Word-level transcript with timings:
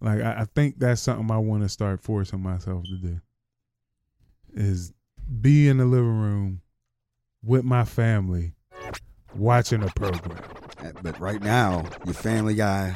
Like 0.00 0.20
I, 0.22 0.40
I 0.40 0.44
think 0.54 0.78
that's 0.78 1.00
something 1.00 1.30
I 1.30 1.38
want 1.38 1.62
to 1.64 1.68
start 1.68 2.00
forcing 2.02 2.40
myself 2.40 2.84
to 2.84 2.96
do. 2.98 3.20
Is 4.54 4.92
be 5.40 5.68
in 5.68 5.76
the 5.78 5.84
living 5.84 6.18
room 6.20 6.60
with 7.44 7.64
my 7.64 7.84
family 7.84 8.54
watching 9.34 9.82
a 9.82 9.88
program. 9.88 10.42
Uh, 10.78 10.92
But 11.02 11.18
right 11.20 11.42
now, 11.42 11.84
your 12.04 12.14
family 12.14 12.54
guy, 12.54 12.94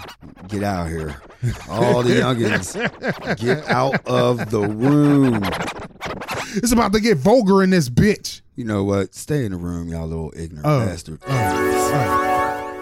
get 0.48 0.62
out 0.62 0.88
here. 0.88 1.20
All 1.68 2.02
the 2.02 2.14
youngins, 2.14 3.36
get 3.38 3.68
out 3.68 4.06
of 4.06 4.50
the 4.50 4.60
room. 4.60 5.42
It's 6.56 6.72
about 6.72 6.92
to 6.92 7.00
get 7.00 7.18
vulgar 7.18 7.62
in 7.62 7.70
this 7.70 7.88
bitch. 7.88 8.40
You 8.54 8.64
know 8.64 8.84
what? 8.84 9.14
Stay 9.14 9.44
in 9.44 9.52
the 9.52 9.58
room, 9.58 9.88
y'all 9.88 10.06
little 10.06 10.32
ignorant 10.36 10.66
Oh. 10.66 10.86
bastard. 10.86 11.20
Oh, 11.26 11.28
oh. 11.94 12.31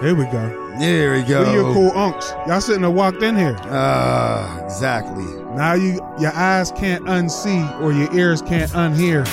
Here 0.01 0.15
we 0.15 0.25
go. 0.25 0.71
There 0.79 1.13
we 1.13 1.21
go. 1.21 1.53
Your 1.53 1.73
cool 1.73 1.91
unks? 1.91 2.31
Y'all 2.47 2.59
shouldn't 2.59 2.85
have 2.85 2.93
walked 2.93 3.21
in 3.21 3.35
here. 3.35 3.55
Ah, 3.65 4.65
exactly. 4.65 5.25
Now 5.55 5.73
you 5.73 5.93
your 6.19 6.33
eyes 6.33 6.71
can't 6.71 7.05
unsee 7.05 7.79
or 7.81 7.91
your 7.91 8.11
ears 8.15 8.41
can't 8.41 8.71
unhear. 8.71 9.27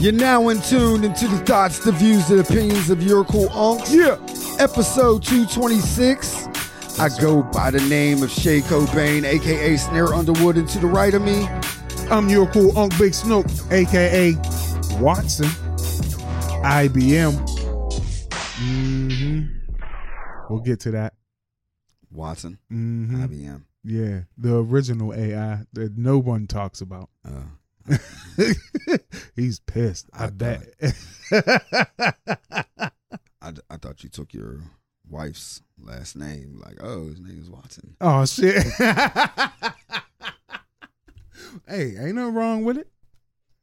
You're 0.00 0.12
now 0.12 0.50
in 0.50 0.60
tune 0.60 1.02
into 1.02 1.26
the 1.26 1.38
thoughts, 1.38 1.80
the 1.80 1.90
views, 1.90 2.30
and 2.30 2.38
opinions 2.38 2.90
of 2.90 3.02
your 3.02 3.24
cool 3.24 3.48
unks. 3.48 3.92
Yeah. 3.92 4.18
Episode 4.62 5.24
226. 5.24 6.46
I 7.00 7.08
go 7.20 7.42
by 7.42 7.72
the 7.72 7.80
name 7.88 8.22
of 8.22 8.30
Shay 8.30 8.60
Cobain, 8.60 9.24
aka 9.24 9.76
Snare 9.76 10.14
Underwood, 10.14 10.58
and 10.58 10.68
to 10.68 10.78
the 10.78 10.86
right 10.86 11.12
of 11.12 11.22
me, 11.22 11.48
I'm 12.08 12.28
your 12.28 12.46
cool 12.46 12.76
Unc 12.78 12.96
Big 12.98 13.14
Snoop, 13.14 13.46
aka 13.72 14.34
Watson, 15.00 15.48
IBM. 16.62 17.55
We'll 20.48 20.60
get 20.60 20.80
to 20.80 20.90
that. 20.92 21.14
Watson, 22.10 22.58
hmm 22.68 23.24
IBM. 23.24 23.62
Yeah, 23.84 24.20
the 24.38 24.56
original 24.58 25.14
AI 25.14 25.60
that 25.72 25.96
no 25.96 26.18
one 26.18 26.46
talks 26.46 26.80
about. 26.80 27.10
Uh, 27.24 27.42
He's 29.36 29.60
pissed. 29.60 30.08
I, 30.12 30.24
I 30.24 30.30
bet. 30.30 30.62
I, 31.32 32.12
I 33.70 33.76
thought 33.76 34.02
you 34.02 34.08
took 34.08 34.34
your 34.34 34.60
wife's 35.08 35.62
last 35.80 36.16
name. 36.16 36.60
Like, 36.64 36.76
oh, 36.80 37.08
his 37.08 37.20
name 37.20 37.38
is 37.40 37.50
Watson. 37.50 37.96
oh 38.00 38.24
shit. 38.26 38.64
hey, 41.68 41.96
ain't 41.98 42.14
nothing 42.14 42.34
wrong 42.34 42.64
with 42.64 42.78
it. 42.78 42.88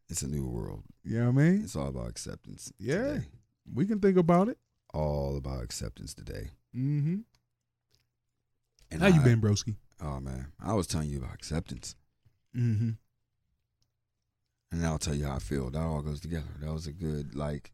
It's 0.10 0.22
a 0.22 0.28
new 0.28 0.48
world. 0.48 0.84
You 1.04 1.20
know 1.20 1.32
what 1.32 1.42
I 1.42 1.46
mean? 1.50 1.62
It's 1.64 1.76
all 1.76 1.88
about 1.88 2.10
acceptance. 2.10 2.72
Yeah. 2.78 3.14
today. 3.14 3.26
We 3.74 3.86
can 3.86 4.00
think 4.00 4.18
about 4.18 4.50
it. 4.50 4.58
all 4.94 5.38
about 5.38 5.64
acceptance 5.64 6.14
today. 6.14 6.50
Mm-hmm. 6.76 7.16
And 8.92 9.02
How 9.02 9.08
you 9.08 9.22
been, 9.22 9.42
broski? 9.42 9.76
Oh 10.02 10.20
man, 10.20 10.48
I 10.64 10.74
was 10.74 10.88
telling 10.88 11.10
you 11.10 11.18
about 11.20 11.34
acceptance, 11.34 11.96
Mm-hmm. 12.56 12.92
and 14.72 14.86
I'll 14.86 15.00
tell 15.00 15.16
you 15.16 15.26
how 15.26 15.36
I 15.36 15.40
feel. 15.40 15.70
That 15.70 15.82
all 15.82 16.02
goes 16.02 16.20
together. 16.20 16.48
That 16.62 16.72
was 16.74 16.88
a 16.88 16.92
good 16.92 17.36
like 17.36 17.72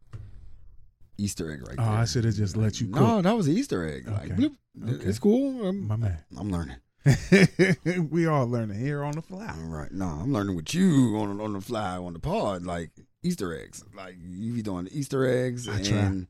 Easter 1.17 1.51
egg 1.51 1.61
right 1.67 1.75
Oh, 1.77 1.83
there. 1.83 1.91
I 2.01 2.05
should 2.05 2.23
have 2.25 2.35
just 2.35 2.55
let 2.55 2.79
you 2.79 2.87
No, 2.87 2.99
cook. 2.99 3.23
that 3.23 3.35
was 3.35 3.47
an 3.47 3.57
Easter 3.57 3.85
egg. 3.87 4.07
Like, 4.07 4.31
Okay. 4.31 4.33
bloop. 4.35 4.55
Okay. 4.95 5.05
it's 5.05 5.19
cool. 5.19 5.67
I'm, 5.67 5.87
My 5.87 5.95
man. 5.97 6.17
I'm 6.37 6.49
learning. 6.51 6.77
we 8.11 8.27
all 8.27 8.45
learning 8.47 8.79
here 8.79 9.03
on 9.03 9.13
the 9.13 9.21
fly. 9.21 9.47
All 9.57 9.69
right, 9.69 9.91
no, 9.91 10.05
I'm 10.05 10.31
learning 10.33 10.55
with 10.55 10.73
you 10.73 11.17
on 11.17 11.39
on 11.41 11.53
the 11.53 11.61
fly 11.61 11.97
on 11.97 12.13
the 12.13 12.19
pod, 12.19 12.65
like 12.65 12.91
Easter 13.23 13.57
eggs. 13.59 13.83
Like 13.95 14.15
you 14.21 14.53
be 14.53 14.61
doing 14.61 14.87
Easter 14.91 15.25
eggs, 15.25 15.67
I 15.67 15.77
and 15.77 15.85
try. 15.85 16.27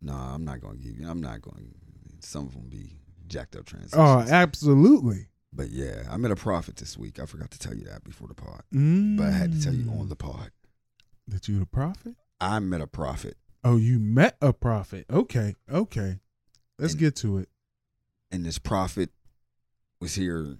No, 0.00 0.12
I'm 0.12 0.44
not 0.44 0.60
going 0.60 0.76
to 0.78 0.82
give 0.82 0.98
you. 0.98 1.08
I'm 1.08 1.20
not 1.20 1.40
going. 1.42 1.74
Some 2.20 2.46
of 2.46 2.52
them 2.54 2.68
be 2.68 2.98
jacked 3.26 3.56
up 3.56 3.64
transitions. 3.66 3.94
Oh, 3.96 4.20
absolutely. 4.20 5.28
But 5.52 5.70
yeah, 5.70 6.02
I 6.10 6.16
met 6.16 6.30
a 6.30 6.36
prophet 6.36 6.76
this 6.76 6.96
week. 6.98 7.18
I 7.18 7.26
forgot 7.26 7.50
to 7.52 7.58
tell 7.58 7.74
you 7.74 7.84
that 7.84 8.04
before 8.04 8.28
the 8.28 8.34
pod, 8.34 8.62
Mm. 8.74 9.16
but 9.16 9.26
I 9.28 9.30
had 9.30 9.52
to 9.52 9.62
tell 9.62 9.74
you 9.74 9.90
on 9.90 10.08
the 10.08 10.16
pod. 10.16 10.50
that 11.28 11.48
you 11.48 11.60
a 11.60 11.66
prophet. 11.66 12.14
I 12.40 12.58
met 12.60 12.80
a 12.80 12.86
prophet, 12.86 13.36
Oh, 13.64 13.76
you 13.78 13.98
met 13.98 14.36
a 14.40 14.52
prophet. 14.52 15.06
Okay, 15.10 15.56
okay. 15.68 16.20
Let's 16.78 16.92
And- 16.92 17.00
get 17.00 17.16
to 17.16 17.38
it. 17.38 17.48
and 18.30 18.44
this 18.46 18.58
prophet 18.60 19.10
was 20.00 20.14
here 20.14 20.56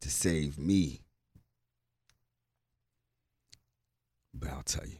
to 0.00 0.10
save 0.10 0.56
me. 0.58 1.00
But 4.32 4.50
I'll 4.50 4.62
tell 4.62 4.86
you, 4.86 4.98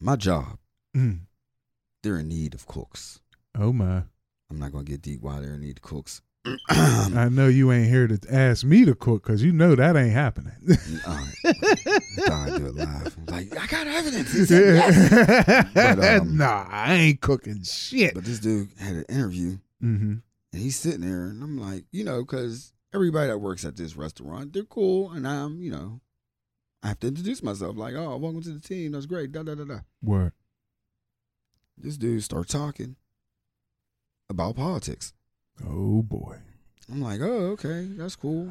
my 0.00 0.14
job, 0.16 0.58
Mm. 0.96 1.22
They're 2.02 2.18
in 2.18 2.28
need 2.28 2.54
of 2.54 2.66
cooks. 2.66 3.20
Oh 3.58 3.72
my! 3.72 4.02
I'm 4.50 4.58
not 4.58 4.72
gonna 4.72 4.84
get 4.84 5.02
deep 5.02 5.20
why 5.20 5.40
they're 5.40 5.54
in 5.54 5.60
need 5.60 5.78
of 5.78 5.82
cooks. 5.82 6.22
I 6.68 7.28
know 7.30 7.48
you 7.48 7.72
ain't 7.72 7.88
here 7.88 8.06
to 8.06 8.18
ask 8.30 8.64
me 8.64 8.84
to 8.84 8.94
cook 8.94 9.22
because 9.22 9.42
you 9.42 9.52
know 9.52 9.74
that 9.74 9.96
ain't 9.96 10.12
happening. 10.12 10.52
Uh, 11.06 11.24
I 12.30 12.58
do 12.58 12.66
it 12.66 12.74
live. 12.74 13.16
Like, 13.28 13.56
I 13.56 13.66
got 13.66 13.86
evidence. 13.86 14.32
He 14.32 14.44
said 14.44 14.74
yes. 14.74 15.68
But, 15.74 16.04
um, 16.04 16.36
nah, 16.36 16.66
I 16.68 16.94
ain't 16.94 17.20
cooking 17.20 17.62
shit. 17.62 18.14
But 18.14 18.24
this 18.24 18.40
dude 18.40 18.70
had 18.78 18.96
an 18.96 19.04
interview 19.08 19.58
mm-hmm. 19.82 20.14
and 20.52 20.62
he's 20.62 20.76
sitting 20.76 21.02
there 21.02 21.26
and 21.26 21.42
I'm 21.42 21.58
like, 21.58 21.84
you 21.92 22.04
know, 22.04 22.22
because 22.22 22.72
everybody 22.92 23.28
that 23.28 23.38
works 23.38 23.64
at 23.64 23.76
this 23.76 23.96
restaurant, 23.96 24.52
they're 24.52 24.64
cool. 24.64 25.10
And 25.12 25.26
I'm, 25.26 25.60
you 25.62 25.70
know, 25.70 26.00
I 26.82 26.88
have 26.88 27.00
to 27.00 27.08
introduce 27.08 27.42
myself 27.42 27.76
like, 27.76 27.94
oh, 27.94 28.16
welcome 28.16 28.42
to 28.42 28.50
the 28.50 28.60
team. 28.60 28.92
That's 28.92 29.06
great. 29.06 29.32
Da, 29.32 29.42
da, 29.42 29.54
da, 29.54 29.64
da. 29.64 29.78
Word. 30.02 30.32
This 31.80 31.96
dude 31.96 32.22
starts 32.22 32.52
talking 32.52 32.96
about 34.28 34.56
politics. 34.56 35.12
Oh 35.66 36.02
boy. 36.02 36.36
I'm 36.90 37.00
like, 37.02 37.20
oh, 37.20 37.50
okay. 37.52 37.86
That's 37.96 38.16
cool. 38.16 38.50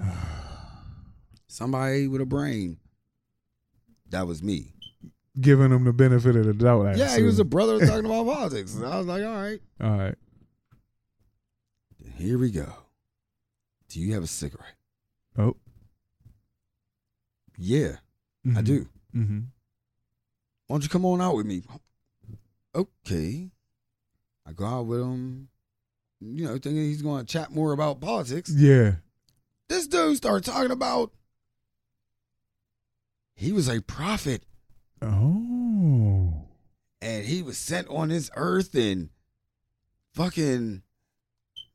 Somebody 1.48 2.08
with 2.08 2.22
a 2.22 2.26
brain. 2.26 2.78
That 4.10 4.28
was 4.28 4.42
me. 4.44 4.74
Giving 5.40 5.72
him 5.72 5.84
the 5.84 5.94
benefit 5.94 6.36
of 6.36 6.46
the 6.46 6.54
doubt. 6.54 6.88
I 6.88 6.94
Yeah, 6.96 7.16
he 7.16 7.24
was 7.24 7.40
a 7.40 7.44
brother 7.46 7.80
talking 7.86 8.06
about 8.06 8.26
politics. 8.26 8.76
And 8.76 8.86
I 8.86 8.98
was 8.98 9.06
like, 9.08 9.24
all 9.24 9.36
right. 9.36 9.60
All 9.82 9.98
right. 9.98 10.16
Here 12.16 12.38
we 12.38 12.50
go. 12.52 12.68
Do 13.90 14.00
you 14.00 14.14
have 14.14 14.24
a 14.24 14.28
cigarette? 14.28 14.76
Oh. 15.38 15.56
Yeah, 17.60 17.98
I 18.46 18.50
Mhm. 18.62 18.66
do. 18.66 18.90
Mm-hmm. 19.16 19.40
Why 20.68 20.74
don't 20.74 20.84
you 20.84 20.90
come 20.90 21.06
on 21.06 21.22
out 21.22 21.36
with 21.36 21.46
me? 21.46 21.64
Okay. 22.78 23.50
I 24.46 24.52
go 24.54 24.66
out 24.66 24.86
with 24.86 25.02
him, 25.02 25.50
you 26.22 26.46
know, 26.46 26.54
thinking 26.54 26.76
he's 26.78 27.02
going 27.02 27.26
to 27.26 27.32
chat 27.32 27.52
more 27.52 27.74
about 27.74 28.00
politics. 28.00 28.50
Yeah. 28.56 28.94
This 29.68 29.88
dude 29.88 30.16
started 30.18 30.46
talking 30.50 30.72
about 30.72 31.12
he 33.36 33.52
was 33.52 33.68
a 33.68 33.82
prophet 33.82 34.44
Oh. 35.02 36.46
and 37.02 37.26
he 37.26 37.42
was 37.44 37.58
sent 37.58 37.88
on 37.90 38.10
this 38.10 38.32
earth 38.36 38.74
and 38.74 39.10
fucking 40.16 40.82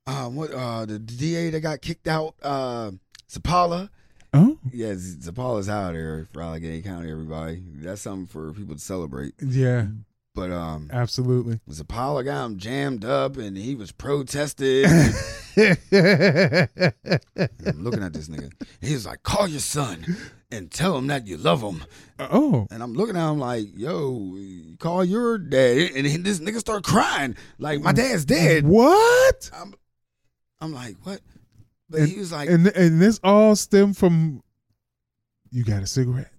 um 0.06 0.34
what 0.34 0.50
uh 0.52 0.84
the 0.86 0.98
DA 0.98 1.50
that 1.50 1.60
got 1.60 1.80
kicked 1.82 2.08
out 2.08 2.34
uh 2.42 2.90
Zappala 3.30 3.90
Oh. 4.34 4.58
yeah 4.72 4.92
Zappala's 4.94 5.68
out 5.68 5.92
there 5.92 6.26
for 6.32 6.42
Allegheny 6.42 6.82
County 6.82 7.10
everybody 7.12 7.62
that's 7.76 8.00
something 8.02 8.26
for 8.26 8.52
people 8.52 8.74
to 8.74 8.80
celebrate 8.80 9.34
Yeah. 9.40 9.86
But 10.34 10.50
um 10.50 10.88
Absolutely. 10.92 11.60
Zappala 11.68 12.24
got 12.24 12.46
him 12.46 12.56
jammed 12.58 13.04
up 13.04 13.36
and 13.36 13.56
he 13.56 13.74
was 13.74 13.92
protested 13.92 14.86
I'm 17.66 17.84
looking 17.84 18.02
at 18.02 18.12
this 18.14 18.28
nigga 18.28 18.50
He's 18.80 19.04
like 19.06 19.22
call 19.22 19.46
your 19.46 19.60
son 19.60 20.16
and 20.50 20.70
tell 20.70 20.96
him 20.96 21.06
that 21.08 21.26
you 21.26 21.36
love 21.36 21.60
him 21.60 21.84
oh. 22.18 22.66
and 22.70 22.82
I'm 22.82 22.94
looking 22.94 23.16
at 23.16 23.30
him 23.30 23.38
like 23.38 23.66
yo 23.76 24.36
call 24.78 25.04
your 25.04 25.36
dad 25.38 25.90
and 25.94 26.06
this 26.24 26.40
nigga 26.40 26.58
start 26.60 26.84
crying 26.84 27.36
like 27.58 27.80
my 27.80 27.92
dad's 27.92 28.24
dead 28.24 28.64
What? 28.66 29.50
I'm, 29.54 29.74
I'm 30.60 30.72
like, 30.72 30.96
what? 31.02 31.20
But 31.90 32.00
And- 32.00 32.08
he 32.08 32.18
was 32.18 32.32
like, 32.32 32.48
And 32.48 32.66
and 32.68 33.02
this 33.02 33.20
all 33.22 33.54
stemmed 33.56 33.96
from 33.98 34.42
you 35.50 35.64
got 35.64 35.82
a 35.82 35.86
cigarette? 35.86 36.30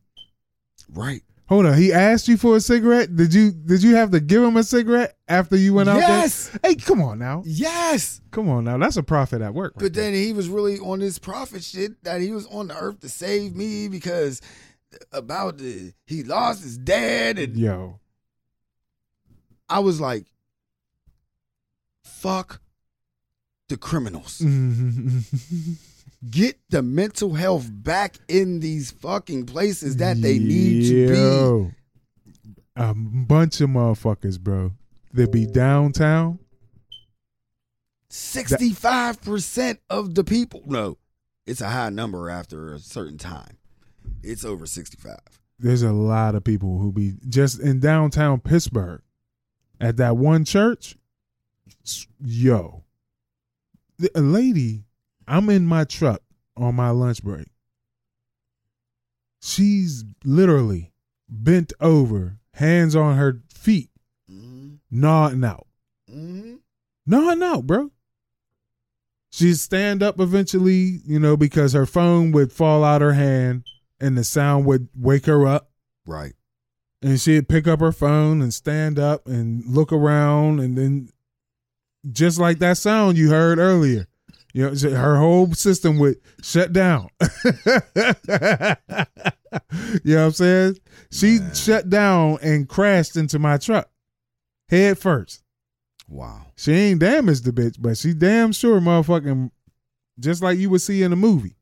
right. 0.90 1.22
Hold 1.54 1.68
on. 1.68 1.78
He 1.78 1.94
asked 1.94 2.28
you 2.28 2.36
for 2.36 2.56
a 2.56 2.60
cigarette. 2.60 3.16
Did 3.16 3.32
you 3.32 3.52
did 3.52 3.84
you 3.84 3.96
have 3.96 4.10
to 4.10 4.20
give 4.20 4.42
him 4.42 4.58
a 4.58 4.64
cigarette 4.64 5.16
after 5.28 5.56
you 5.56 5.76
went 5.76 5.88
out 5.88 5.98
yes, 5.98 6.50
there? 6.50 6.72
Hey, 6.72 6.74
come 6.74 7.00
on 7.00 7.20
now. 7.20 7.44
yes. 7.46 8.22
Come 8.32 8.50
on 8.50 8.64
now. 8.64 8.80
That's 8.80 8.98
a 8.98 9.04
prophet 9.04 9.40
at 9.44 9.54
work. 9.54 9.74
Right 9.76 9.84
But 9.84 9.94
then 9.94 10.16
he 10.16 10.34
was 10.34 10.50
really 10.50 10.80
on 10.80 10.98
this 10.98 11.20
prophet 11.20 11.64
shit 11.64 12.04
that 12.06 12.22
he 12.22 12.32
was 12.32 12.48
on 12.48 12.70
the 12.70 12.76
earth 12.76 13.02
to 13.02 13.10
save 13.10 13.56
me 13.56 13.88
because 13.88 14.42
about 15.12 15.60
the 15.60 15.94
he 16.08 16.24
lost 16.24 16.64
his 16.64 16.76
dad 16.76 17.38
and 17.38 17.56
Yo. 17.56 18.00
I 19.70 19.78
was 19.78 20.02
like, 20.02 20.26
fuck 22.04 22.62
the 23.70 23.78
criminals. 23.78 24.42
Get 26.30 26.58
the 26.70 26.82
mental 26.82 27.34
health 27.34 27.70
back 27.70 28.18
in 28.28 28.60
these 28.60 28.92
fucking 28.92 29.46
places 29.46 29.98
that 29.98 30.22
they 30.22 30.40
need 30.40 30.88
to 30.88 31.70
be. 31.70 31.76
A 32.76 32.94
bunch 32.94 33.62
of 33.62 33.70
motherfuckers, 33.70 34.40
bro. 34.40 34.72
They 35.12 35.26
be 35.26 35.46
downtown 35.46 36.40
Sixty-five 38.16 39.24
percent 39.24 39.80
of 39.90 40.14
the 40.14 40.24
people. 40.24 40.62
No, 40.68 41.00
it's 41.48 41.62
a 41.62 41.70
high 41.70 41.90
number 41.90 42.30
after 42.30 42.72
a 42.72 42.78
certain 42.78 43.18
time. 43.18 43.58
It's 44.22 44.46
over 44.46 44.68
sixty-five. 44.68 45.42
There's 45.58 45.82
a 45.82 45.92
lot 45.92 46.36
of 46.36 46.44
people 46.44 46.78
who 46.78 46.92
be 46.92 47.16
just 47.28 47.60
in 47.60 47.80
downtown 47.80 48.40
Pittsburgh 48.40 49.02
at 49.82 49.98
that 49.98 50.16
one 50.16 50.46
church. 50.46 50.96
Yo, 52.24 52.84
a 54.14 54.22
lady, 54.22 54.84
I'm 55.28 55.50
in 55.50 55.66
my 55.66 55.84
truck 55.84 56.22
on 56.56 56.76
my 56.76 56.90
lunch 56.90 57.24
break. 57.24 57.48
She's 59.42 60.04
literally 60.24 60.94
bent 61.28 61.74
over, 61.80 62.38
hands 62.54 62.96
on 62.96 63.18
her 63.18 63.42
feet, 63.54 63.90
Mm-hmm. 64.32 64.76
nodding 64.90 65.44
out. 65.44 65.68
Mm-hmm. 66.10 66.56
nodding 67.06 67.44
out, 67.44 67.68
bro. 67.68 67.92
She'd 69.32 69.56
stand 69.58 70.02
up 70.02 70.20
eventually, 70.20 71.02
you 71.06 71.20
know, 71.20 71.36
because 71.36 71.74
her 71.74 71.86
phone 71.86 72.32
would 72.32 72.52
fall 72.52 72.84
out 72.84 73.02
her 73.02 73.14
hand 73.14 73.66
and 74.00 74.18
the 74.18 74.24
sound 74.24 74.66
would 74.66 74.88
wake 74.96 75.26
her 75.26 75.46
up. 75.48 75.70
Right. 76.06 76.34
And 77.02 77.20
she'd 77.20 77.50
pick 77.50 77.68
up 77.68 77.80
her 77.82 77.92
phone 77.92 78.42
and 78.42 78.54
stand 78.54 78.98
up 78.98 79.28
and 79.28 79.66
look 79.66 79.92
around. 79.92 80.60
And 80.60 80.78
then, 80.78 81.10
just 82.12 82.40
like 82.40 82.60
that 82.60 82.78
sound 82.78 83.18
you 83.18 83.30
heard 83.30 83.60
earlier, 83.60 84.08
you 84.54 84.70
know, 84.70 84.90
her 84.92 85.18
whole 85.18 85.52
system 85.54 86.00
would 86.00 86.22
shut 86.42 86.72
down. 86.72 87.10
you 87.22 87.30
know 90.16 90.16
what 90.16 90.18
I'm 90.18 90.32
saying? 90.32 90.78
She 91.12 91.40
Man. 91.40 91.54
shut 91.54 91.90
down 91.90 92.38
and 92.42 92.70
crashed 92.70 93.18
into 93.18 93.40
my 93.40 93.58
truck 93.58 93.90
head 94.70 94.98
first. 94.98 95.44
Wow. 96.08 96.48
She 96.56 96.74
ain't 96.74 97.00
damaged 97.00 97.46
the 97.46 97.52
bitch, 97.52 97.76
but 97.80 97.98
she 97.98 98.14
damn 98.14 98.52
sure 98.52 98.80
motherfucking 98.80 99.52
just 100.20 100.44
like 100.44 100.58
you 100.58 100.70
would 100.70 100.82
see 100.82 101.04
in 101.04 101.14
a 101.14 101.16
movie. 101.16 101.56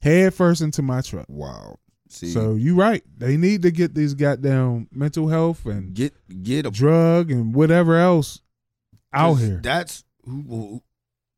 Head 0.00 0.34
first 0.34 0.60
into 0.60 0.82
my 0.82 1.00
truck. 1.00 1.26
Wow. 1.28 1.78
See, 2.08 2.28
So 2.28 2.54
you 2.54 2.74
right. 2.74 3.02
They 3.16 3.36
need 3.36 3.62
to 3.62 3.70
get 3.70 3.94
these 3.94 4.14
goddamn 4.14 4.88
mental 4.90 5.28
health 5.28 5.66
and 5.66 5.94
get 5.94 6.14
get 6.42 6.66
a 6.66 6.70
drug 6.70 7.30
and 7.30 7.54
whatever 7.54 7.96
else 7.96 8.40
out 9.12 9.34
here. 9.34 9.60
That's 9.62 10.04
who, 10.24 10.42
who 10.48 10.82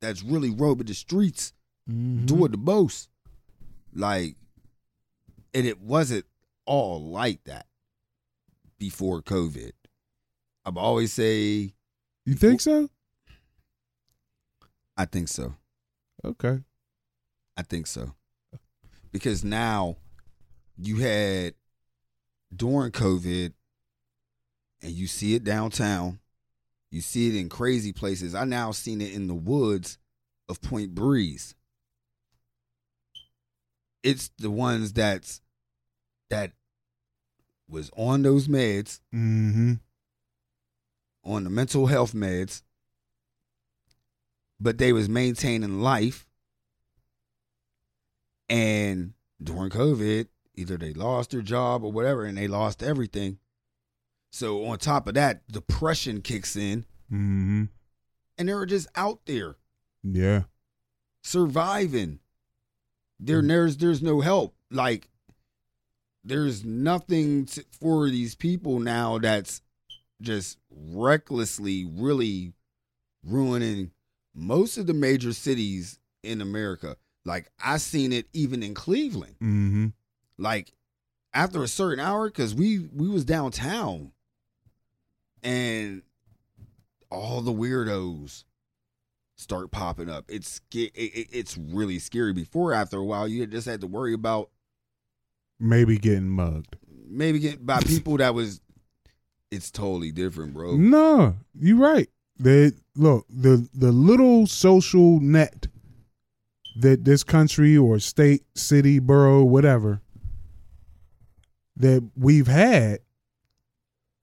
that's 0.01 0.23
really 0.23 0.49
roaming 0.49 0.87
the 0.87 0.93
streets 0.93 1.53
Mhm. 1.89 2.25
doing 2.25 2.51
the 2.51 2.57
most. 2.57 3.09
Like, 3.93 4.35
and 5.53 5.65
it 5.65 5.79
wasn't 5.79 6.25
all 6.65 7.01
like 7.09 7.43
that 7.45 7.67
before 8.77 9.21
COVID. 9.21 9.71
I've 10.65 10.77
always 10.77 11.13
say 11.13 11.73
You 12.25 12.35
think 12.35 12.61
so? 12.61 12.89
I 14.97 15.05
think 15.05 15.27
so. 15.27 15.55
Okay. 16.23 16.63
I 17.57 17.63
think 17.63 17.87
so. 17.87 18.13
Because 19.11 19.43
now 19.43 19.97
you 20.77 20.97
had 20.97 21.55
during 22.55 22.91
COVID 22.91 23.53
and 24.81 24.91
you 24.91 25.07
see 25.07 25.35
it 25.35 25.43
downtown, 25.43 26.19
you 26.91 27.01
see 27.01 27.29
it 27.29 27.35
in 27.39 27.49
crazy 27.49 27.93
places. 27.93 28.35
I 28.35 28.43
now 28.45 28.71
seen 28.71 29.01
it 29.01 29.13
in 29.13 29.27
the 29.27 29.33
woods 29.33 29.97
of 30.49 30.61
Point 30.61 30.93
Breeze. 30.93 31.55
It's 34.03 34.29
the 34.37 34.51
ones 34.51 34.93
that's 34.93 35.41
that 36.29 36.51
was 37.69 37.89
on 37.95 38.23
those 38.23 38.47
meds, 38.47 38.99
Mm-hmm. 39.13 39.73
on 41.23 41.43
the 41.43 41.49
mental 41.49 41.85
health 41.85 42.13
meds, 42.13 42.63
but 44.59 44.77
they 44.77 44.91
was 44.91 45.07
maintaining 45.07 45.81
life. 45.81 46.27
And 48.49 49.13
during 49.41 49.69
COVID, 49.69 50.27
either 50.55 50.77
they 50.77 50.93
lost 50.93 51.31
their 51.31 51.41
job 51.41 51.83
or 51.83 51.91
whatever, 51.91 52.25
and 52.25 52.37
they 52.37 52.47
lost 52.47 52.83
everything. 52.83 53.37
So 54.31 54.65
on 54.65 54.77
top 54.79 55.07
of 55.07 55.13
that, 55.15 55.47
depression 55.51 56.21
kicks 56.21 56.55
in, 56.55 56.85
Mm-hmm. 57.11 57.65
and 58.37 58.47
they're 58.49 58.65
just 58.65 58.87
out 58.95 59.19
there 59.25 59.55
Yeah. 60.03 60.43
surviving. 61.21 62.19
There, 63.19 63.41
there's, 63.41 63.77
there's 63.77 64.01
no 64.01 64.21
help. 64.21 64.55
Like, 64.71 65.09
there's 66.23 66.63
nothing 66.63 67.45
to, 67.47 67.65
for 67.79 68.09
these 68.09 68.33
people 68.35 68.79
now 68.79 69.17
that's 69.17 69.61
just 70.21 70.57
recklessly, 70.71 71.85
really 71.85 72.53
ruining 73.23 73.91
most 74.33 74.77
of 74.77 74.87
the 74.87 74.93
major 74.93 75.33
cities 75.33 75.99
in 76.23 76.41
America. 76.41 76.95
Like, 77.25 77.51
I 77.63 77.77
seen 77.77 78.13
it 78.13 78.27
even 78.33 78.63
in 78.63 78.73
Cleveland. 78.73 79.35
Mm-hmm. 79.41 79.87
Like, 80.37 80.71
after 81.33 81.61
a 81.63 81.67
certain 81.67 81.99
hour, 82.03 82.27
because 82.29 82.55
we 82.55 82.79
we 82.79 83.07
was 83.09 83.23
downtown, 83.25 84.11
and 85.43 86.01
all 87.09 87.41
the 87.41 87.51
weirdos 87.53 88.43
start 89.37 89.71
popping 89.71 90.09
up. 90.09 90.25
It's 90.29 90.61
it, 90.73 90.91
it, 90.95 91.27
it's 91.31 91.57
really 91.57 91.99
scary. 91.99 92.33
Before, 92.33 92.73
after 92.73 92.97
a 92.97 93.03
while, 93.03 93.27
you 93.27 93.45
just 93.47 93.67
had 93.67 93.81
to 93.81 93.87
worry 93.87 94.13
about 94.13 94.49
Maybe 95.59 95.97
getting 95.97 96.29
mugged. 96.29 96.75
maybe 97.07 97.39
get 97.39 97.65
by 97.65 97.81
people 97.81 98.17
that 98.17 98.33
was. 98.33 98.61
It's 99.51 99.69
totally 99.69 100.11
different, 100.11 100.53
bro. 100.53 100.77
No, 100.77 101.35
you're 101.59 101.77
right. 101.77 102.09
They 102.39 102.71
look 102.95 103.25
the 103.29 103.67
the 103.73 103.91
little 103.91 104.47
social 104.47 105.19
net 105.19 105.67
that 106.79 107.03
this 107.03 107.23
country 107.23 107.75
or 107.75 107.99
state, 107.99 108.43
city, 108.55 108.99
borough, 108.99 109.43
whatever 109.43 110.01
that 111.75 112.09
we've 112.15 112.47
had. 112.47 112.99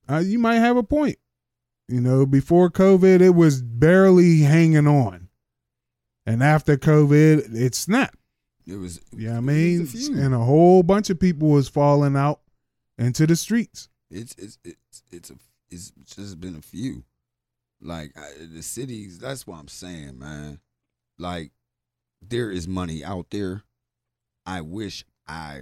Uh, 0.09 0.19
you 0.19 0.39
might 0.39 0.55
have 0.55 0.77
a 0.77 0.83
point. 0.83 1.17
You 1.87 2.01
know, 2.01 2.25
before 2.25 2.69
COVID, 2.69 3.21
it 3.21 3.31
was 3.31 3.61
barely 3.61 4.41
hanging 4.41 4.87
on, 4.87 5.29
and 6.25 6.43
after 6.43 6.77
COVID, 6.77 7.55
it 7.55 7.73
snapped. 7.73 8.17
It 8.67 8.75
was. 8.75 9.01
You 9.15 9.29
know 9.29 9.37
I 9.37 9.39
mean? 9.39 9.87
a. 9.87 10.11
And 10.11 10.35
a 10.35 10.39
whole 10.39 10.83
bunch 10.83 11.09
of 11.09 11.19
people 11.19 11.49
was 11.49 11.67
falling 11.67 12.15
out 12.15 12.41
into 12.97 13.25
the 13.25 13.35
streets. 13.35 13.89
It's 14.11 14.35
it's 14.37 14.59
it's 14.63 15.03
it's 15.11 15.29
a 15.31 15.35
it's 15.71 15.91
just 16.05 16.39
been 16.39 16.55
a 16.55 16.61
few. 16.61 17.03
Like 17.81 18.11
I, 18.15 18.45
the 18.53 18.61
cities, 18.61 19.19
that's 19.19 19.47
what 19.47 19.59
I'm 19.59 19.67
saying, 19.67 20.19
man. 20.19 20.59
Like 21.17 21.51
there 22.21 22.51
is 22.51 22.67
money 22.67 23.03
out 23.03 23.27
there. 23.31 23.63
I 24.45 24.61
wish 24.61 25.05
I 25.27 25.61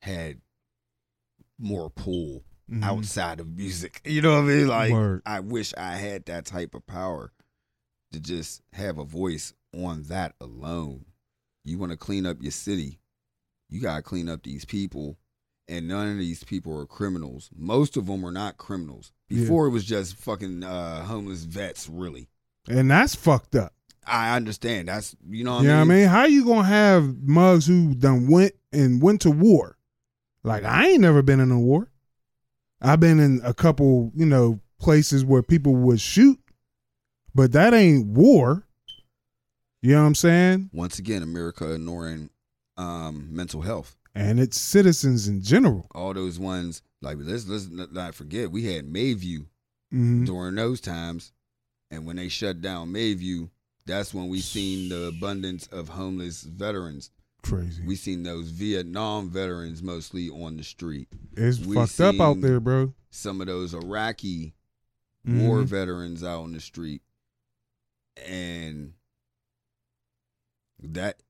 had 0.00 0.40
more 1.58 1.88
pull 1.88 2.44
Mhm. 2.70 2.82
outside 2.82 3.40
of 3.40 3.48
music. 3.56 4.00
You 4.06 4.22
know 4.22 4.32
what 4.34 4.44
I 4.44 4.54
mean? 4.54 4.68
Like 4.68 4.92
Word. 4.92 5.22
I 5.26 5.40
wish 5.40 5.74
I 5.76 5.96
had 5.96 6.24
that 6.26 6.44
type 6.46 6.74
of 6.74 6.86
power 6.86 7.32
to 8.12 8.20
just 8.20 8.62
have 8.72 8.98
a 8.98 9.04
voice 9.04 9.52
on 9.76 10.04
that 10.04 10.34
alone. 10.40 11.04
You 11.64 11.78
want 11.78 11.92
to 11.92 11.98
clean 11.98 12.26
up 12.26 12.38
your 12.42 12.52
city, 12.52 13.00
you 13.68 13.80
got 13.80 13.96
to 13.96 14.02
clean 14.02 14.28
up 14.28 14.42
these 14.42 14.64
people. 14.64 15.18
And 15.66 15.88
none 15.88 16.12
of 16.12 16.18
these 16.18 16.44
people 16.44 16.78
are 16.78 16.84
criminals. 16.84 17.48
Most 17.56 17.96
of 17.96 18.04
them 18.06 18.22
are 18.26 18.30
not 18.30 18.58
criminals. 18.58 19.12
Yeah. 19.30 19.40
Before 19.40 19.66
it 19.66 19.70
was 19.70 19.86
just 19.86 20.14
fucking 20.16 20.62
uh, 20.62 21.04
homeless 21.04 21.44
vets, 21.44 21.88
really. 21.88 22.28
and 22.68 22.90
that's 22.90 23.14
fucked 23.14 23.54
up. 23.56 23.72
I 24.06 24.36
understand. 24.36 24.88
That's 24.88 25.16
you 25.26 25.42
know 25.42 25.54
what 25.54 25.62
you 25.62 25.68
know 25.68 25.76
I 25.76 25.78
what 25.78 25.84
mean. 25.86 25.96
I 25.96 26.00
mean? 26.00 26.08
How 26.08 26.24
you 26.26 26.44
gonna 26.44 26.64
have 26.68 27.16
mugs 27.22 27.66
who 27.66 27.94
done 27.94 28.28
went 28.28 28.52
and 28.74 29.00
went 29.00 29.22
to 29.22 29.30
war? 29.30 29.78
Like 30.42 30.64
I 30.64 30.88
ain't 30.88 31.00
never 31.00 31.22
been 31.22 31.40
in 31.40 31.50
a 31.50 31.58
war. 31.58 31.90
I've 32.84 33.00
been 33.00 33.18
in 33.18 33.40
a 33.42 33.54
couple, 33.54 34.12
you 34.14 34.26
know, 34.26 34.60
places 34.78 35.24
where 35.24 35.42
people 35.42 35.74
would 35.74 36.00
shoot, 36.00 36.38
but 37.34 37.52
that 37.52 37.72
ain't 37.72 38.06
war. 38.08 38.62
You 39.80 39.92
know 39.94 40.02
what 40.02 40.08
I'm 40.08 40.14
saying? 40.14 40.70
Once 40.72 40.98
again, 40.98 41.22
America 41.22 41.72
ignoring 41.72 42.28
um, 42.76 43.28
mental 43.30 43.62
health. 43.62 43.96
And 44.14 44.38
it's 44.38 44.60
citizens 44.60 45.28
in 45.28 45.42
general. 45.42 45.86
All 45.94 46.12
those 46.14 46.38
ones 46.38 46.82
like 47.00 47.16
let's 47.20 47.46
let's 47.48 47.68
not 47.68 48.14
forget 48.14 48.50
we 48.50 48.64
had 48.64 48.86
Mayview 48.86 49.46
hmm 49.90 50.24
during 50.24 50.54
those 50.54 50.80
times, 50.80 51.32
and 51.90 52.06
when 52.06 52.16
they 52.16 52.28
shut 52.28 52.60
down 52.60 52.92
Mayview, 52.92 53.48
that's 53.86 54.12
when 54.14 54.28
we 54.28 54.40
seen 54.40 54.88
the 54.88 55.06
abundance 55.06 55.66
of 55.68 55.88
homeless 55.88 56.42
veterans. 56.42 57.10
Crazy. 57.44 57.82
We 57.86 57.96
seen 57.96 58.22
those 58.22 58.48
Vietnam 58.48 59.28
veterans 59.30 59.82
mostly 59.82 60.28
on 60.30 60.56
the 60.56 60.64
street. 60.64 61.08
it's 61.36 61.58
we 61.60 61.74
fucked 61.76 62.00
up 62.00 62.20
out 62.20 62.40
there, 62.40 62.58
bro. 62.60 62.94
Some 63.10 63.40
of 63.40 63.46
those 63.46 63.74
Iraqi 63.74 64.54
war 65.26 65.60
Mhm. 65.62 65.66
veterans 65.66 66.22
out 66.24 66.42
on 66.42 66.52
the 66.52 66.60
street, 66.60 67.02
and 68.26 68.94
that 70.82 71.20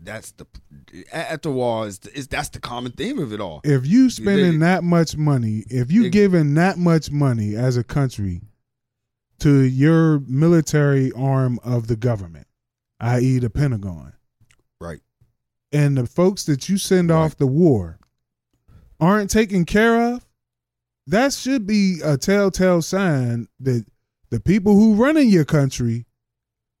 that's 0.00 0.30
the 0.32 0.46
at 1.12 1.42
the 1.42 1.50
wall 1.50 1.84
is, 1.84 1.98
is 2.14 2.28
that's 2.28 2.48
the 2.50 2.60
common 2.60 2.92
theme 2.92 3.18
of 3.18 3.32
it 3.32 3.40
all. 3.40 3.60
If 3.64 3.86
you 3.86 4.10
spending 4.10 4.52
They- 4.60 4.66
that 4.66 4.84
much 4.84 5.16
money, 5.16 5.64
if 5.68 5.90
you 5.90 6.08
giving 6.10 6.54
that 6.54 6.78
much 6.78 7.10
money 7.10 7.56
as 7.56 7.76
a 7.76 7.82
country 7.84 8.42
to 9.40 9.62
your 9.62 10.20
military 10.20 11.10
arm 11.12 11.58
of 11.64 11.86
the 11.88 11.96
government, 11.96 12.46
i.e., 13.00 13.38
the 13.38 13.50
Pentagon, 13.50 14.12
Right. 14.80 15.00
and 15.72 15.96
the 15.98 16.06
folks 16.06 16.44
that 16.44 16.68
you 16.68 16.78
send 16.78 17.10
Right. 17.10 17.16
off 17.16 17.36
the 17.36 17.46
war 17.46 17.98
aren't 19.00 19.30
taken 19.30 19.64
care 19.64 20.14
of, 20.14 20.24
that 21.06 21.32
should 21.32 21.66
be 21.66 22.00
a 22.02 22.16
telltale 22.16 22.80
sign 22.82 23.48
that 23.60 23.84
the 24.30 24.40
people 24.40 24.74
who 24.76 24.94
run 24.94 25.16
in 25.16 25.28
your 25.28 25.44
country 25.44 26.06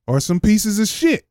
are 0.06 0.20
some 0.20 0.40
pieces 0.40 0.78
of 0.78 0.88
shit. 0.88 1.26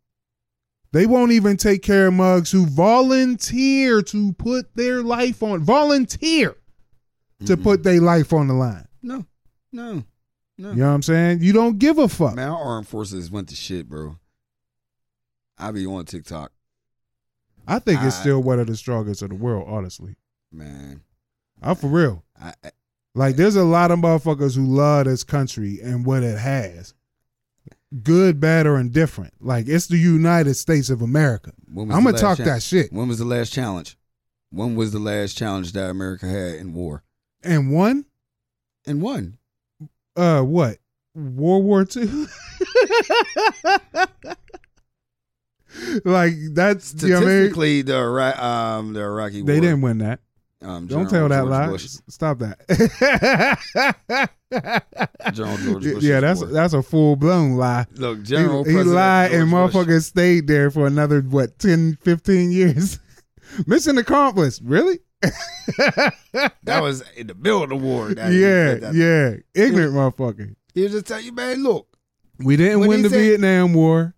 They 0.93 1.05
won't 1.05 1.31
even 1.31 1.57
take 1.57 1.81
care 1.83 2.07
of 2.07 2.13
mugs 2.13 2.51
who 2.51 2.65
volunteer 2.65 4.01
to 4.03 4.33
put 4.33 4.73
their 4.75 5.01
life 5.03 5.43
on 5.43 5.63
volunteer 5.63 6.55
to 7.45 7.57
Mhm. 7.57 7.63
put 7.63 7.83
their 7.83 8.01
life 8.01 8.33
on 8.33 8.47
the 8.47 8.53
line. 8.53 8.87
no, 9.01 9.25
no, 9.71 10.03
no. 10.57 10.69
You 10.71 10.75
know 10.77 10.87
what 10.89 10.93
I'm 10.95 11.01
saying? 11.03 11.41
You 11.43 11.53
don't 11.53 11.77
give 11.79 11.97
a 11.97 12.07
fuck. 12.07 12.35
Man, 12.35 12.49
our 12.49 12.61
armed 12.63 12.87
forces 12.87 13.29
went 13.31 13.49
to 13.49 13.55
shit, 13.55 13.87
bro. 13.87 14.17
I 15.57 15.71
be 15.71 15.85
on 15.85 16.05
TikTok, 16.05 16.51
I 17.67 17.79
think 17.79 18.01
it's 18.03 18.17
I- 18.17 18.21
still 18.21 18.41
one 18.41 18.59
of 18.59 18.67
the 18.67 18.75
strongest 18.77 19.21
of 19.21 19.29
the 19.29 19.35
world, 19.35 19.65
honestly. 19.67 20.15
man. 20.51 21.01
I'm 21.61 21.75
for 21.75 21.87
real. 21.87 22.23
I, 22.39 22.53
I, 22.63 22.71
Like 23.15 23.35
there's 23.35 23.55
a 23.55 23.63
lot 23.63 23.89
of 23.91 23.99
motherfuckers 23.99 24.55
who 24.55 24.63
love 24.65 25.05
this 25.05 25.23
country 25.23 25.79
and 25.81 26.05
what 26.05 26.21
it 26.23 26.37
has. 26.37 26.93
Good, 28.03 28.39
bad, 28.39 28.67
or 28.67 28.77
indifferent. 28.79 29.33
Like 29.39 29.67
it's 29.67 29.87
the 29.87 29.97
United 29.97 30.53
States 30.55 30.89
of 30.89 31.01
America. 31.01 31.51
I'm 31.75 31.87
gonna 31.87 32.13
talk 32.13 32.37
cha- 32.37 32.43
that 32.43 32.61
shit. 32.61 32.91
When 32.93 33.07
was 33.07 33.17
the 33.17 33.25
last 33.25 33.51
challenge? 33.53 33.97
When 34.51 34.75
was 34.75 34.91
the 34.91 34.99
last 34.99 35.35
challenge 35.37 35.71
that 35.73 35.89
America 35.89 36.25
had 36.27 36.55
in 36.55 36.73
war? 36.73 37.03
And 37.43 37.71
one, 37.71 38.05
And 38.85 39.01
won. 39.01 39.37
uh 40.15 40.41
what? 40.41 40.77
World 41.15 41.63
War 41.63 41.85
Two? 41.85 42.27
like 46.05 46.33
that's 46.53 46.93
you 47.01 47.09
know 47.09 47.17
I 47.17 47.25
mean? 47.25 47.85
The 47.85 48.45
um, 48.45 48.93
the 48.93 49.01
Iraqi 49.01 49.41
War, 49.41 49.47
They 49.47 49.59
didn't 49.59 49.81
win 49.81 49.97
that. 49.99 50.19
Um, 50.61 50.87
Don't 50.87 51.07
tell 51.09 51.29
that 51.29 51.41
George 51.41 51.49
lie. 51.51 51.67
Bush. 51.67 51.87
Stop 52.09 52.39
that. 52.39 52.57
General 55.33 55.57
George 55.57 55.83
Bush's 55.83 56.03
yeah, 56.03 56.19
that's 56.19 56.41
that's 56.51 56.73
a 56.73 56.81
full 56.81 57.15
blown 57.15 57.53
lie. 57.53 57.85
Look, 57.95 58.19
He, 58.19 58.23
General 58.23 58.63
he 58.63 58.71
President 58.71 58.95
lied 58.95 59.31
and 59.33 59.49
George 59.51 59.73
Bush. 59.73 60.03
stayed 60.03 60.47
there 60.47 60.71
for 60.71 60.87
another 60.87 61.21
what 61.21 61.59
10, 61.59 61.97
15 62.01 62.51
years. 62.51 62.99
Mission 63.67 63.97
accomplished. 63.97 64.61
Really? 64.63 64.99
That 66.63 66.81
was 66.81 67.03
in 67.15 67.27
the 67.27 67.33
middle 67.35 67.63
of 67.63 67.69
the 67.69 67.75
war. 67.75 68.13
That- 68.13 68.31
yeah, 68.31 68.91
yeah. 68.91 69.35
Ignorant 69.55 69.93
motherfucker. 69.93 70.55
He'll 70.75 70.89
just 70.91 71.07
tell 71.07 71.19
you, 71.19 71.31
man, 71.31 71.63
look, 71.63 71.87
We 72.39 72.55
didn't 72.55 72.81
When 72.81 72.89
win 72.89 73.01
the 73.03 73.09
said- 73.09 73.17
Vietnam 73.17 73.73
War. 73.73 74.13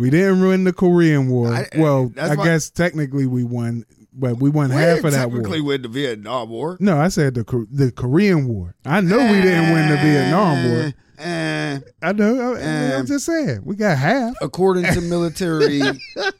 We 0.00 0.10
didn't 0.10 0.40
win 0.46 0.64
the 0.64 0.72
Korean 0.72 1.28
War. 1.28 1.52
I- 1.52 1.68
well, 1.76 2.12
I 2.18 2.34
why- 2.34 2.44
guess 2.44 2.70
technically 2.70 3.26
we 3.26 3.44
won, 3.44 3.84
but 4.12 4.38
we 4.38 4.50
won 4.50 4.70
we 4.70 4.76
half 4.76 4.96
didn't 4.96 5.04
of 5.06 5.12
that 5.12 5.18
technically 5.28 5.60
war. 5.60 5.68
win 5.68 5.82
the 5.82 5.88
Vietnam 5.88 6.48
War. 6.48 6.76
No, 6.80 6.98
I 6.98 7.08
said 7.08 7.34
the 7.34 7.66
the 7.70 7.92
Korean 7.92 8.48
War. 8.48 8.74
I 8.84 9.00
know 9.00 9.18
we 9.18 9.40
didn't 9.42 9.72
win 9.72 9.88
the 9.90 9.96
Vietnam 9.96 10.70
War. 10.70 10.92
Eh, 11.18 11.78
I 12.02 12.12
know. 12.12 12.54
I, 12.54 12.62
Um, 12.62 13.00
I'm 13.00 13.06
just 13.06 13.26
saying 13.26 13.60
we 13.64 13.76
got 13.76 13.98
half. 13.98 14.34
according 14.40 14.84
to 14.94 15.00
military 15.14 15.82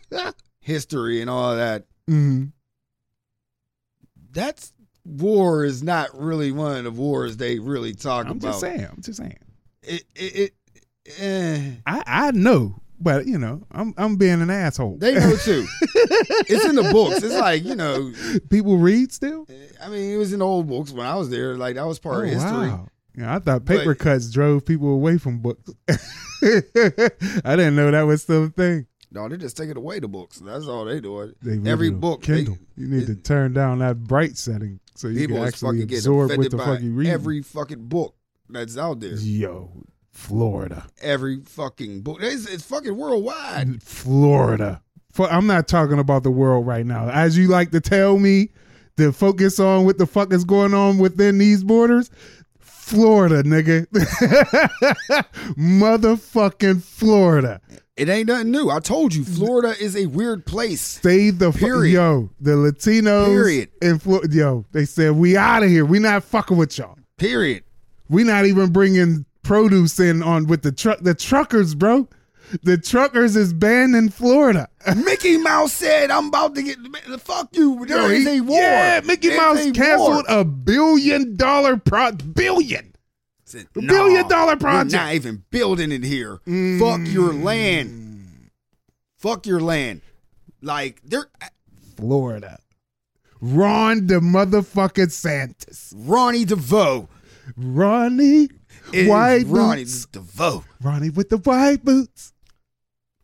history 0.61 1.21
and 1.21 1.29
all 1.29 1.55
that, 1.57 1.85
hmm 2.09 2.45
that's 4.33 4.73
war 5.05 5.65
is 5.65 5.83
not 5.83 6.09
really 6.19 6.53
one 6.53 6.77
of 6.77 6.85
the 6.85 6.91
wars 6.93 7.37
they 7.37 7.59
really 7.59 7.93
talk 7.95 8.27
I'm 8.27 8.33
about. 8.33 8.43
just 8.49 8.61
saying. 8.61 8.87
I'm 8.91 9.03
just 9.03 9.19
saying. 9.19 9.39
It, 9.83 10.05
it, 10.15 10.53
it, 11.05 11.17
eh. 11.19 11.71
I 11.87 12.03
I 12.07 12.31
know, 12.31 12.81
but 13.01 13.27
you 13.27 13.39
know, 13.39 13.63
I'm 13.73 13.95
I'm 13.97 14.17
being 14.17 14.43
an 14.43 14.51
asshole. 14.51 14.99
They 14.99 15.15
know 15.15 15.37
too. 15.43 15.67
it's 16.49 16.65
in 16.67 16.75
the 16.77 16.91
books. 16.93 17.23
It's 17.23 17.35
like 17.35 17.65
you 17.65 17.75
know. 17.75 18.13
People 18.49 18.77
read 18.77 19.13
still. 19.13 19.47
I 19.83 19.89
mean, 19.89 20.13
it 20.15 20.17
was 20.17 20.33
in 20.33 20.41
the 20.41 20.47
old 20.47 20.69
books 20.69 20.93
when 20.93 21.07
I 21.07 21.17
was 21.17 21.31
there. 21.31 21.57
Like 21.57 21.77
that 21.77 21.87
was 21.87 21.99
part 21.99 22.17
of 22.17 22.31
oh, 22.31 22.35
history. 22.35 22.51
Oh, 22.51 22.61
wow. 22.61 22.89
Yeah, 23.17 23.35
I 23.35 23.39
thought 23.41 23.65
paper 23.65 23.95
But- 23.95 23.99
cuts 23.99 24.31
drove 24.31 24.65
people 24.65 24.89
away 24.91 25.19
from 25.19 25.41
books. 25.41 25.71
I 25.89 25.97
didn't 26.43 27.77
know 27.77 27.91
that 27.91 28.03
was 28.03 28.23
still 28.23 28.45
a 28.45 28.49
thing. 28.51 28.87
No, 29.13 29.29
they 29.29 29.37
just 29.37 29.57
taking 29.57 29.77
away 29.77 29.99
the 29.99 30.07
books. 30.07 30.39
That's 30.39 30.67
all 30.67 30.85
they 30.85 31.01
do. 31.01 31.35
They 31.43 31.69
Every 31.69 31.89
it 31.89 31.99
book, 32.01 32.23
Kindle. 32.23 32.55
they- 32.77 32.83
you 32.83 32.89
need 32.89 33.07
to 33.09 33.17
turn 33.17 33.53
down 33.53 33.81
that 33.81 34.05
bright 34.05 34.37
setting 34.39 34.79
so 34.95 35.09
you 35.09 35.27
can 35.27 35.39
actually 35.39 35.83
absorb 35.83 36.31
what 36.37 36.51
the 36.51 36.59
fuck 36.59 36.81
you 36.81 36.93
read. 36.93 37.09
every 37.09 37.43
fucking 37.43 37.89
book 37.89 38.15
that's 38.49 38.79
out 38.79 39.01
there. 39.01 39.15
Yo, 39.15 39.71
Florida, 40.13 40.87
Every 41.01 41.41
fucking 41.45 42.03
book. 42.03 42.19
It's, 42.21 42.47
it's 42.47 42.65
fucking 42.65 42.97
worldwide. 42.97 43.83
Florida. 43.83 44.83
Fu- 45.13 45.25
I'm 45.25 45.47
not 45.47 45.67
talking 45.69 45.99
about 45.99 46.23
the 46.23 46.31
world 46.31 46.67
right 46.67 46.85
now. 46.87 47.09
As 47.09 47.37
you 47.39 47.49
like 47.49 47.71
to 47.73 47.81
tell 47.81 48.19
me, 48.19 48.51
to 48.97 49.13
focus 49.13 49.59
on 49.59 49.85
what 49.85 49.99
the 49.99 50.07
fuck 50.07 50.33
is 50.33 50.45
going 50.45 50.75
on 50.75 50.99
within 50.99 51.39
these 51.39 51.65
borders. 51.65 52.11
Florida, 52.59 53.43
nigga. 53.43 53.87
Motherfucking 55.57 56.83
Florida. 56.83 57.61
It 57.97 58.09
ain't 58.09 58.29
nothing 58.29 58.51
new. 58.51 58.71
I 58.71 58.81
told 58.81 59.15
you, 59.15 59.25
Florida 59.25 59.75
is 59.81 59.97
a 59.97 60.07
weird 60.07 60.47
place. 60.47 60.81
Stay 60.81 61.31
the 61.31 61.53
fuck. 61.53 61.61
Period. 61.61 61.93
Yo, 61.93 62.31
the 62.41 62.53
Latinos. 62.53 63.27
Period. 63.27 63.69
In 63.83 63.99
Florida. 63.99 64.35
Yo, 64.35 64.65
they 64.73 64.85
said, 64.85 65.13
we 65.13 65.37
out 65.37 65.63
of 65.63 65.69
here. 65.69 65.85
We 65.85 65.99
not 65.99 66.25
fucking 66.25 66.57
with 66.57 66.79
y'all. 66.79 66.99
Period. 67.17 67.63
We 68.09 68.25
not 68.25 68.47
even 68.47 68.73
bringing 68.73 69.25
produce 69.43 69.99
in 70.01 70.23
on 70.23 70.47
with 70.47 70.63
the 70.63 70.73
truck. 70.73 71.01
The 71.01 71.15
truckers, 71.15 71.75
bro. 71.75 72.09
The 72.63 72.79
truckers 72.79 73.37
is 73.37 73.53
banned 73.53 73.95
in 73.95 74.09
Florida. 74.09 74.69
Mickey 74.97 75.37
Mouse 75.39 75.73
said, 75.73 76.11
"I'm 76.11 76.29
about 76.29 76.55
to 76.57 76.63
get 76.63 76.79
the 77.09 77.19
fuck 77.19 77.49
you." 77.53 77.85
There 77.87 77.99
Yo, 77.99 78.09
is 78.09 78.27
a 78.27 78.41
war. 78.41 78.59
Yeah, 78.59 79.01
Mickey 79.05 79.37
Mouse 79.37 79.71
canceled 79.73 80.25
war. 80.29 80.41
a 80.41 80.45
billion 80.45 81.37
dollar 81.37 81.77
pro 81.77 82.13
billion. 82.13 82.95
Said, 83.45 83.67
A 83.77 83.81
billion 83.83 84.29
"Nah, 84.29 84.55
project." 84.57 84.93
not 84.93 85.15
even 85.15 85.45
building 85.51 85.93
it 85.93 86.05
here. 86.05 86.39
Mm. 86.47 86.79
Fuck 86.79 87.13
your 87.13 87.33
land. 87.33 88.51
Fuck 89.19 89.47
your 89.47 89.61
land. 89.61 90.03
Like 90.63 91.01
they're 91.05 91.29
uh, 91.41 91.47
Florida. 91.97 92.59
Ron 93.41 94.07
the 94.07 94.15
motherfucking 94.21 95.11
Santos. 95.13 95.95
Ronnie 95.97 96.45
DeVoe. 96.45 97.09
Ronnie 97.57 98.49
It 98.93 99.09
White 99.09 99.45
Ronnie 99.47 99.85
boots. 99.85 100.07
DeVoe. 100.07 100.65
Ronnie 100.83 101.11
with 101.11 101.29
the 101.31 101.39
white 101.39 101.85
boots. 101.85 102.33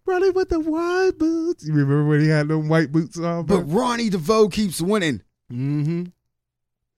Ronnie 0.05 0.31
with 0.31 0.49
the 0.51 0.61
white 0.61 1.13
boots. 1.19 1.65
You 1.67 1.73
remember 1.73 2.05
when 2.07 2.21
he 2.21 2.29
had 2.29 2.49
them 2.49 2.69
white 2.69 2.93
boots 2.93 3.19
on? 3.19 3.47
But 3.47 3.63
Ronnie 3.65 4.09
DeVoe 4.11 4.49
keeps 4.49 4.81
winning. 4.81 5.23
mm-hmm. 5.53 6.05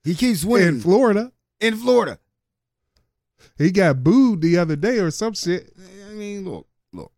He 0.04 0.14
keeps 0.14 0.44
winning 0.44 0.68
in 0.68 0.80
Florida. 0.80 1.32
in 1.60 1.76
Florida. 1.76 2.18
He 3.56 3.70
got 3.70 4.02
booed 4.04 4.40
the 4.42 4.58
other 4.58 4.76
day 4.76 4.98
or 4.98 5.10
some 5.10 5.32
shit. 5.34 5.72
I 6.10 6.12
mean, 6.14 6.44
look, 6.44 6.66
look. 6.92 7.12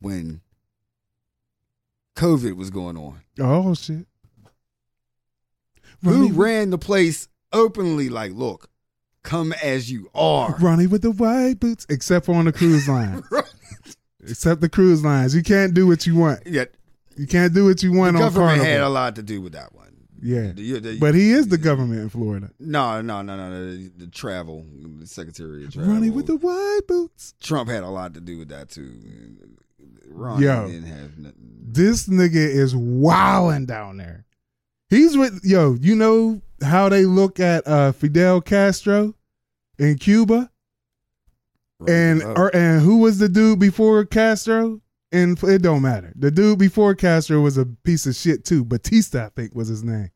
When 0.00 0.40
COVID 2.16 2.56
was 2.56 2.70
going 2.70 2.96
on, 2.96 3.20
Oh 3.38 3.74
shit. 3.74 4.06
who 6.02 6.32
ran 6.32 6.70
the 6.70 6.78
place 6.78 7.28
openly? 7.52 8.08
Like, 8.08 8.32
look, 8.32 8.69
come 9.22 9.52
as 9.62 9.90
you 9.90 10.10
are. 10.14 10.54
Ronnie 10.60 10.86
with 10.86 11.02
the 11.02 11.10
white 11.10 11.60
boots, 11.60 11.86
except 11.88 12.26
for 12.26 12.34
on 12.34 12.46
the 12.46 12.52
cruise 12.52 12.88
line. 12.88 13.22
except 14.22 14.60
the 14.60 14.68
cruise 14.68 15.04
lines. 15.04 15.34
You 15.34 15.42
can't 15.42 15.74
do 15.74 15.86
what 15.86 16.06
you 16.06 16.16
want. 16.16 16.40
Yeah, 16.46 16.64
You 17.16 17.26
can't 17.26 17.54
do 17.54 17.66
what 17.66 17.82
you 17.82 17.92
the 17.92 17.98
want 17.98 18.16
on 18.16 18.22
government 18.22 18.48
Carnival. 18.60 18.66
had 18.72 18.80
a 18.80 18.88
lot 18.88 19.16
to 19.16 19.22
do 19.22 19.40
with 19.40 19.52
that 19.54 19.74
one. 19.74 19.94
yeah. 20.22 20.52
The- 20.52 20.78
the- 20.80 20.98
But 20.98 21.14
he 21.14 21.30
is 21.32 21.48
the 21.48 21.58
government 21.58 22.00
in 22.00 22.08
Florida. 22.10 22.50
No, 22.58 23.00
no, 23.00 23.22
no, 23.22 23.36
no. 23.36 23.50
The, 23.74 23.90
the 23.96 24.06
travel, 24.08 24.64
the 24.98 25.06
Secretary 25.06 25.64
of 25.64 25.72
Travel. 25.72 25.92
Ronnie 25.92 26.10
with 26.10 26.26
the 26.26 26.36
white 26.36 26.80
boots. 26.88 27.34
Trump 27.40 27.68
had 27.70 27.82
a 27.82 27.88
lot 27.88 28.14
to 28.14 28.20
do 28.20 28.38
with 28.38 28.48
that 28.48 28.68
too. 28.70 28.92
Ronnie 30.12 30.44
Yo. 30.46 30.66
didn't 30.66 30.86
have 30.88 31.18
nothing. 31.18 31.36
This 31.72 32.08
nigga 32.08 32.34
is 32.34 32.74
wilding 32.74 33.66
down 33.66 33.96
there. 33.98 34.24
He's 34.88 35.16
with 35.16 35.40
yo. 35.44 35.76
You 35.80 35.94
know 35.94 36.42
how 36.62 36.88
they 36.88 37.04
look 37.04 37.40
at 37.40 37.66
uh, 37.66 37.92
Fidel 37.92 38.40
Castro 38.40 39.14
in 39.78 39.96
Cuba, 39.98 40.50
and 41.86 42.22
Oh. 42.22 42.34
or, 42.36 42.54
and 42.56 42.82
who 42.82 42.98
was 42.98 43.18
the 43.18 43.28
dude 43.28 43.58
before 43.58 44.04
Castro? 44.04 44.80
And 45.12 45.36
it 45.42 45.62
don't 45.62 45.82
matter. 45.82 46.12
The 46.14 46.30
dude 46.30 46.58
before 46.60 46.94
Castro 46.94 47.40
was 47.40 47.56
a 47.58 47.66
piece 47.66 48.06
of 48.06 48.14
shit 48.14 48.44
too. 48.44 48.64
Batista, 48.64 49.26
I 49.26 49.28
think, 49.30 49.54
was 49.56 49.66
his 49.68 49.82
name. 49.82 50.10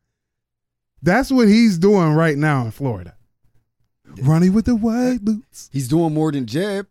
That's 1.03 1.33
what 1.33 1.49
he's 1.49 1.79
doing 1.79 2.13
right 2.13 2.39
now 2.39 2.65
in 2.65 2.71
Florida. 2.71 3.17
running 4.23 4.53
with 4.53 4.67
the 4.67 4.77
white 4.77 5.19
boots. 5.23 5.69
he's 5.73 5.89
doing 5.89 6.15
more 6.15 6.31
than 6.31 6.47
Jeb. 6.47 6.87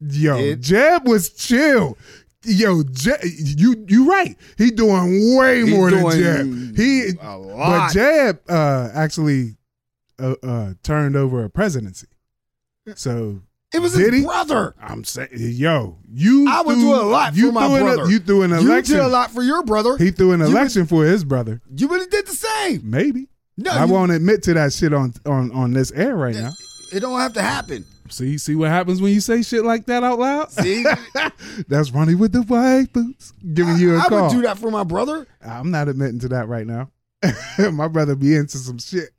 Yo, 0.00 0.38
Did- 0.38 0.62
Jeb 0.62 1.06
was 1.06 1.28
chill. 1.30 1.98
Yo, 2.44 2.82
Jeb, 2.84 3.18
you 3.24 3.84
you 3.88 4.08
right. 4.08 4.36
He 4.56 4.70
doing 4.70 5.36
way 5.36 5.62
He's 5.64 5.70
more 5.74 5.90
than 5.90 6.00
doing 6.02 6.18
Jeb. 6.18 6.76
He 6.76 7.08
a 7.20 7.36
lot. 7.36 7.56
but 7.56 7.56
lot. 7.56 7.92
Jeb 7.92 8.40
uh, 8.48 8.90
actually 8.94 9.56
uh, 10.18 10.34
uh, 10.42 10.74
turned 10.82 11.16
over 11.16 11.42
a 11.44 11.50
presidency. 11.50 12.06
So 12.94 13.40
It 13.74 13.80
was 13.80 13.94
Did 13.94 14.12
his 14.12 14.20
he? 14.22 14.26
brother. 14.26 14.74
I'm 14.80 15.02
saying, 15.02 15.28
yo, 15.32 15.98
you. 16.08 16.46
I 16.48 16.62
would 16.62 16.74
threw- 16.76 16.82
do 16.82 16.94
a 16.94 17.02
lot 17.02 17.34
you 17.34 17.48
for 17.48 17.52
my 17.52 17.66
threw 17.66 17.76
an- 17.76 17.82
brother. 17.96 18.10
you 18.10 18.18
threw 18.20 18.42
an 18.42 18.50
election. 18.52 18.66
You 18.66 18.72
election. 18.72 18.96
did 18.96 19.04
a 19.04 19.08
lot 19.08 19.30
for 19.32 19.42
your 19.42 19.62
brother. 19.64 19.96
He 19.96 20.10
threw 20.12 20.32
an 20.32 20.40
You 20.40 20.46
election 20.46 20.86
for 20.86 21.04
his 21.04 21.24
brother. 21.24 21.60
you 21.74 21.88
would 21.88 22.00
have 22.00 22.10
did 22.10 22.26
the 22.26 22.32
same. 22.34 22.82
Maybe. 22.88 23.28
No, 23.56 23.72
I 23.72 23.86
you- 23.86 23.92
won't 23.92 24.12
admit 24.12 24.44
to 24.44 24.54
that 24.54 24.72
shit 24.72 24.92
on 24.92 25.14
on 25.26 25.50
on 25.50 25.72
this 25.72 25.90
air 25.92 26.14
right 26.14 26.34
now. 26.36 26.50
It 26.92 27.00
don't 27.00 27.18
have 27.18 27.32
to 27.32 27.42
happen. 27.42 27.84
See, 28.12 28.38
see 28.38 28.54
what 28.54 28.70
happens 28.70 29.00
when 29.00 29.12
you 29.12 29.20
say 29.20 29.42
shit 29.42 29.64
like 29.64 29.86
that 29.86 30.02
out 30.02 30.18
loud. 30.18 30.50
See, 30.50 30.84
That's 31.68 31.90
Ronnie 31.90 32.14
with 32.14 32.32
the 32.32 32.42
white 32.42 32.92
boots 32.92 33.32
giving 33.54 33.76
you 33.78 33.96
a 33.96 33.98
I 33.98 34.04
call. 34.08 34.18
I 34.18 34.22
would 34.22 34.32
do 34.32 34.42
that 34.42 34.58
for 34.58 34.70
my 34.70 34.84
brother. 34.84 35.26
I'm 35.44 35.70
not 35.70 35.88
admitting 35.88 36.20
to 36.20 36.28
that 36.28 36.48
right 36.48 36.66
now. 36.66 36.90
My 37.72 37.88
brother 37.88 38.14
be 38.14 38.36
into 38.36 38.58
some 38.58 38.78
shit. 38.78 39.10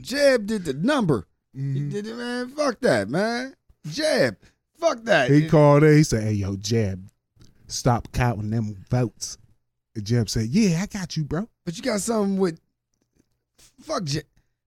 Jeb 0.00 0.46
did 0.46 0.64
the 0.64 0.74
number. 0.74 1.26
He 1.52 1.60
mm-hmm. 1.60 1.90
did 1.90 2.06
it, 2.06 2.16
man. 2.16 2.48
Fuck 2.48 2.80
that, 2.80 3.08
man. 3.08 3.54
Jeb, 3.86 4.38
fuck 4.78 5.02
that. 5.04 5.30
he 5.30 5.48
called 5.48 5.82
it. 5.82 5.96
He 5.96 6.02
said, 6.02 6.22
"Hey, 6.24 6.32
yo, 6.32 6.56
Jeb, 6.56 7.08
stop 7.66 8.08
counting 8.12 8.50
them 8.50 8.84
votes." 8.90 9.38
And 9.94 10.04
Jeb 10.04 10.30
said, 10.30 10.46
"Yeah, 10.46 10.82
I 10.82 10.86
got 10.86 11.16
you, 11.16 11.24
bro." 11.24 11.48
But 11.64 11.76
you 11.76 11.82
got 11.82 12.00
something 12.00 12.38
with 12.38 12.58
fuck 13.82 14.04
Jeb. 14.04 14.24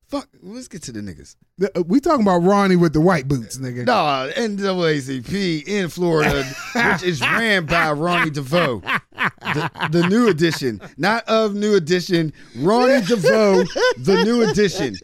Fuck. 0.08 0.28
Let's 0.42 0.68
get 0.68 0.84
to 0.84 0.92
the 0.92 1.00
niggas. 1.02 1.36
Uh, 1.76 1.82
We 1.84 2.00
talking 2.00 2.22
about 2.22 2.40
Ronnie 2.44 2.76
with 2.76 2.94
the 2.94 3.02
white 3.02 3.28
boots, 3.28 3.58
nigga. 3.58 3.86
Nah, 3.86 4.28
NAACP 4.28 5.68
in 5.68 5.90
Florida, 5.90 6.44
which 6.76 7.04
is 7.04 7.22
ran 7.22 7.66
by 7.66 7.92
Ronnie 7.92 8.30
DeVoe. 8.30 8.82
The, 9.42 9.90
the 9.92 10.08
new 10.08 10.28
edition, 10.28 10.80
not 10.98 11.24
of 11.28 11.56
new 11.56 11.76
edition. 11.76 12.34
Ronnie 12.58 13.04
DeVoe, 13.06 13.64
the 13.98 14.22
new 14.24 14.48
edition, 14.50 14.96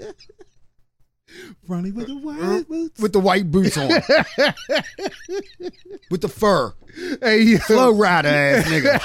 Ronnie 1.68 1.92
with 1.92 2.08
the 2.08 2.14
uh, 2.14 2.18
white 2.18 2.42
uh, 2.42 2.62
boots. 2.64 3.00
with 3.02 3.14
the 3.14 3.20
white 3.20 3.52
boots 3.52 3.78
on, 3.78 3.88
with 6.12 6.22
the 6.22 6.30
fur, 6.30 6.74
Hey, 7.22 7.58
Flo 7.58 7.94
Rida 7.94 8.26
ass 8.26 8.66
nigga. 8.68 9.00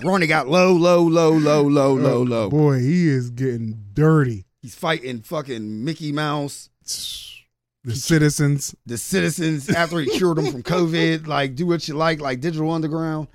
Ronnie 0.04 0.26
got 0.26 0.48
low, 0.48 0.72
low, 0.72 1.02
low, 1.02 1.32
low, 1.32 1.62
low, 1.62 1.90
oh, 1.90 1.94
low, 1.94 2.22
low. 2.22 2.50
Boy, 2.50 2.78
he 2.80 3.08
is 3.08 3.30
getting 3.30 3.82
dirty. 3.94 4.44
He's 4.62 4.74
fighting 4.74 5.20
fucking 5.22 5.84
Mickey 5.84 6.12
Mouse, 6.12 6.68
The 7.84 7.94
citizens. 7.94 8.74
the 8.86 8.98
citizens 8.98 9.68
after 9.70 10.00
he 10.00 10.06
cured 10.10 10.36
them 10.38 10.50
from 10.52 10.62
COVID. 10.62 11.26
Like, 11.26 11.54
do 11.56 11.66
what 11.66 11.86
you 11.88 11.94
like, 11.94 12.20
like 12.20 12.40
Digital 12.40 12.70
Underground. 12.70 13.28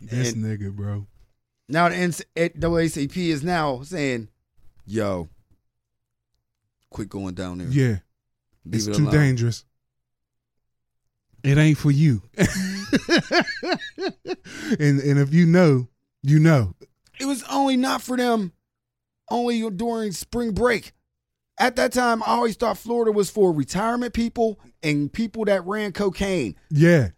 This 0.00 0.32
And- 0.32 0.44
nigga, 0.44 0.72
bro. 0.72 1.06
Now 1.68 1.88
the 1.88 1.94
NAACP 1.96 3.16
is 3.16 3.42
now 3.42 3.82
saying, 3.82 4.28
"Yo, 4.84 5.28
quit 6.92 7.08
going 7.08 7.34
down 7.34 7.58
there. 7.58 7.68
Yeah, 7.68 7.98
Leave 8.64 8.74
it's 8.74 8.86
it 8.86 8.94
too 8.94 9.04
alone." 9.04 9.14
dangerous. 9.14 9.64
It 11.42 11.58
ain't 11.58 11.78
for 11.78 11.90
you. 11.90 12.22
and 14.78 15.00
and 15.00 15.18
if 15.18 15.34
you 15.34 15.46
know, 15.46 15.88
you 16.22 16.38
know. 16.38 16.74
It 17.18 17.26
was 17.26 17.42
only 17.50 17.76
not 17.76 18.00
for 18.02 18.16
them. 18.16 18.52
Only 19.30 19.68
during 19.70 20.12
spring 20.12 20.52
break. 20.52 20.92
At 21.58 21.76
that 21.76 21.92
time, 21.92 22.22
I 22.22 22.26
always 22.26 22.56
thought 22.56 22.78
Florida 22.78 23.12
was 23.12 23.30
for 23.30 23.52
retirement 23.52 24.14
people 24.14 24.58
and 24.82 25.12
people 25.12 25.44
that 25.44 25.66
ran 25.66 25.92
cocaine. 25.92 26.56
Yeah, 26.70 27.10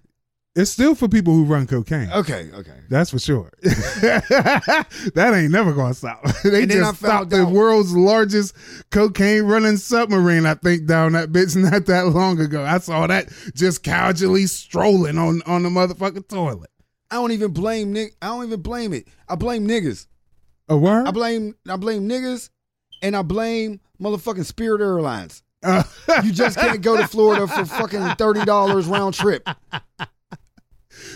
it's 0.56 0.70
still 0.70 0.94
for 0.94 1.08
people 1.08 1.32
who 1.34 1.44
run 1.44 1.66
cocaine. 1.66 2.10
Okay, 2.12 2.48
okay. 2.54 2.78
That's 2.88 3.10
for 3.10 3.18
sure. 3.18 3.50
that 3.62 5.32
ain't 5.34 5.50
never 5.52 5.72
gonna 5.72 5.94
stop. 5.94 6.22
they 6.44 6.62
And 6.62 6.70
just 6.70 6.84
found 6.84 6.96
stopped 6.96 7.30
the 7.30 7.42
out- 7.42 7.52
world's 7.52 7.92
largest 7.94 8.54
cocaine 8.90 9.42
running 9.44 9.76
submarine, 9.76 10.46
I 10.46 10.54
think, 10.54 10.86
down 10.86 11.12
that 11.12 11.30
bitch 11.32 11.56
not 11.70 11.86
that 11.86 12.08
long 12.08 12.38
ago. 12.40 12.62
I 12.64 12.78
saw 12.78 13.06
that 13.06 13.28
just 13.54 13.82
casually 13.82 14.46
strolling 14.46 15.18
on 15.18 15.42
on 15.46 15.62
the 15.62 15.68
motherfucking 15.70 16.28
toilet. 16.28 16.70
I 17.10 17.16
don't 17.16 17.32
even 17.32 17.52
blame 17.52 17.92
Nick. 17.92 18.14
I 18.22 18.26
don't 18.28 18.46
even 18.46 18.60
blame 18.62 18.92
it. 18.92 19.08
I 19.28 19.34
blame 19.36 19.66
niggas. 19.68 20.06
A 20.68 20.76
word? 20.76 21.06
I 21.06 21.10
blame 21.10 21.54
I 21.68 21.76
blame 21.76 22.08
niggas, 22.08 22.50
and 23.02 23.16
I 23.16 23.22
blame 23.22 23.80
motherfucking 24.00 24.44
Spirit 24.46 24.80
Airlines. 24.80 25.42
Uh, 25.62 25.82
You 26.22 26.30
just 26.32 26.58
can't 26.58 26.82
go 26.82 26.96
to 26.96 27.06
Florida 27.08 27.46
for 27.46 27.64
fucking 27.64 28.16
thirty 28.16 28.44
dollars 28.44 28.86
round 28.86 29.14
trip. 29.14 29.48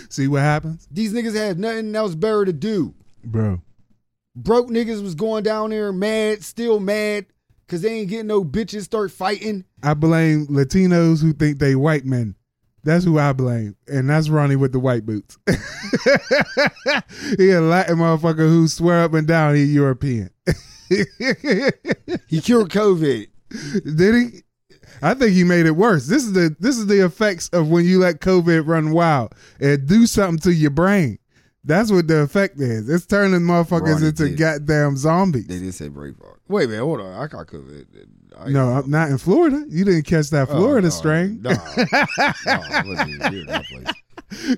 See 0.08 0.28
what 0.28 0.42
happens, 0.42 0.86
These 0.90 1.12
niggas 1.12 1.34
had 1.34 1.58
nothing 1.58 1.94
else 1.94 2.14
better 2.14 2.44
to 2.44 2.52
do. 2.52 2.94
bro. 3.24 3.60
Broke 4.36 4.68
niggas 4.68 5.02
was 5.02 5.14
going 5.16 5.42
down 5.42 5.70
there 5.70 5.92
mad, 5.92 6.44
still 6.44 6.78
mad, 6.78 7.26
cause 7.66 7.82
they 7.82 7.92
ain't 8.00 8.08
getting 8.08 8.28
no 8.28 8.44
bitches 8.44 8.82
start 8.84 9.10
fighting. 9.10 9.64
I 9.82 9.94
blame 9.94 10.46
Latinos 10.46 11.20
who 11.22 11.32
think 11.32 11.58
they 11.58 11.74
white 11.74 12.04
men. 12.04 12.36
That's 12.84 13.04
who 13.04 13.18
I 13.18 13.32
blame, 13.32 13.74
and 13.88 14.08
that's 14.08 14.28
Ronnie 14.28 14.54
with 14.56 14.70
the 14.72 14.78
white 14.78 15.04
boots. 15.04 15.36
he 17.36 17.50
a 17.50 17.60
Latin 17.60 17.96
motherfucker 17.98 18.48
who 18.48 18.68
swear 18.68 19.02
up 19.02 19.12
and 19.14 19.26
down 19.26 19.56
he 19.56 19.64
European. 19.64 20.30
He 22.28 22.40
cured 22.40 22.70
COVID. 22.70 23.26
Did 23.96 24.14
he? 24.14 24.42
I 25.02 25.14
think 25.14 25.32
he 25.32 25.44
made 25.44 25.66
it 25.66 25.72
worse. 25.76 26.06
This 26.06 26.24
is 26.24 26.32
the 26.32 26.54
this 26.60 26.76
is 26.78 26.86
the 26.86 27.04
effects 27.04 27.48
of 27.50 27.68
when 27.68 27.84
you 27.84 27.98
let 28.00 28.20
COVID 28.20 28.66
run 28.66 28.92
wild 28.92 29.34
and 29.60 29.86
do 29.86 30.06
something 30.06 30.38
to 30.40 30.52
your 30.52 30.70
brain. 30.70 31.18
That's 31.64 31.90
what 31.90 32.06
the 32.08 32.20
effect 32.20 32.58
is. 32.60 32.88
It's 32.88 33.04
turning 33.04 33.40
motherfuckers 33.40 33.94
Ronnie 33.94 34.06
into 34.06 34.28
did. 34.28 34.38
goddamn 34.38 34.96
zombies. 34.96 35.46
They 35.48 35.58
did 35.58 35.74
say 35.74 35.88
Braveheart. 35.88 36.38
Wait, 36.48 36.70
man, 36.70 36.78
hold 36.80 37.00
on. 37.00 37.12
I 37.12 37.26
got 37.26 37.46
COVID. 37.46 37.84
I, 38.38 38.48
No, 38.50 38.70
I'm 38.70 38.88
not 38.88 39.10
in 39.10 39.18
Florida. 39.18 39.64
You 39.68 39.84
didn't 39.84 40.04
catch 40.04 40.30
that 40.30 40.48
Oh, 40.48 40.56
Florida 40.56 40.86
no, 40.86 40.90
strain. 40.90 41.42
No, 41.42 41.50
no, 41.50 41.56
I 42.46 42.82
wasn't 42.86 43.10
even 43.10 43.32
here 43.32 43.44
that 43.46 43.64
place. 43.66 43.86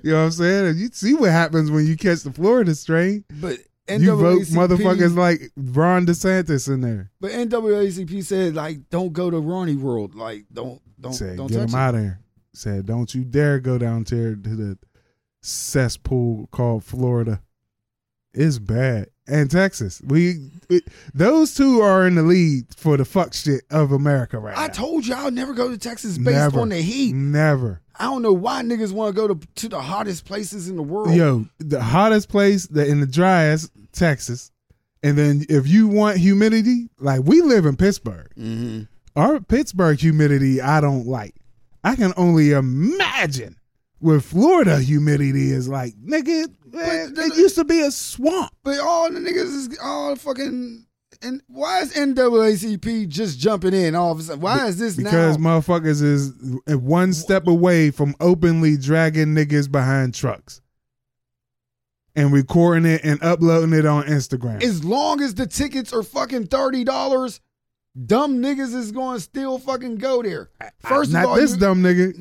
You 0.03 0.11
know 0.11 0.17
what 0.19 0.23
I'm 0.25 0.31
saying? 0.31 0.77
You 0.77 0.89
see 0.91 1.13
what 1.13 1.31
happens 1.31 1.71
when 1.71 1.87
you 1.87 1.95
catch 1.95 2.23
the 2.23 2.31
Florida 2.33 2.75
strain. 2.75 3.23
But 3.39 3.57
You 3.99 4.15
vote 4.15 4.41
motherfuckers 4.43 5.15
like 5.15 5.51
Ron 5.55 6.05
DeSantis 6.05 6.67
in 6.67 6.81
there. 6.81 7.11
But 7.19 7.31
NAACP 7.31 8.23
said 8.23 8.55
like, 8.55 8.89
don't 8.89 9.13
go 9.13 9.29
to 9.29 9.39
Ronnie 9.39 9.75
World. 9.75 10.15
Like, 10.15 10.45
don't 10.53 10.81
don't 10.99 11.13
Said, 11.13 11.37
don't 11.37 11.47
get 11.47 11.59
touch 11.59 11.69
him 11.69 11.75
it. 11.75 11.81
out 11.81 11.95
of. 11.95 12.11
Said, 12.53 12.85
don't 12.85 13.13
you 13.15 13.23
dare 13.23 13.59
go 13.59 13.77
down 13.77 14.03
there 14.03 14.35
to 14.35 14.55
the 14.55 14.77
cesspool 15.41 16.47
called 16.51 16.83
Florida. 16.83 17.41
It's 18.33 18.59
bad. 18.59 19.09
And 19.31 19.49
Texas. 19.49 20.01
We 20.05 20.49
it, 20.69 20.83
those 21.13 21.53
two 21.55 21.79
are 21.79 22.05
in 22.05 22.15
the 22.15 22.21
lead 22.21 22.65
for 22.75 22.97
the 22.97 23.05
fuck 23.05 23.33
shit 23.33 23.61
of 23.71 23.91
America 23.93 24.37
right 24.39 24.57
I 24.57 24.67
now. 24.67 24.73
told 24.73 25.07
you 25.07 25.15
I'll 25.15 25.31
never 25.31 25.53
go 25.53 25.69
to 25.69 25.77
Texas 25.77 26.17
based 26.17 26.31
Never. 26.31 26.59
on 26.59 26.69
the 26.69 26.81
heat. 26.81 27.13
Never. 27.15 27.81
I 27.97 28.05
don't 28.05 28.21
know 28.21 28.33
why 28.33 28.61
niggas 28.61 28.91
want 28.91 29.15
to 29.15 29.21
go 29.21 29.27
to 29.33 29.39
to 29.55 29.69
the 29.69 29.81
hottest 29.81 30.25
places 30.25 30.67
in 30.69 30.75
the 30.75 30.83
world. 30.83 31.13
Yo, 31.15 31.45
the 31.59 31.81
hottest 31.81 32.27
place 32.29 32.67
that 32.67 32.87
in 32.87 32.99
the 32.99 33.07
driest, 33.07 33.71
Texas. 33.93 34.51
And 35.01 35.17
then 35.17 35.45
if 35.49 35.65
you 35.67 35.87
want 35.87 36.17
humidity, 36.17 36.89
like 36.99 37.21
we 37.23 37.41
live 37.41 37.65
in 37.65 37.77
Pittsburgh. 37.77 38.29
Mm-hmm. 38.37 38.81
Our 39.15 39.39
Pittsburgh 39.39 39.99
humidity, 39.99 40.61
I 40.61 40.81
don't 40.81 41.07
like. 41.07 41.35
I 41.83 41.95
can 41.95 42.13
only 42.17 42.51
imagine 42.51 43.57
what 44.01 44.23
Florida 44.23 44.79
humidity 44.79 45.51
is 45.51 45.67
like. 45.67 45.93
Nigga, 45.95 46.47
man, 46.73 47.13
it 47.17 47.37
used 47.37 47.55
to 47.55 47.63
be 47.63 47.79
a 47.81 47.91
swamp. 47.91 48.51
But 48.63 48.79
all 48.79 49.11
the 49.11 49.19
niggas 49.19 49.37
is 49.37 49.79
all 49.81 50.15
fucking. 50.15 50.85
And 51.23 51.41
why 51.47 51.81
is 51.81 51.93
NAACP 51.93 53.07
just 53.07 53.37
jumping 53.37 53.73
in 53.75 53.93
all 53.93 54.11
of 54.11 54.19
a 54.19 54.23
sudden? 54.23 54.41
Why 54.41 54.65
is 54.65 54.79
this 54.79 54.95
Because 54.95 55.37
now? 55.37 55.59
motherfuckers 55.59 56.01
is 56.01 56.33
one 56.67 57.13
step 57.13 57.45
away 57.47 57.91
from 57.91 58.15
openly 58.19 58.75
dragging 58.75 59.35
niggas 59.35 59.71
behind 59.71 60.15
trucks 60.15 60.61
and 62.15 62.33
recording 62.33 62.85
it 62.85 63.01
and 63.03 63.21
uploading 63.23 63.73
it 63.77 63.85
on 63.85 64.05
Instagram. 64.05 64.63
as 64.63 64.83
long 64.83 65.21
as 65.21 65.35
the 65.35 65.45
tickets 65.45 65.93
are 65.93 66.01
fucking 66.03 66.47
thirty 66.47 66.83
dollars, 66.83 67.39
dumb 68.05 68.37
niggas 68.41 68.73
is 68.73 68.91
going 68.91 69.17
to 69.17 69.21
still 69.21 69.59
fucking 69.59 69.95
go 69.97 70.21
there. 70.23 70.49
First 70.79 71.11
Not 71.11 71.23
of 71.23 71.29
all, 71.31 71.35
this 71.35 71.51
you- 71.51 71.57
dumb 71.57 71.81
nigga. 71.83 72.13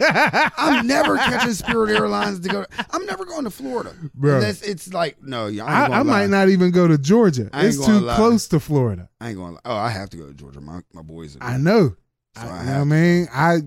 I'm 0.56 0.86
never 0.86 1.16
catching 1.16 1.52
Spirit 1.52 1.90
Airlines 1.90 2.40
to 2.40 2.48
go. 2.48 2.66
I'm 2.90 3.04
never 3.06 3.24
going 3.24 3.44
to 3.44 3.50
Florida, 3.50 3.94
Bro. 4.14 4.40
It's 4.40 4.92
like 4.92 5.22
no, 5.22 5.46
I, 5.46 5.58
I, 5.60 6.00
I 6.00 6.02
might 6.02 6.28
not 6.30 6.48
even 6.48 6.70
go 6.70 6.86
to 6.88 6.98
Georgia. 6.98 7.50
It's 7.54 7.84
too 7.84 8.00
lie. 8.00 8.16
close 8.16 8.48
to 8.48 8.60
Florida. 8.60 9.08
I 9.20 9.28
ain't 9.30 9.36
going. 9.38 9.54
to 9.56 9.60
Oh, 9.64 9.74
I 9.76 9.90
have 9.90 10.10
to 10.10 10.16
go 10.16 10.26
to 10.26 10.34
Georgia. 10.34 10.60
My 10.60 10.80
my 10.92 11.02
boys. 11.02 11.36
Are 11.36 11.42
I 11.42 11.56
know. 11.56 11.96
So 12.36 12.42
I, 12.42 12.44
I 12.44 12.46
know 12.48 12.54
have 12.56 12.88
what 12.88 12.94
I 12.94 12.98
mean? 13.00 13.28
I 13.32 13.58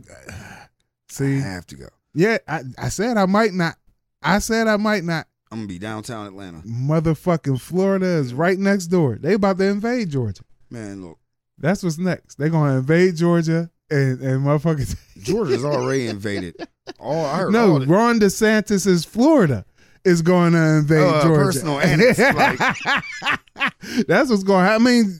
see. 1.09 1.37
I 1.37 1.41
have 1.41 1.65
to 1.67 1.75
go. 1.75 1.87
Yeah, 2.13 2.37
I, 2.47 2.61
I 2.77 2.89
said 2.89 3.17
I 3.17 3.25
might 3.25 3.53
not. 3.53 3.75
I 4.21 4.39
said 4.39 4.67
I 4.67 4.77
might 4.77 5.03
not. 5.03 5.27
I'm 5.51 5.59
gonna 5.59 5.67
be 5.67 5.79
downtown 5.79 6.27
Atlanta. 6.27 6.59
Motherfucking 6.59 7.61
Florida 7.61 8.05
is 8.05 8.33
right 8.33 8.57
next 8.59 8.87
door. 8.87 9.15
They 9.15 9.33
about 9.33 9.57
to 9.59 9.65
invade 9.65 10.09
Georgia. 10.09 10.43
Man, 10.69 11.03
look, 11.05 11.17
That's 11.57 11.83
what's 11.83 11.97
next. 11.97 12.35
They're 12.35 12.49
gonna 12.49 12.77
invade 12.77 13.15
Georgia 13.15 13.69
and 13.89 14.19
and 14.21 14.45
motherfuckers. 14.45 14.95
Georgia's 15.23 15.63
already 15.65 16.07
invaded. 16.15 16.55
All 16.99 17.25
I 17.25 17.37
heard. 17.39 17.53
no, 17.53 17.71
all 17.73 17.79
the- 17.79 17.85
Ron 17.87 18.19
DeSantis 18.19 18.85
is 18.87 19.05
Florida. 19.05 19.65
is 20.05 20.21
going 20.21 20.53
to 20.53 20.77
invade 20.77 20.99
a 21.03 21.21
Georgia. 21.23 21.43
personal 21.43 21.79
annex, 21.81 22.17
like- 22.19 22.59
That's 24.07 24.29
what's 24.29 24.43
going 24.43 24.63
to 24.65 24.71
happen. 24.71 24.87
I 24.87 24.89
mean, 24.89 25.19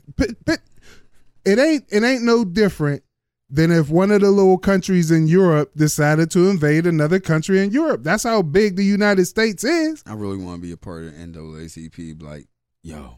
it 1.44 1.58
ain't 1.58 1.84
it 1.90 2.02
ain't 2.02 2.22
no 2.22 2.44
different 2.44 3.02
than 3.50 3.70
if 3.72 3.88
one 3.90 4.10
of 4.10 4.20
the 4.20 4.30
little 4.30 4.58
countries 4.58 5.10
in 5.10 5.26
Europe 5.26 5.72
decided 5.74 6.30
to 6.30 6.48
invade 6.50 6.86
another 6.86 7.18
country 7.20 7.62
in 7.62 7.70
Europe. 7.70 8.02
That's 8.02 8.22
how 8.22 8.42
big 8.42 8.76
the 8.76 8.84
United 8.84 9.24
States 9.26 9.64
is. 9.64 10.02
I 10.06 10.12
really 10.14 10.36
want 10.36 10.60
to 10.60 10.66
be 10.66 10.72
a 10.72 10.76
part 10.76 11.04
of 11.04 11.12
the 11.14 11.18
NAACP. 11.26 12.22
Like, 12.22 12.46
yo, 12.82 13.16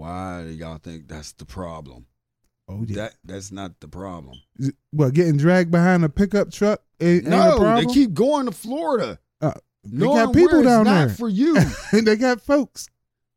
why 0.00 0.44
do 0.44 0.50
y'all 0.50 0.78
think 0.78 1.08
that's 1.08 1.32
the 1.32 1.44
problem? 1.44 2.06
Oh 2.68 2.84
yeah. 2.86 2.96
That 2.96 3.14
that's 3.22 3.52
not 3.52 3.80
the 3.80 3.88
problem. 3.88 4.40
what 4.92 5.12
getting 5.12 5.36
dragged 5.36 5.70
behind 5.70 6.04
a 6.04 6.08
pickup 6.08 6.50
truck? 6.50 6.80
Ain't, 7.00 7.26
no, 7.26 7.76
they 7.76 7.84
keep 7.84 8.14
going 8.14 8.46
to 8.46 8.52
Florida. 8.52 9.18
Uh, 9.42 9.52
they 9.84 10.06
got 10.06 10.32
people 10.34 10.62
down 10.62 10.84
not 10.84 11.08
there. 11.08 11.08
for 11.10 11.28
you. 11.28 11.54
they 11.92 12.16
got 12.16 12.40
folks. 12.40 12.88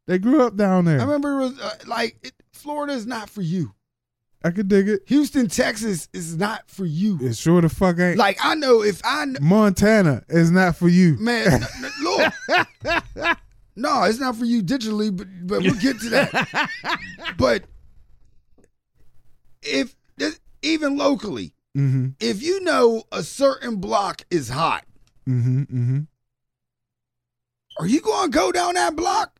They 0.07 0.19
grew 0.19 0.41
up 0.45 0.55
down 0.55 0.85
there. 0.85 0.99
I 0.99 1.03
remember 1.03 1.33
it 1.33 1.43
was 1.43 1.59
uh, 1.59 1.75
like 1.85 2.17
it, 2.23 2.33
Florida 2.53 2.93
is 2.93 3.05
not 3.05 3.29
for 3.29 3.41
you. 3.41 3.73
I 4.41 4.51
could 4.51 4.69
dig 4.69 4.87
it. 4.87 5.01
Houston, 5.07 5.47
Texas 5.47 6.07
is 6.13 6.37
not 6.37 6.69
for 6.69 6.85
you. 6.85 7.17
It 7.21 7.35
sure 7.35 7.61
the 7.61 7.69
fuck 7.69 7.99
ain't. 7.99 8.17
Like 8.17 8.37
I 8.41 8.55
know 8.55 8.83
if 8.83 9.01
I 9.03 9.25
kn- 9.25 9.37
Montana 9.41 10.23
is 10.29 10.49
not 10.49 10.77
for 10.77 10.87
you. 10.87 11.17
man, 11.19 11.65
look, 12.01 12.33
no, 13.75 14.03
it's 14.03 14.19
not 14.19 14.35
for 14.35 14.45
you 14.45 14.61
digitally, 14.63 15.15
but 15.15 15.27
but 15.47 15.61
we'll 15.63 15.75
get 15.79 15.99
to 16.01 16.09
that. 16.09 16.69
but 17.37 17.63
if 19.61 19.95
even 20.61 20.97
locally, 20.97 21.53
Mm-hmm. 21.75 22.09
if 22.19 22.43
you 22.43 22.61
know 22.61 23.01
a 23.11 23.23
certain 23.23 23.77
block 23.77 24.21
is 24.29 24.47
hot, 24.49 24.85
Mm-hmm. 25.27 25.61
Mm-hmm. 25.61 25.99
are 27.79 27.87
you 27.87 27.99
going 28.01 28.31
to 28.31 28.37
go 28.37 28.51
down 28.51 28.75
that 28.75 28.95
block? 28.95 29.39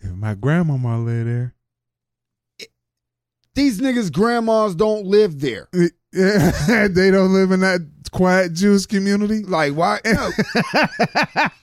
If 0.00 0.12
my 0.12 0.34
grandmama 0.34 0.98
lived 1.00 1.28
there. 1.28 1.54
These 3.54 3.80
niggas' 3.80 4.10
grandmas 4.12 4.74
don't 4.76 5.04
live 5.06 5.40
there. 5.40 5.68
Yeah, 6.12 6.88
they 6.90 7.10
don't 7.10 7.32
live 7.34 7.50
in 7.50 7.60
that 7.60 7.80
quiet 8.12 8.52
Jewish 8.54 8.86
community. 8.86 9.42
Like 9.42 9.74
why? 9.74 9.98
No. 10.06 10.30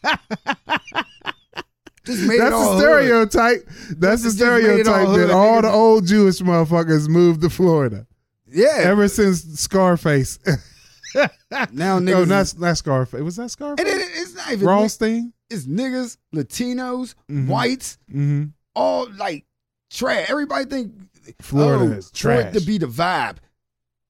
Just 2.05 2.23
made 2.27 2.35
it 2.35 2.39
That's 2.39 2.53
all 2.53 2.77
the 2.77 2.83
hood. 2.85 3.29
stereotype. 3.29 3.67
That's 3.97 4.21
the 4.23 4.29
Just 4.29 4.39
made 4.39 4.45
it 4.79 4.87
all 4.87 4.93
stereotype 4.95 5.07
hood, 5.07 5.19
that 5.29 5.31
all 5.33 5.61
the 5.61 5.69
old 5.71 6.05
Jewish 6.07 6.39
motherfuckers 6.39 7.07
moved 7.07 7.41
to 7.41 7.49
Florida 7.49 8.05
Yeah. 8.47 8.77
ever 8.79 9.07
since 9.07 9.43
Scarface. 9.59 10.39
now 11.71 11.99
niggas. 11.99 12.01
no, 12.03 12.25
not 12.25 12.53
not 12.59 12.77
Scarface. 12.77 13.21
Was 13.21 13.35
that 13.37 13.49
Scarface? 13.51 13.85
and 13.85 13.87
it, 14.01 14.07
it's 14.15 14.35
not 14.35 14.51
even. 14.51 14.67
Rothstein. 14.67 15.33
It's 15.49 15.65
niggas, 15.65 16.17
Latinos, 16.33 17.15
Mhm. 17.31 17.47
whites, 17.47 17.97
Mm-hmm. 18.09 18.45
all 18.75 19.07
like 19.17 19.45
trash. 19.91 20.29
Everybody 20.29 20.65
think 20.65 20.91
Florida 21.41 21.85
oh, 21.95 21.97
is 21.97 22.11
trash. 22.11 22.53
to 22.53 22.61
be 22.61 22.77
the 22.77 22.87
vibe. 22.87 23.37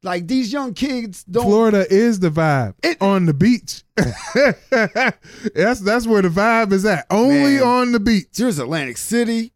Like 0.05 0.27
these 0.27 0.53
young 0.53 0.75
kids 0.75 1.23
don't. 1.23 1.45
Florida 1.45 1.85
is 1.91 2.19
the 2.19 2.29
vibe 2.29 2.75
It- 2.83 3.01
on 3.01 3.25
the 3.25 3.33
beach. 3.33 3.83
that's 3.97 5.79
that's 5.79 6.05
where 6.05 6.21
the 6.21 6.29
vibe 6.29 6.71
is 6.71 6.85
at. 6.85 7.07
Only 7.09 7.55
Man. 7.55 7.63
on 7.63 7.91
the 7.91 7.99
beach. 7.99 8.27
There's 8.37 8.59
Atlantic 8.59 8.97
City. 8.97 9.51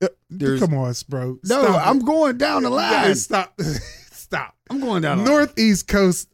Uh, 0.00 0.06
There's- 0.30 0.60
Come 0.60 0.74
on, 0.74 0.94
bro. 1.08 1.38
No, 1.44 1.64
Stop 1.64 1.86
I'm 1.86 1.98
it. 1.98 2.04
going 2.06 2.38
down 2.38 2.62
the 2.62 2.70
line. 2.70 3.14
Stop. 3.16 3.60
Stop. 4.12 4.54
I'm 4.70 4.78
going 4.80 5.02
down 5.02 5.18
the 5.18 5.24
line. 5.24 5.32
Northeast 5.32 5.88
Coast 5.88 6.28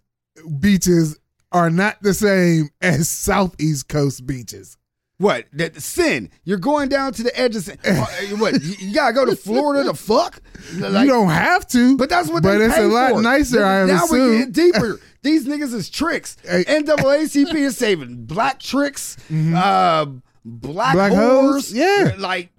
beaches 0.61 1.19
are 1.51 1.71
not 1.71 2.03
the 2.03 2.13
same 2.13 2.69
as 2.83 3.09
Southeast 3.09 3.89
Coast 3.89 4.27
beaches. 4.27 4.77
What? 5.19 5.47
That 5.53 5.81
sin. 5.81 6.31
You're 6.45 6.59
going 6.59 6.89
down 6.89 7.13
to 7.15 7.23
the 7.23 7.39
edge 7.39 7.55
of 7.57 7.63
sin. 7.63 7.79
Uh, 7.87 8.05
what? 8.39 8.61
You, 8.63 8.75
you 8.89 8.95
gotta 8.95 9.13
go 9.13 9.25
to 9.25 9.37
Florida 9.37 9.85
to 9.89 9.95
fuck? 9.95 10.41
Like, 10.77 11.05
you 11.07 11.11
don't 11.13 11.29
have 11.31 11.67
to, 11.69 11.97
But 11.97 12.09
that's 12.09 12.29
what 12.29 12.43
they 12.43 12.51
But 12.59 12.61
it's 12.63 12.77
a 12.79 12.87
lot 12.87 13.11
for. 13.13 13.23
nicer, 13.23 13.65
I 13.65 13.87
now 13.87 14.03
we're 14.11 14.39
getting 14.39 14.53
deeper. 14.73 15.01
These 15.23 15.47
niggas 15.47 15.73
is 15.73 15.89
tricks. 15.89 16.37
Hey. 16.43 16.65
NAACP 16.65 17.55
is 17.55 17.77
saving 17.77 18.27
black 18.27 18.59
tricks, 18.61 19.17
uh, 19.31 20.07
black, 20.45 20.95
Black 20.95 21.13
hoes. 21.13 21.71
hoes? 21.71 21.73
Yeah. 21.73 22.15
like 22.19 22.51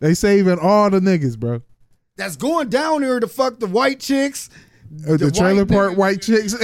They 0.00 0.14
saving 0.14 0.58
all 0.60 0.90
the 0.90 1.00
niggas, 1.00 1.38
bro. 1.38 1.62
that's 2.16 2.36
going 2.36 2.68
down 2.68 3.00
there 3.00 3.18
to 3.20 3.26
fuck 3.26 3.58
the 3.58 3.66
white 3.66 4.00
chicks. 4.00 4.50
Uh, 5.08 5.12
the, 5.12 5.26
The 5.26 5.30
trailer 5.30 5.64
white 5.64 5.68
park 5.74 5.92
nigga- 5.92 5.96
white 5.96 6.22
chicks 6.22 6.54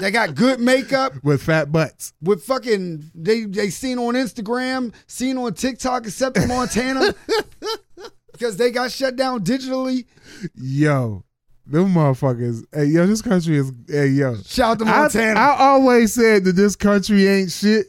They 0.00 0.10
got 0.10 0.34
good 0.34 0.60
makeup 0.60 1.12
with 1.22 1.42
fat 1.42 1.70
butts. 1.72 2.12
with 2.22 2.42
fucking 2.44 3.10
they 3.14 3.44
they 3.44 3.70
seen 3.70 3.98
on 3.98 4.14
Instagram, 4.14 4.94
seen 5.06 5.36
on 5.38 5.54
TikTok, 5.54 6.06
except 6.06 6.36
in 6.36 6.48
Montana. 6.48 7.14
because 8.32 8.56
they 8.56 8.70
got 8.70 8.90
shut 8.90 9.16
down 9.16 9.44
digitally. 9.44 10.06
Yo, 10.54 11.24
them 11.66 11.94
motherfuckers. 11.94 12.64
Hey, 12.72 12.86
yo, 12.86 13.06
this 13.06 13.22
country 13.22 13.56
is. 13.56 13.72
Hey, 13.88 14.08
yo. 14.08 14.36
Shout 14.44 14.72
out 14.72 14.78
to 14.80 14.84
I, 14.92 14.98
Montana. 14.98 15.40
I 15.40 15.56
always 15.58 16.14
said 16.14 16.44
that 16.44 16.56
this 16.56 16.76
country 16.76 17.26
ain't 17.26 17.50
shit, 17.50 17.86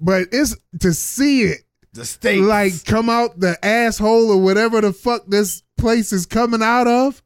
but 0.00 0.28
it's 0.32 0.56
to 0.80 0.92
see 0.92 1.42
it 1.42 1.62
the 1.92 2.04
state. 2.04 2.42
like 2.42 2.84
come 2.84 3.08
out 3.10 3.40
the 3.40 3.62
asshole 3.64 4.30
or 4.30 4.40
whatever 4.42 4.80
the 4.80 4.92
fuck 4.92 5.26
this 5.26 5.62
place 5.76 6.12
is 6.12 6.26
coming 6.26 6.62
out 6.62 6.86
of 6.86 7.22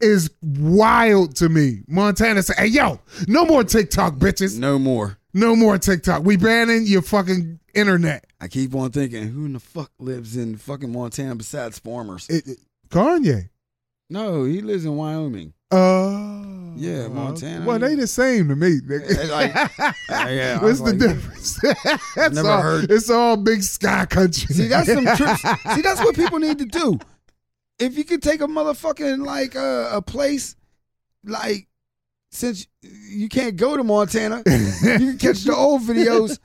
is 0.00 0.30
wild 0.42 1.36
to 1.36 1.48
me. 1.48 1.82
Montana 1.88 2.42
say, 2.42 2.54
hey 2.58 2.66
yo, 2.66 3.00
no 3.28 3.44
more 3.44 3.64
TikTok 3.64 4.14
bitches. 4.16 4.58
no 4.58 4.78
more. 4.78 5.18
No 5.32 5.56
more 5.56 5.78
TikTok. 5.78 6.22
We 6.24 6.36
banning 6.36 6.86
your 6.86 7.02
fucking 7.02 7.58
internet. 7.74 8.24
I 8.40 8.46
keep 8.48 8.72
on 8.74 8.92
thinking, 8.92 9.28
who 9.28 9.46
in 9.46 9.54
the 9.54 9.60
fuck 9.60 9.90
lives 9.98 10.36
in 10.36 10.56
fucking 10.56 10.92
Montana 10.92 11.34
besides 11.34 11.78
farmers? 11.78 12.28
It, 12.28 12.46
it- 12.46 12.58
Kanye. 12.88 13.48
No, 14.10 14.44
he 14.44 14.60
lives 14.60 14.84
in 14.84 14.94
Wyoming. 14.96 15.54
Uh, 15.72 16.74
Yeah, 16.76 17.08
Montana. 17.08 17.64
Well, 17.66 17.78
they 17.80 17.94
the 17.96 18.06
same 18.06 18.48
to 18.48 18.54
me. 18.54 18.78
nigga. 18.80 19.28
Like, 19.30 19.54
yeah, 20.30 20.58
What's 20.62 20.78
the 20.80 20.90
like, 20.90 20.98
difference? 20.98 21.58
That's 22.14 22.34
Never 22.34 22.48
all, 22.48 22.62
heard- 22.62 22.90
It's 22.92 23.10
all 23.10 23.36
big 23.36 23.62
sky 23.62 24.06
country. 24.06 24.54
See, 24.54 24.68
that's 24.68 24.92
some 24.92 25.04
trips. 25.16 25.40
See, 25.74 25.80
that's 25.80 26.00
what 26.00 26.14
people 26.14 26.38
need 26.38 26.58
to 26.58 26.66
do. 26.66 27.00
If 27.78 27.98
you 27.98 28.04
could 28.04 28.22
take 28.22 28.40
a 28.40 28.46
motherfucking 28.46 29.24
like 29.24 29.56
uh, 29.56 29.90
a 29.92 30.02
place, 30.02 30.56
like 31.24 31.68
since 32.30 32.66
you 32.82 33.28
can't 33.28 33.56
go 33.56 33.76
to 33.76 33.84
Montana, 33.84 34.38
you 34.46 34.98
can 34.98 35.18
catch 35.18 35.44
the 35.44 35.54
old 35.54 35.82
videos, 35.82 36.38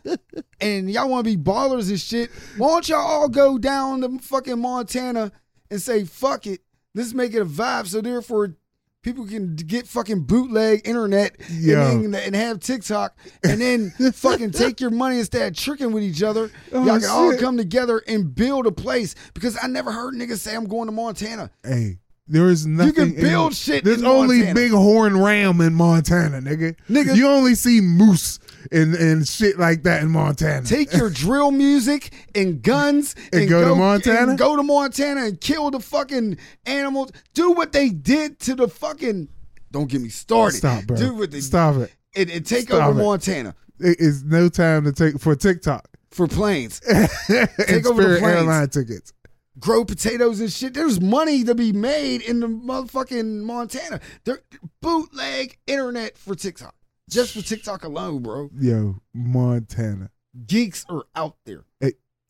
and 0.60 0.90
y'all 0.90 1.10
want 1.10 1.26
to 1.26 1.36
be 1.36 1.42
ballers 1.42 1.90
and 1.90 2.00
shit. 2.00 2.30
Why 2.58 2.68
don't 2.68 2.90
y'all 2.90 3.00
all 3.00 3.30
go 3.30 3.58
down 3.58 4.02
to 4.02 4.20
fucking 4.20 4.60
Montana 4.60 5.32
and 5.70 5.82
say 5.82 6.04
fuck 6.06 6.48
it? 6.48 6.62
Let's 6.96 7.14
make 7.14 7.34
it 7.34 7.42
a 7.42 7.46
vibe. 7.46 7.88
So 7.88 8.02
therefore. 8.02 8.56
People 9.02 9.26
can 9.26 9.56
get 9.56 9.88
fucking 9.88 10.24
bootleg 10.24 10.82
internet 10.84 11.38
and, 11.50 12.14
then, 12.14 12.16
and 12.22 12.36
have 12.36 12.60
TikTok 12.60 13.16
and 13.46 13.62
then 13.62 13.92
fucking 14.12 14.52
take 14.52 14.82
your 14.82 14.90
money 14.90 15.20
instead 15.20 15.48
of 15.50 15.58
tricking 15.58 15.94
with 15.94 16.04
each 16.04 16.22
other. 16.22 16.52
Oh, 16.74 16.86
Y'all 16.86 17.00
can 17.00 17.10
all 17.10 17.38
come 17.38 17.56
together 17.56 18.04
and 18.10 18.36
build 18.36 18.68
a 18.68 18.74
place 18.74 19.16
because 19.34 19.58
I 19.62 19.68
never 19.68 19.94
heard 19.94 20.16
niggas 20.16 20.40
say 20.40 20.54
I'm 20.54 20.66
going 20.66 20.88
to 20.88 20.92
Montana. 20.92 21.50
Hey, 21.64 22.00
there 22.28 22.50
is 22.50 22.66
nothing. 22.66 22.88
You 22.88 22.94
can 22.94 23.14
in- 23.16 23.22
build 23.22 23.56
shit 23.56 23.86
There's 23.86 24.02
in 24.02 24.06
only 24.06 24.40
Montana. 24.40 24.54
big 24.56 24.72
horn 24.74 25.18
ram 25.18 25.62
in 25.62 25.76
Montana, 25.76 26.42
nigga. 26.42 26.76
Nigga- 26.90 27.16
you 27.16 27.26
only 27.30 27.56
see 27.56 27.80
moose 27.80 28.38
and 28.72 28.96
and 28.96 29.28
shit 29.28 29.58
like 29.60 29.84
that 29.84 30.02
in 30.04 30.10
Montana. 30.10 30.66
Take 30.66 30.94
your 30.94 31.10
drill 31.10 31.52
music 31.52 32.12
and 32.36 32.62
guns 32.62 33.16
And 33.34 33.50
go 33.50 33.68
to 33.68 33.76
Montana? 33.76 34.30
and 34.32 34.38
go 34.40 34.56
to 34.56 34.64
Montana 34.64 35.26
and 35.26 35.40
kill 35.42 35.72
the 35.72 35.80
fucking 35.80 36.38
animals. 36.66 37.12
Do 37.34 37.52
what 37.52 37.72
they 37.72 37.90
did 37.90 38.40
to 38.42 38.56
the 38.56 38.68
fucking. 38.68 39.30
Don't 39.72 39.90
get 39.90 40.02
me 40.02 40.10
started. 40.10 40.58
Stop, 40.58 40.86
bro. 40.86 40.98
Do 40.98 41.14
what 41.14 41.32
they 41.32 41.42
Stop 41.42 41.76
it. 41.78 41.94
and, 42.16 42.30
and 42.30 42.46
take 42.46 42.64
Stop 42.70 42.90
over 42.90 43.00
it. 43.00 43.04
Montana 43.04 43.56
It 43.80 44.00
is 44.00 44.24
no 44.24 44.50
time 44.50 44.84
to 44.86 44.92
take 44.92 45.20
for 45.20 45.36
TikTok 45.36 45.88
for 46.12 46.28
planes. 46.28 46.82
and 46.90 47.86
over 47.86 48.02
the 48.02 48.18
planes. 48.20 48.24
airline 48.24 48.70
tickets. 48.70 49.14
grow 49.60 49.86
potatoes 49.86 50.40
and 50.40 50.52
shit. 50.52 50.74
There's 50.74 51.00
money 51.00 51.44
to 51.44 51.54
be 51.54 51.72
made 51.72 52.22
in 52.24 52.40
the 52.40 52.48
motherfucking 52.48 53.42
Montana. 53.44 54.00
There 54.26 54.40
bootleg 54.82 55.58
internet 55.68 56.18
for 56.18 56.34
TikTok. 56.34 56.74
Just 57.10 57.34
for 57.34 57.42
TikTok 57.42 57.84
alone, 57.84 58.22
bro. 58.22 58.50
Yo, 58.60 58.98
Montana. 59.14 60.12
Geeks 60.46 60.86
are 60.90 61.04
out 61.16 61.36
there. 61.46 61.64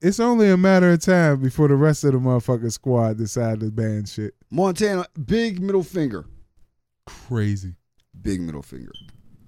It's 0.01 0.21
only 0.21 0.49
a 0.49 0.55
matter 0.55 0.91
of 0.93 1.01
time 1.01 1.41
before 1.41 1.67
the 1.67 1.75
rest 1.75 2.05
of 2.05 2.13
the 2.13 2.19
motherfucking 2.19 2.71
squad 2.71 3.17
decide 3.17 3.59
to 3.59 3.69
ban 3.69 4.05
shit. 4.05 4.33
Montana, 4.49 5.05
big 5.25 5.59
middle 5.61 5.83
finger. 5.83 6.25
Crazy, 7.05 7.73
Big 8.21 8.39
middle 8.39 8.61
finger. 8.61 8.91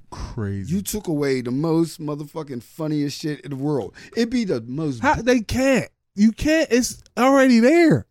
crazy. 0.10 0.76
You 0.76 0.82
took 0.82 1.08
away 1.08 1.40
the 1.40 1.52
most 1.52 2.02
motherfucking 2.02 2.64
funniest 2.64 3.22
shit 3.22 3.40
in 3.42 3.52
the 3.52 3.56
world. 3.56 3.96
It'd 4.18 4.30
be 4.30 4.44
the 4.44 4.60
most 4.60 5.00
How 5.00 5.16
they 5.16 5.40
can't? 5.40 5.90
You 6.16 6.34
can't. 6.34 6.68
It's 6.70 7.02
already 7.18 7.60
there. 7.62 8.06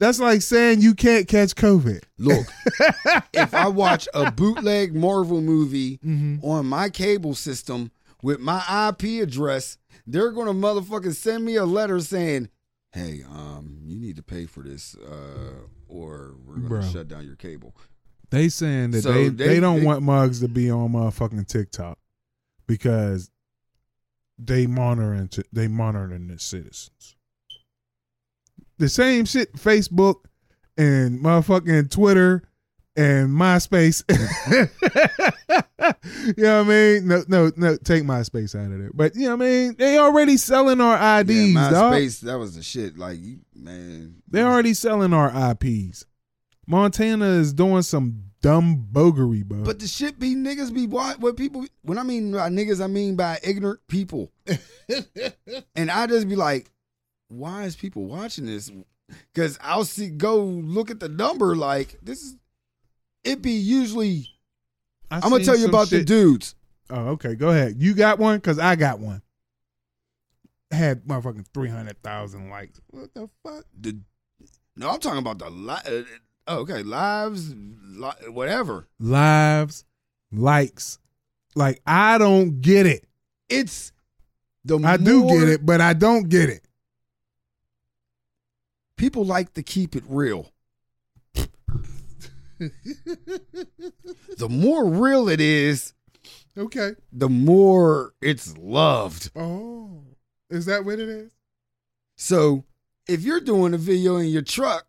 That's 0.00 0.18
like 0.18 0.42
saying 0.42 0.80
you 0.80 0.94
can't 0.94 1.28
catch 1.28 1.54
COVID. 1.54 2.02
look. 2.18 2.46
if 3.32 3.54
I 3.54 3.68
watch 3.68 4.08
a 4.14 4.32
bootleg 4.32 4.94
Marvel 4.94 5.40
movie 5.40 5.98
Mm-hmm. 5.98 6.44
on 6.44 6.66
my 6.66 6.88
cable 6.88 7.34
system 7.36 7.92
with 8.22 8.40
my 8.40 8.88
IP 8.88 9.22
address, 9.22 9.78
they're 10.06 10.32
gonna 10.32 10.52
motherfucking 10.54 11.14
send 11.14 11.44
me 11.44 11.54
a 11.56 11.64
letter 11.64 12.00
saying, 12.00 12.48
"Hey, 12.92 13.22
um, 13.30 13.78
you 13.84 14.00
need 14.00 14.16
to 14.16 14.22
pay 14.22 14.46
for 14.46 14.62
this, 14.64 14.96
uh, 14.96 15.60
or 15.86 16.34
we're 16.44 16.56
gonna 16.56 16.68
Bro. 16.68 16.82
shut 16.90 17.06
down 17.08 17.24
your 17.26 17.36
cable." 17.36 17.76
They 18.30 18.48
saying 18.48 18.92
that 18.92 19.02
So 19.02 19.12
they, 19.12 19.28
they- 19.28 19.46
they, 19.48 19.60
don't 19.60 19.80
they- 19.80 19.86
want 19.86 20.02
mugs 20.02 20.40
to 20.40 20.48
be 20.48 20.70
on 20.70 20.90
motherfucking 20.92 21.46
TikTok 21.46 21.98
because 22.66 23.30
they 24.38 24.66
monitoring 24.66 25.28
t- 25.28 25.42
they 25.52 25.68
monitoring 25.68 26.28
the 26.28 26.38
citizens. 26.38 27.16
The 28.80 28.88
same 28.88 29.26
shit 29.26 29.52
Facebook 29.52 30.24
and 30.78 31.20
motherfucking 31.20 31.90
Twitter 31.90 32.42
and 32.96 33.28
MySpace. 33.28 34.02
you 36.38 36.42
know 36.42 36.64
what 36.64 36.66
I 36.66 36.68
mean? 36.68 37.06
No, 37.06 37.22
no, 37.28 37.52
no. 37.58 37.76
Take 37.76 38.04
MySpace 38.04 38.58
out 38.58 38.72
of 38.72 38.78
there. 38.78 38.90
But 38.94 39.16
you 39.16 39.28
know 39.28 39.36
what 39.36 39.44
I 39.44 39.50
mean? 39.50 39.76
They 39.78 39.98
already 39.98 40.38
selling 40.38 40.80
our 40.80 41.20
IDs, 41.20 41.52
yeah, 41.52 41.70
dog. 41.70 41.92
MySpace, 41.92 42.20
that 42.20 42.38
was 42.38 42.56
the 42.56 42.62
shit. 42.62 42.96
Like, 42.96 43.18
man, 43.54 44.22
They're 44.28 44.46
already 44.46 44.72
selling 44.72 45.12
our 45.12 45.30
IPs. 45.50 46.06
Montana 46.66 47.26
is 47.26 47.52
doing 47.52 47.82
some 47.82 48.30
dumb 48.40 48.88
bogery, 48.90 49.44
bro. 49.44 49.62
But 49.62 49.80
the 49.80 49.88
shit 49.88 50.18
be 50.18 50.34
niggas 50.34 50.72
be 50.72 50.86
what 50.86 51.20
what 51.20 51.36
people 51.36 51.66
when 51.82 51.98
I 51.98 52.02
mean 52.02 52.32
by 52.32 52.48
niggas 52.48 52.82
I 52.82 52.86
mean 52.86 53.14
by 53.14 53.40
ignorant 53.42 53.80
people. 53.88 54.32
and 55.76 55.90
I 55.90 56.06
just 56.06 56.30
be 56.30 56.36
like, 56.36 56.70
why 57.30 57.64
is 57.64 57.76
people 57.76 58.04
watching 58.04 58.46
this? 58.46 58.70
Cause 59.34 59.58
I'll 59.60 59.84
see 59.84 60.08
go 60.08 60.36
look 60.44 60.90
at 60.90 61.00
the 61.00 61.08
number 61.08 61.56
like 61.56 61.98
this 62.02 62.22
is 62.22 62.36
it 63.24 63.42
be 63.42 63.52
usually 63.52 64.28
I 65.10 65.16
I'm 65.16 65.30
gonna 65.30 65.44
tell 65.44 65.58
you 65.58 65.66
about 65.66 65.88
the 65.88 66.04
dudes. 66.04 66.54
Oh, 66.90 67.08
okay. 67.10 67.34
Go 67.34 67.50
ahead. 67.50 67.76
You 67.78 67.94
got 67.94 68.18
one? 68.18 68.36
Because 68.36 68.58
I 68.58 68.76
got 68.76 69.00
one. 69.00 69.22
Had 70.70 71.04
motherfucking 71.04 71.46
300,000 71.52 72.48
likes. 72.50 72.80
What 72.90 73.12
the 73.14 73.28
fuck? 73.42 73.64
The 73.78 73.98
no, 74.76 74.90
I'm 74.90 75.00
talking 75.00 75.18
about 75.18 75.38
the 75.38 75.50
li- 75.50 76.04
oh, 76.46 76.58
okay 76.58 76.82
lives, 76.82 77.52
li- 77.54 78.28
whatever. 78.28 78.86
Lives, 78.98 79.84
likes. 80.32 80.98
Like, 81.56 81.82
I 81.86 82.18
don't 82.18 82.60
get 82.60 82.86
it. 82.86 83.06
It's 83.48 83.92
the 84.64 84.78
I 84.78 84.96
do 84.96 85.26
get 85.26 85.48
it, 85.48 85.66
but 85.66 85.80
I 85.80 85.92
don't 85.92 86.28
get 86.28 86.48
it. 86.48 86.64
People 89.00 89.24
like 89.24 89.54
to 89.54 89.62
keep 89.62 89.96
it 89.96 90.04
real. 90.06 90.52
the 92.58 94.46
more 94.50 94.86
real 94.86 95.26
it 95.30 95.40
is, 95.40 95.94
Okay. 96.58 96.90
the 97.10 97.30
more 97.30 98.12
it's 98.20 98.54
loved. 98.58 99.30
Oh. 99.34 100.02
Is 100.50 100.66
that 100.66 100.84
what 100.84 100.98
it 100.98 101.08
is? 101.08 101.30
So 102.16 102.64
if 103.08 103.22
you're 103.22 103.40
doing 103.40 103.72
a 103.72 103.78
video 103.78 104.16
in 104.18 104.26
your 104.26 104.42
truck 104.42 104.86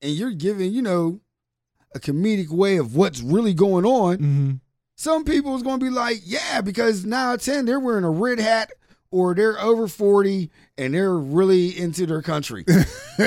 and 0.00 0.12
you're 0.12 0.30
giving, 0.32 0.72
you 0.72 0.80
know, 0.80 1.20
a 1.94 2.00
comedic 2.00 2.48
way 2.48 2.78
of 2.78 2.96
what's 2.96 3.20
really 3.20 3.52
going 3.52 3.84
on, 3.84 4.16
Mm-hmm. 4.16 4.52
some 4.96 5.24
people 5.24 5.54
is 5.54 5.62
going 5.62 5.80
to 5.80 5.84
be 5.84 5.90
like, 5.90 6.20
yeah, 6.24 6.62
because 6.62 7.04
nine 7.04 7.28
out 7.28 7.34
of 7.34 7.42
10, 7.42 7.66
they're 7.66 7.78
wearing 7.78 8.04
a 8.04 8.10
red 8.10 8.38
hat 8.38 8.70
or 9.14 9.32
they're 9.32 9.60
over 9.60 9.86
40 9.86 10.50
and 10.76 10.92
they're 10.92 11.14
really 11.16 11.68
into 11.78 12.04
their 12.04 12.20
country. 12.20 12.64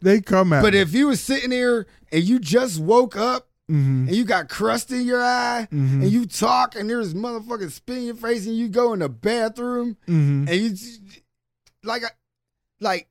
they 0.00 0.20
come 0.20 0.52
out. 0.52 0.62
but 0.62 0.74
if 0.74 0.92
you 0.94 1.08
was 1.08 1.20
sitting 1.20 1.50
there 1.50 1.86
and 2.10 2.24
you 2.24 2.38
just 2.40 2.80
woke 2.80 3.16
up 3.16 3.48
mm-hmm. 3.70 4.08
and 4.08 4.16
you 4.16 4.24
got 4.24 4.48
crust 4.48 4.90
in 4.90 5.06
your 5.06 5.22
eye 5.22 5.68
Mhm. 5.70 6.02
and 6.02 6.10
you 6.10 6.26
talk 6.26 6.74
and 6.74 6.88
there's 6.88 7.14
motherfucking 7.14 7.70
spit 7.70 7.98
in 7.98 8.04
your 8.04 8.14
face 8.16 8.46
and 8.46 8.56
you 8.56 8.68
go 8.68 8.92
in 8.94 9.00
the 9.00 9.08
bathroom 9.08 9.96
Mm-hmm. 10.08 10.48
and 10.48 10.60
you 10.60 10.76
like 11.84 12.02
like 12.80 13.08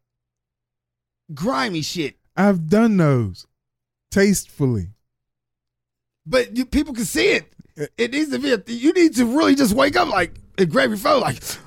grimy 1.34 1.82
shit. 1.82 2.18
I've 2.36 2.68
done 2.68 2.98
those 2.98 3.46
tastefully. 4.12 4.90
But 6.26 6.58
you, 6.58 6.66
people 6.66 6.94
can 6.94 7.06
see 7.06 7.30
it. 7.30 7.54
It 7.98 8.12
needs 8.12 8.32
to 8.32 8.40
be. 8.40 8.54
A, 8.54 8.62
you 8.68 8.94
need 8.94 9.16
to 9.16 9.26
really 9.26 9.56
just 9.56 9.74
wake 9.74 9.96
up 9.96 10.10
like 10.10 10.34
and 10.58 10.70
grab 10.70 10.90
your 10.90 10.98
phone 10.98 11.22
like. 11.22 11.42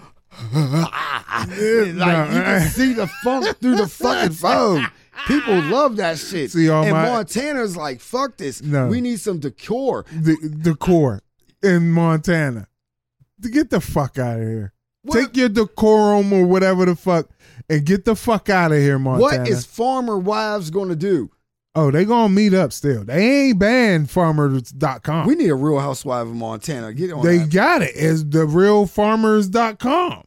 like 0.54 2.30
you 2.32 2.40
can 2.40 2.68
see 2.68 2.94
the 2.94 3.06
funk 3.22 3.58
through 3.58 3.76
the 3.76 3.86
fucking 3.86 4.32
phone. 4.32 4.86
People 5.26 5.60
love 5.62 5.96
that 5.96 6.18
shit. 6.18 6.50
See, 6.50 6.68
all 6.68 6.82
and 6.82 6.92
my- 6.92 7.06
Montana's 7.06 7.76
like, 7.76 8.00
fuck 8.00 8.36
this. 8.38 8.62
No. 8.62 8.88
We 8.88 9.00
need 9.00 9.20
some 9.20 9.38
decor. 9.38 10.04
the 10.10 10.36
decor 10.62 11.20
in 11.62 11.90
Montana. 11.90 12.68
Get 13.40 13.70
the 13.70 13.80
fuck 13.80 14.18
out 14.18 14.40
of 14.40 14.46
here. 14.46 14.72
What- 15.02 15.18
Take 15.18 15.36
your 15.36 15.48
decorum 15.48 16.32
or 16.32 16.46
whatever 16.46 16.86
the 16.86 16.96
fuck 16.96 17.28
and 17.68 17.84
get 17.84 18.04
the 18.04 18.16
fuck 18.16 18.48
out 18.48 18.72
of 18.72 18.78
here, 18.78 18.98
Montana. 18.98 19.40
What 19.40 19.48
is 19.48 19.64
farmer 19.64 20.18
wives 20.18 20.70
going 20.70 20.88
to 20.88 20.96
do? 20.96 21.30
Oh, 21.74 21.90
they 21.90 22.04
gonna 22.04 22.28
meet 22.28 22.54
up 22.54 22.72
still. 22.72 23.04
They 23.04 23.48
ain't 23.48 23.58
banned 23.58 24.10
farmers.com. 24.10 25.26
We 25.26 25.34
need 25.34 25.50
a 25.50 25.54
real 25.54 25.78
housewife 25.78 26.26
of 26.26 26.34
Montana. 26.34 26.92
Get 26.92 27.12
on 27.12 27.24
they 27.24 27.38
that. 27.38 27.52
got 27.52 27.82
it. 27.82 27.92
It's 27.94 28.22
the 28.24 28.46
realfarmers.com. 28.46 30.24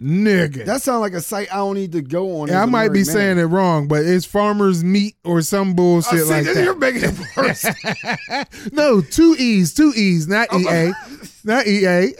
Nigga. 0.00 0.64
That 0.64 0.80
sounds 0.82 1.00
like 1.00 1.12
a 1.12 1.20
site 1.20 1.52
I 1.52 1.56
don't 1.56 1.74
need 1.74 1.90
to 1.92 2.02
go 2.02 2.40
on. 2.40 2.48
yeah, 2.48 2.62
I 2.62 2.66
might 2.66 2.92
be 2.92 3.02
saying 3.02 3.38
it 3.38 3.44
wrong, 3.44 3.88
but 3.88 4.04
it's 4.04 4.24
farmers 4.24 4.84
meat 4.84 5.16
or 5.24 5.42
some 5.42 5.70
oh, 5.70 5.74
bullshit 5.74 6.26
like 6.26 6.44
that. 6.44 6.62
You're 6.62 6.76
making 6.76 7.02
it 7.04 7.36
worse. 7.36 8.72
no, 8.72 9.00
two 9.00 9.34
E's, 9.38 9.74
two 9.74 9.92
E's, 9.96 10.28
not 10.28 10.52
EA. 10.54 10.92
Not 11.48 11.66
EA. 11.66 12.12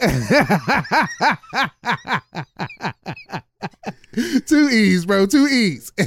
two 4.47 4.69
E's, 4.69 5.05
bro. 5.05 5.27
Two 5.27 5.45
E's. 5.45 5.91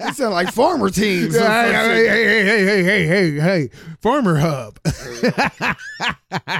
It 0.00 0.16
sound 0.16 0.34
like 0.34 0.52
farmer 0.52 0.90
teams. 0.90 1.34
hey, 1.34 1.72
hey, 1.72 2.06
hey, 2.06 2.44
hey, 2.44 2.44
hey, 2.44 2.84
hey, 2.84 3.06
hey, 3.06 3.40
hey. 3.40 3.70
Farmer 4.02 4.36
Hub. 4.36 4.78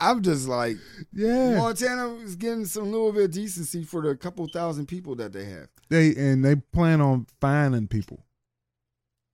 I'm 0.00 0.22
just 0.22 0.48
like 0.48 0.78
yeah. 1.12 1.56
Montana 1.56 2.14
is 2.14 2.34
getting 2.36 2.64
some 2.64 2.90
little 2.90 3.12
bit 3.12 3.24
of 3.24 3.32
decency 3.32 3.84
for 3.84 4.00
the 4.00 4.16
couple 4.16 4.48
thousand 4.48 4.86
people 4.86 5.16
that 5.16 5.34
they 5.34 5.44
have. 5.44 5.68
They 5.90 6.16
and 6.16 6.42
they 6.42 6.56
plan 6.56 7.02
on 7.02 7.26
finding 7.42 7.88
people. 7.88 8.24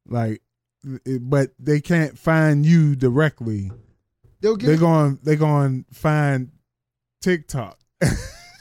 Like 0.05 0.43
but 1.21 1.51
they 1.61 1.81
can't 1.81 2.19
find 2.19 2.67
you 2.67 2.97
directly. 2.97 3.71
They'll 4.43 4.57
get 4.57 4.67
They're 4.67 4.77
going 4.77 5.19
they're 5.23 5.37
going 5.37 5.85
to 5.85 5.95
find 5.95 6.51
TikTok. 7.23 7.79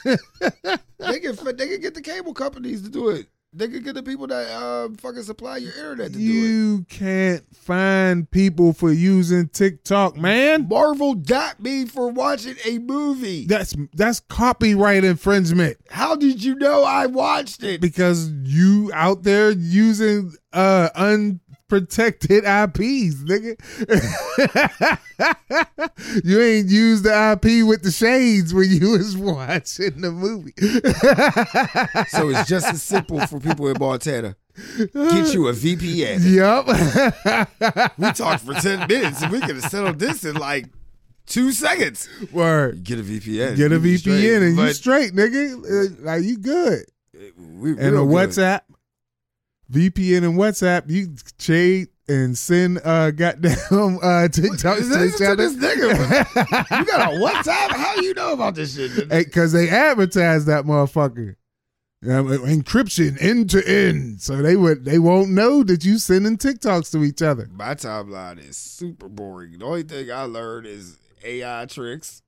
they 0.06 1.20
can 1.20 1.36
they 1.58 1.68
can 1.68 1.82
get 1.82 1.96
the 1.96 2.02
cable 2.04 2.34
companies 2.34 2.84
to 2.84 2.90
do 2.90 3.10
it. 3.10 3.28
They 3.54 3.68
could 3.68 3.84
get 3.84 3.96
the 3.96 4.04
people 4.04 4.28
that 4.28 4.50
uh, 4.50 4.88
fucking 4.98 5.24
supply 5.24 5.58
your 5.58 5.74
internet 5.74 6.14
to 6.14 6.18
do 6.18 6.20
it. 6.20 6.24
You 6.24 6.86
can't 6.88 7.44
find 7.54 8.30
people 8.32 8.72
for 8.72 8.94
using 8.94 9.50
TikTok, 9.50 10.16
man. 10.16 10.70
Marvel 10.70 11.16
got 11.16 11.60
me 11.60 11.86
for 11.86 12.08
watching 12.08 12.56
a 12.64 12.78
movie. 12.78 13.48
That's 13.48 13.76
that's 13.94 14.22
copyright 14.22 15.04
infringement 15.04 15.78
How 15.90 16.16
did 16.16 16.42
you 16.42 16.56
know 16.56 16.86
I 16.86 17.08
watched 17.08 17.64
it? 17.64 17.82
because 17.82 18.30
you 18.30 18.90
out 18.94 19.24
there 19.24 19.50
using 19.52 20.32
uh 20.54 20.90
unprotected 21.72 22.44
IPs, 22.44 23.16
nigga. 23.24 23.58
you 26.26 26.42
ain't 26.42 26.70
used 26.70 27.04
the 27.04 27.32
IP 27.34 27.66
with 27.68 27.84
the 27.84 27.92
shades 27.92 28.54
when 28.54 28.70
you 28.70 28.92
was 28.92 29.18
watching 29.18 30.02
the 30.02 30.12
movie. 30.12 30.54
So 32.12 32.30
it's 32.30 32.48
just 32.48 32.68
as 32.68 32.84
simple 32.84 33.20
for 33.28 33.40
people 33.40 33.68
in 33.68 33.78
Montana. 33.80 34.36
Get 34.94 35.34
you 35.34 35.48
a 35.48 35.54
VPN. 35.54 36.20
Yup. 36.36 36.68
We 37.98 38.12
talked 38.12 38.44
for 38.44 38.54
10 38.54 38.88
minutes 38.88 39.22
and 39.22 39.32
we 39.32 39.40
could 39.40 39.56
have 39.56 39.64
settled 39.72 39.98
this 40.00 40.26
in 40.26 40.36
like 40.36 40.66
two 41.26 41.52
seconds. 41.52 42.10
Word. 42.32 42.84
Get 42.84 43.00
a 43.00 43.04
VPN. 43.04 43.56
Get 43.56 43.72
a 43.72 43.80
be 43.80 43.98
straight. 43.98 44.22
VPN 44.24 44.48
and 44.50 44.58
you 44.58 44.74
straight, 44.74 45.14
nigga. 45.14 45.56
Uh, 45.64 45.96
Like 46.04 46.24
you 46.24 46.38
good. 46.38 46.86
we, 47.38 47.72
and 47.72 47.80
a 47.80 47.92
good. 47.92 48.08
WhatsApp, 48.08 48.62
VPN 49.72 50.24
and 50.24 50.38
WhatsApp, 50.38 50.90
you 50.90 51.16
trade 51.38 51.88
and 52.08 52.38
send 52.38 52.80
uh 52.84 53.12
goddamn 53.12 54.00
uh 54.04 54.28
TikTok 54.28 54.80
Is 54.80 54.90
to 54.90 54.98
this, 54.98 55.14
each 55.14 55.18
to 55.20 55.32
other. 55.32 55.50
this 55.50 55.56
nigga. 55.56 56.80
you 56.80 56.86
got 56.86 57.14
a 57.14 57.18
WhatsApp? 57.18 57.72
How 57.72 57.96
you 58.02 58.14
know 58.14 58.34
about 58.34 58.56
this 58.56 58.76
shit? 58.76 59.08
Because 59.10 59.54
they 59.54 59.70
advertise 59.70 60.46
that 60.46 60.66
motherfucker. 60.66 61.36
Um, 62.04 62.30
encryption 62.30 63.22
end 63.22 63.52
to 63.52 63.66
end, 63.70 64.22
so 64.22 64.38
they 64.42 64.56
would 64.56 64.86
they 64.86 64.98
won't 64.98 65.30
know 65.30 65.62
that 65.64 65.86
you 65.86 66.00
sending 66.00 66.36
TikToks 66.36 66.92
to 66.94 67.04
each 67.04 67.22
other. 67.22 67.48
My 67.54 67.76
timeline 67.76 68.40
is 68.44 68.58
super 68.58 69.08
boring. 69.08 69.60
The 69.60 69.66
only 69.66 69.84
thing 69.84 70.12
I 70.12 70.24
learned 70.24 70.66
is 70.66 70.98
AI 71.24 71.68
tricks. 71.68 72.24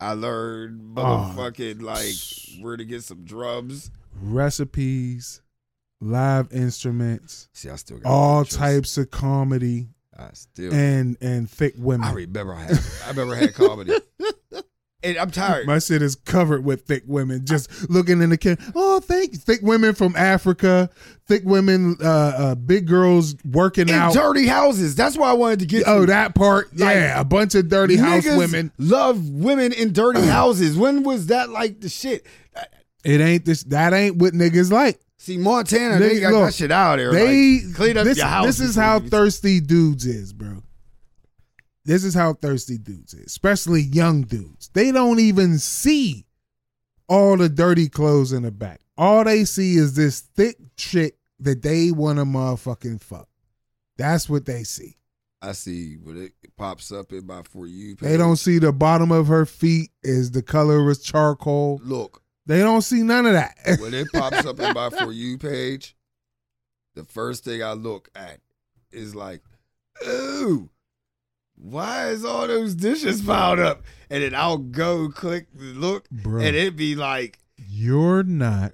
I 0.00 0.12
learned 0.14 0.94
Oh. 0.96 1.34
motherfucking 1.36 1.82
like 1.82 2.62
where 2.64 2.78
to 2.78 2.84
get 2.86 3.02
some 3.04 3.24
drums. 3.24 3.90
Recipes, 4.18 5.42
live 6.00 6.52
instruments, 6.52 7.48
See, 7.52 7.70
I 7.70 7.76
still 7.76 7.98
got 7.98 8.08
all 8.08 8.44
types 8.44 8.96
of 8.98 9.10
comedy. 9.10 9.88
I 10.16 10.30
still. 10.32 10.72
and 10.74 11.16
and 11.20 11.48
thick 11.48 11.74
women. 11.78 12.08
I 12.08 12.12
remember 12.12 12.54
I 12.54 12.62
had. 12.62 12.80
I 13.04 13.08
remember 13.10 13.34
I 13.34 13.38
had 13.38 13.54
comedy. 13.54 13.92
and 15.04 15.16
I'm 15.16 15.30
tired. 15.30 15.66
My 15.68 15.78
shit 15.78 16.02
is 16.02 16.16
covered 16.16 16.64
with 16.64 16.82
thick 16.86 17.04
women 17.06 17.46
just 17.46 17.88
looking 17.88 18.20
in 18.20 18.30
the 18.30 18.36
camera. 18.36 18.58
Oh, 18.74 18.98
thick, 18.98 19.34
thick 19.36 19.60
women 19.62 19.94
from 19.94 20.16
Africa, 20.16 20.90
thick 21.26 21.42
women, 21.44 21.96
uh, 22.02 22.08
uh 22.08 22.54
big 22.56 22.88
girls 22.88 23.36
working 23.44 23.88
in 23.88 23.94
out. 23.94 24.12
dirty 24.12 24.48
houses. 24.48 24.96
That's 24.96 25.16
why 25.16 25.30
I 25.30 25.34
wanted 25.34 25.60
to 25.60 25.66
get. 25.66 25.84
Oh, 25.86 26.00
to. 26.00 26.06
that 26.06 26.34
part, 26.34 26.76
Like, 26.76 26.96
yeah, 26.96 27.20
a 27.20 27.24
bunch 27.24 27.54
of 27.54 27.68
dirty 27.68 27.94
house 27.96 28.24
women. 28.26 28.72
love 28.78 29.28
women 29.30 29.72
in 29.72 29.92
dirty 29.92 30.22
houses. 30.26 30.76
When 30.76 31.04
was 31.04 31.26
that 31.28 31.48
like 31.50 31.80
the 31.80 31.88
shit? 31.88 32.26
It 33.04 33.20
ain't 33.20 33.44
this. 33.44 33.62
That 33.64 33.92
ain't 33.92 34.16
what 34.16 34.34
niggas 34.34 34.72
like. 34.72 35.00
See, 35.28 35.36
Montana, 35.36 35.98
they 35.98 36.14
Nigga, 36.14 36.20
got 36.22 36.32
look, 36.32 36.44
that 36.46 36.54
shit 36.54 36.70
out 36.70 36.96
there. 36.96 37.12
They 37.12 37.60
like, 37.60 37.74
clean 37.74 37.98
up 37.98 38.04
this, 38.04 38.16
your 38.16 38.26
house. 38.26 38.46
This 38.46 38.60
is 38.60 38.74
how 38.74 38.98
thirsty 38.98 39.60
dudes 39.60 40.06
is, 40.06 40.32
bro. 40.32 40.62
This 41.84 42.02
is 42.02 42.14
how 42.14 42.32
thirsty 42.32 42.78
dudes 42.78 43.12
is, 43.12 43.26
especially 43.26 43.82
young 43.82 44.22
dudes. 44.22 44.70
They 44.72 44.90
don't 44.90 45.20
even 45.20 45.58
see 45.58 46.24
all 47.10 47.36
the 47.36 47.50
dirty 47.50 47.90
clothes 47.90 48.32
in 48.32 48.44
the 48.44 48.50
back. 48.50 48.80
All 48.96 49.22
they 49.22 49.44
see 49.44 49.76
is 49.76 49.94
this 49.94 50.20
thick 50.20 50.56
chick 50.78 51.18
that 51.40 51.60
they 51.60 51.90
want 51.90 52.18
to 52.20 52.24
motherfucking 52.24 53.02
fuck. 53.02 53.28
That's 53.98 54.30
what 54.30 54.46
they 54.46 54.64
see. 54.64 54.96
I 55.42 55.52
see 55.52 55.96
when 56.02 56.16
it 56.22 56.32
pops 56.56 56.90
up 56.90 57.12
in 57.12 57.26
my 57.26 57.42
for 57.42 57.66
you. 57.66 57.96
They 57.96 58.16
don't 58.16 58.36
see 58.36 58.58
the 58.58 58.72
bottom 58.72 59.12
of 59.12 59.26
her 59.26 59.44
feet 59.44 59.90
is 60.02 60.30
the 60.30 60.42
color 60.42 60.88
of 60.88 61.02
charcoal. 61.02 61.82
look 61.84 62.22
They 62.48 62.60
don't 62.60 62.80
see 62.80 63.02
none 63.02 63.26
of 63.26 63.34
that. 63.34 63.56
when 63.78 63.92
it 63.92 64.08
pops 64.10 64.46
up 64.46 64.58
in 64.58 64.72
my 64.72 64.88
for 64.88 65.12
you 65.12 65.36
page. 65.36 65.94
The 66.94 67.04
first 67.04 67.44
thing 67.44 67.62
I 67.62 67.74
look 67.74 68.08
at 68.16 68.40
is 68.90 69.14
like, 69.14 69.42
ooh, 70.08 70.70
why 71.54 72.08
is 72.08 72.24
all 72.24 72.46
those 72.48 72.74
dishes 72.74 73.20
piled 73.22 73.60
up? 73.60 73.82
And 74.08 74.22
then 74.22 74.34
I'll 74.34 74.56
go 74.58 75.10
click 75.10 75.46
look, 75.54 76.08
Bro, 76.10 76.40
and 76.40 76.56
it 76.56 76.74
be 76.74 76.96
like, 76.96 77.38
you're 77.68 78.22
not 78.22 78.72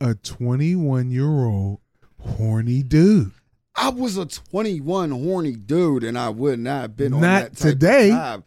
a 0.00 0.14
21 0.14 1.10
year 1.10 1.44
old 1.44 1.80
horny 2.18 2.82
dude. 2.82 3.32
I 3.76 3.90
was 3.90 4.16
a 4.16 4.24
21 4.24 5.10
horny 5.10 5.52
dude, 5.52 6.02
and 6.02 6.18
I 6.18 6.30
would 6.30 6.60
not 6.60 6.80
have 6.80 6.96
been 6.96 7.12
on 7.12 7.20
Not 7.20 7.42
that 7.42 7.56
type 7.56 7.72
of 7.74 7.78
today. 7.78 8.10
time. 8.10 8.44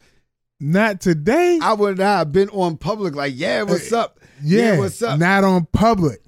Not 0.59 1.01
today. 1.01 1.59
I 1.61 1.73
would 1.73 1.99
not 1.99 2.17
have 2.17 2.31
been 2.31 2.49
on 2.49 2.77
public 2.77 3.15
like, 3.15 3.33
yeah, 3.35 3.61
what's 3.61 3.93
up? 3.93 4.19
Yeah, 4.43 4.77
what's 4.79 5.01
up? 5.01 5.19
Not 5.19 5.43
on 5.43 5.65
public. 5.71 6.21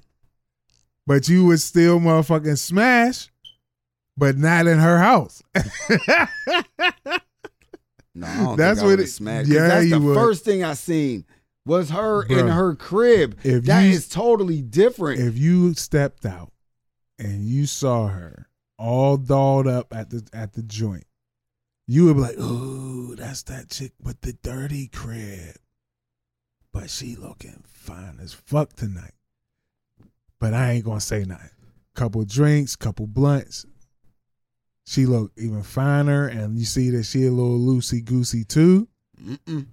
But 1.06 1.28
you 1.28 1.46
would 1.46 1.60
still 1.60 1.98
motherfucking 2.00 2.58
smash, 2.58 3.30
but 4.16 4.36
not 4.36 4.66
in 4.66 4.78
her 4.78 4.98
house. 4.98 5.42
No, 8.14 8.56
That's 8.56 8.82
what 8.82 8.98
it- 8.98 9.06
smashed. 9.06 9.46
'Cause 9.48 9.54
yeah, 9.54 9.68
that's 9.68 9.84
you 9.84 9.90
the 9.90 10.00
would. 10.00 10.14
first 10.16 10.44
thing 10.44 10.64
I 10.64 10.74
seen 10.74 11.24
was 11.64 11.90
her 11.90 12.24
in 12.24 12.48
her 12.48 12.74
crib. 12.74 13.38
if 13.44 13.64
That 13.64 13.82
you- 13.82 13.90
is 13.92 14.08
totally 14.08 14.60
different. 14.60 15.20
if 15.20 15.38
you 15.38 15.72
stepped 15.74 16.26
out 16.26 16.52
and 17.18 17.44
you 17.44 17.66
saw 17.66 18.08
her 18.08 18.48
all 18.76 19.18
dolled 19.18 19.68
up 19.68 19.94
at 19.94 20.10
the 20.10 20.26
at 20.32 20.54
the 20.54 20.62
joint, 20.64 21.04
you 21.86 22.06
would 22.06 22.14
be 22.14 22.20
like, 22.22 22.38
"Ooh, 22.38 23.14
that's 23.14 23.44
that 23.44 23.70
chick 23.70 23.92
with 24.02 24.20
the 24.22 24.32
dirty 24.32 24.88
crib." 24.88 25.56
But 26.72 26.90
she 26.90 27.16
looking 27.16 27.62
fine 27.66 28.18
as 28.20 28.32
fuck 28.32 28.72
tonight. 28.74 29.12
But 30.38 30.54
I 30.54 30.72
ain't 30.72 30.84
gonna 30.84 31.00
say 31.00 31.24
nothing. 31.24 31.50
Couple 31.94 32.24
drinks, 32.24 32.76
couple 32.76 33.06
blunts. 33.06 33.66
She 34.86 35.04
look 35.04 35.32
even 35.36 35.62
finer, 35.62 36.26
and 36.26 36.58
you 36.58 36.64
see 36.64 36.90
that 36.90 37.04
she 37.04 37.26
a 37.26 37.30
little 37.30 37.58
loosey 37.58 38.04
goosey 38.04 38.44
too. 38.44 38.88
Mm-mm. 39.22 39.66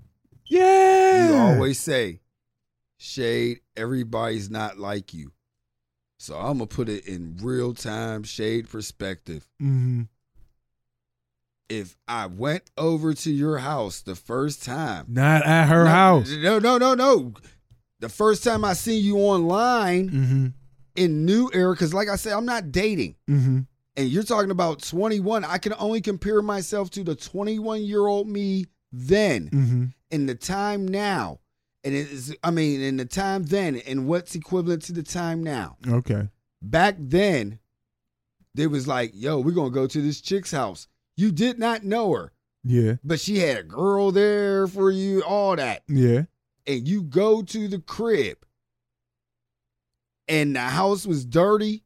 Yeah, 0.47 1.17
You 1.17 1.35
always 1.35 1.79
say, 1.79 2.19
Shade, 2.97 3.61
everybody's 3.77 4.49
not 4.49 4.77
like 4.77 5.13
you. 5.13 5.31
So 6.17 6.35
I'm 6.37 6.59
to 6.59 6.65
put 6.65 6.89
it 6.89 7.07
in 7.07 7.37
real 7.41 7.73
time 7.73 8.23
shade 8.23 8.69
perspective. 8.69 9.47
hmm 9.59 10.03
If 11.69 11.97
I 12.07 12.27
went 12.27 12.63
over 12.77 13.13
to 13.13 13.31
your 13.31 13.57
house 13.57 14.01
the 14.01 14.15
first 14.15 14.63
time, 14.63 15.05
not 15.09 15.45
at 15.45 15.67
her 15.67 15.83
No, 15.85 15.89
house. 15.89 16.31
No, 16.31 16.59
no, 16.59 16.77
no, 16.77 16.93
no. 16.93 17.33
The 17.99 18.09
first 18.09 18.43
time 18.43 18.63
I 18.63 18.73
seen 18.73 19.03
you 19.03 19.17
online 19.17 20.09
Mm-hmm. 20.09 20.47
in 20.95 21.25
New 21.25 21.49
Era, 21.53 21.73
because 21.73 21.93
like 21.93 22.07
I 22.09 22.17
said, 22.17 22.33
I'm 22.33 22.45
not 22.45 22.71
dating. 22.71 23.15
Mm-hmm. 23.29 23.59
and 23.97 24.09
you're 24.09 24.23
talking 24.23 24.51
about 24.51 24.81
21 24.83 25.45
i 25.45 25.57
can 25.57 25.73
only 25.79 26.01
compare 26.01 26.41
myself 26.41 26.89
to 26.91 27.03
the 27.03 27.15
21 27.15 27.81
year 27.83 28.05
old 28.05 28.27
me 28.27 28.65
then 28.91 29.49
Mm-hmm. 29.49 29.85
in 30.11 30.25
the 30.25 30.35
time 30.35 30.85
now 30.87 31.39
and 31.85 31.95
it 31.95 32.11
is 32.11 32.35
i 32.43 32.51
mean 32.51 32.81
in 32.81 32.97
the 32.97 33.05
time 33.05 33.43
then 33.43 33.77
and 33.87 34.05
what's 34.07 34.35
equivalent 34.35 34.81
to 34.83 34.91
the 34.93 35.01
time 35.03 35.41
now 35.43 35.77
Okay. 35.89 36.27
back 36.61 36.95
then 36.99 37.59
they 38.53 38.67
was 38.67 38.85
like 38.87 39.11
yo 39.13 39.39
we're 39.39 39.51
gonna 39.51 39.69
go 39.69 39.87
to 39.87 40.01
this 40.01 40.19
chick's 40.21 40.51
house 40.51 40.87
you 41.17 41.31
did 41.31 41.57
not 41.59 41.83
know 41.83 42.13
her 42.13 42.31
Yeah. 42.63 42.95
but 43.03 43.19
she 43.19 43.39
had 43.39 43.57
a 43.57 43.63
girl 43.63 44.11
there 44.11 44.67
for 44.67 44.91
you 44.91 45.21
all 45.23 45.55
that 45.55 45.83
Yeah. 45.87 46.23
and 46.67 46.87
you 46.87 47.03
go 47.03 47.41
to 47.43 47.67
the 47.67 47.79
crib 47.79 48.37
and 50.27 50.55
the 50.55 50.59
house 50.61 51.05
was 51.05 51.25
dirty 51.25 51.83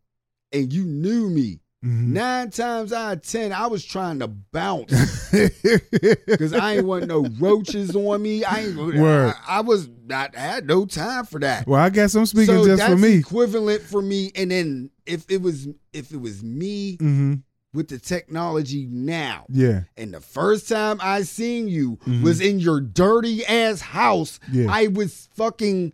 and 0.52 0.72
you 0.74 0.86
knew 0.86 1.30
me 1.30 1.60
Mhm. 1.82 2.08
Nine 2.08 2.50
times 2.50 2.92
out 2.92 3.14
of 3.14 3.22
ten, 3.22 3.54
I 3.54 3.68
was 3.68 3.86
trying 3.86 4.20
to 4.20 4.28
bounce 4.28 4.92
because 5.32 6.52
I 6.52 6.76
ain't 6.76 6.86
want 6.86 7.08
no 7.08 7.26
roaches 7.40 7.96
on 7.96 8.22
me. 8.22 8.44
I 8.44 8.64
ain't. 8.66 8.76
Word. 8.76 9.34
I, 9.48 9.60
I 9.60 9.62
was 9.62 9.88
not. 10.06 10.36
I 10.36 10.42
had 10.42 10.68
no 10.68 10.86
time 10.86 11.24
for 11.24 11.40
that. 11.40 11.66
well, 11.68 11.80
I 11.82 11.90
guess 11.90 12.16
I'm 12.16 12.26
speaking 12.26 12.54
so 12.54 12.66
just 12.66 12.84
for 12.84 12.98
me. 12.98 13.14
equivalent 13.14 13.82
for 13.84 14.02
me. 14.02 14.30
And 14.36 14.52
then 14.52 14.90
if 15.06 15.24
it 15.32 15.42
was 15.42 15.70
if 15.94 16.12
it 16.12 16.20
was 16.20 16.44
me 16.44 16.98
Mm-hmm. 16.98 17.34
With 17.74 17.88
the 17.90 18.00
technology 18.00 18.88
now, 18.90 19.46
Yeah. 19.50 19.82
and 19.96 20.14
the 20.14 20.22
first 20.22 20.68
time 20.68 21.00
I 21.02 21.22
seen 21.24 21.68
you 21.68 21.98
Mhm. 22.08 22.24
was 22.24 22.42
in 22.42 22.60
your 22.60 22.82
dirty 22.82 23.46
ass 23.46 23.82
house, 23.82 24.40
Yeah. 24.52 24.68
I 24.70 24.88
was 24.88 25.30
fucking 25.36 25.94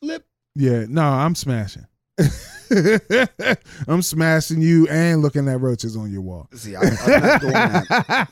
flip. 0.00 0.26
Yeah. 0.54 0.86
No, 0.88 1.02
I'm 1.02 1.34
smashing. 1.34 1.86
I'm 3.88 4.02
smashing 4.02 4.60
you 4.60 4.86
and 4.88 5.22
looking 5.22 5.48
at 5.48 5.60
roaches 5.60 5.96
on 5.96 6.12
your 6.12 6.22
wall. 6.22 6.48
See, 6.54 6.76
I, 6.76 6.80
I'm 6.80 7.22
not 7.22 7.40
doing 7.40 7.52
that. 7.52 8.28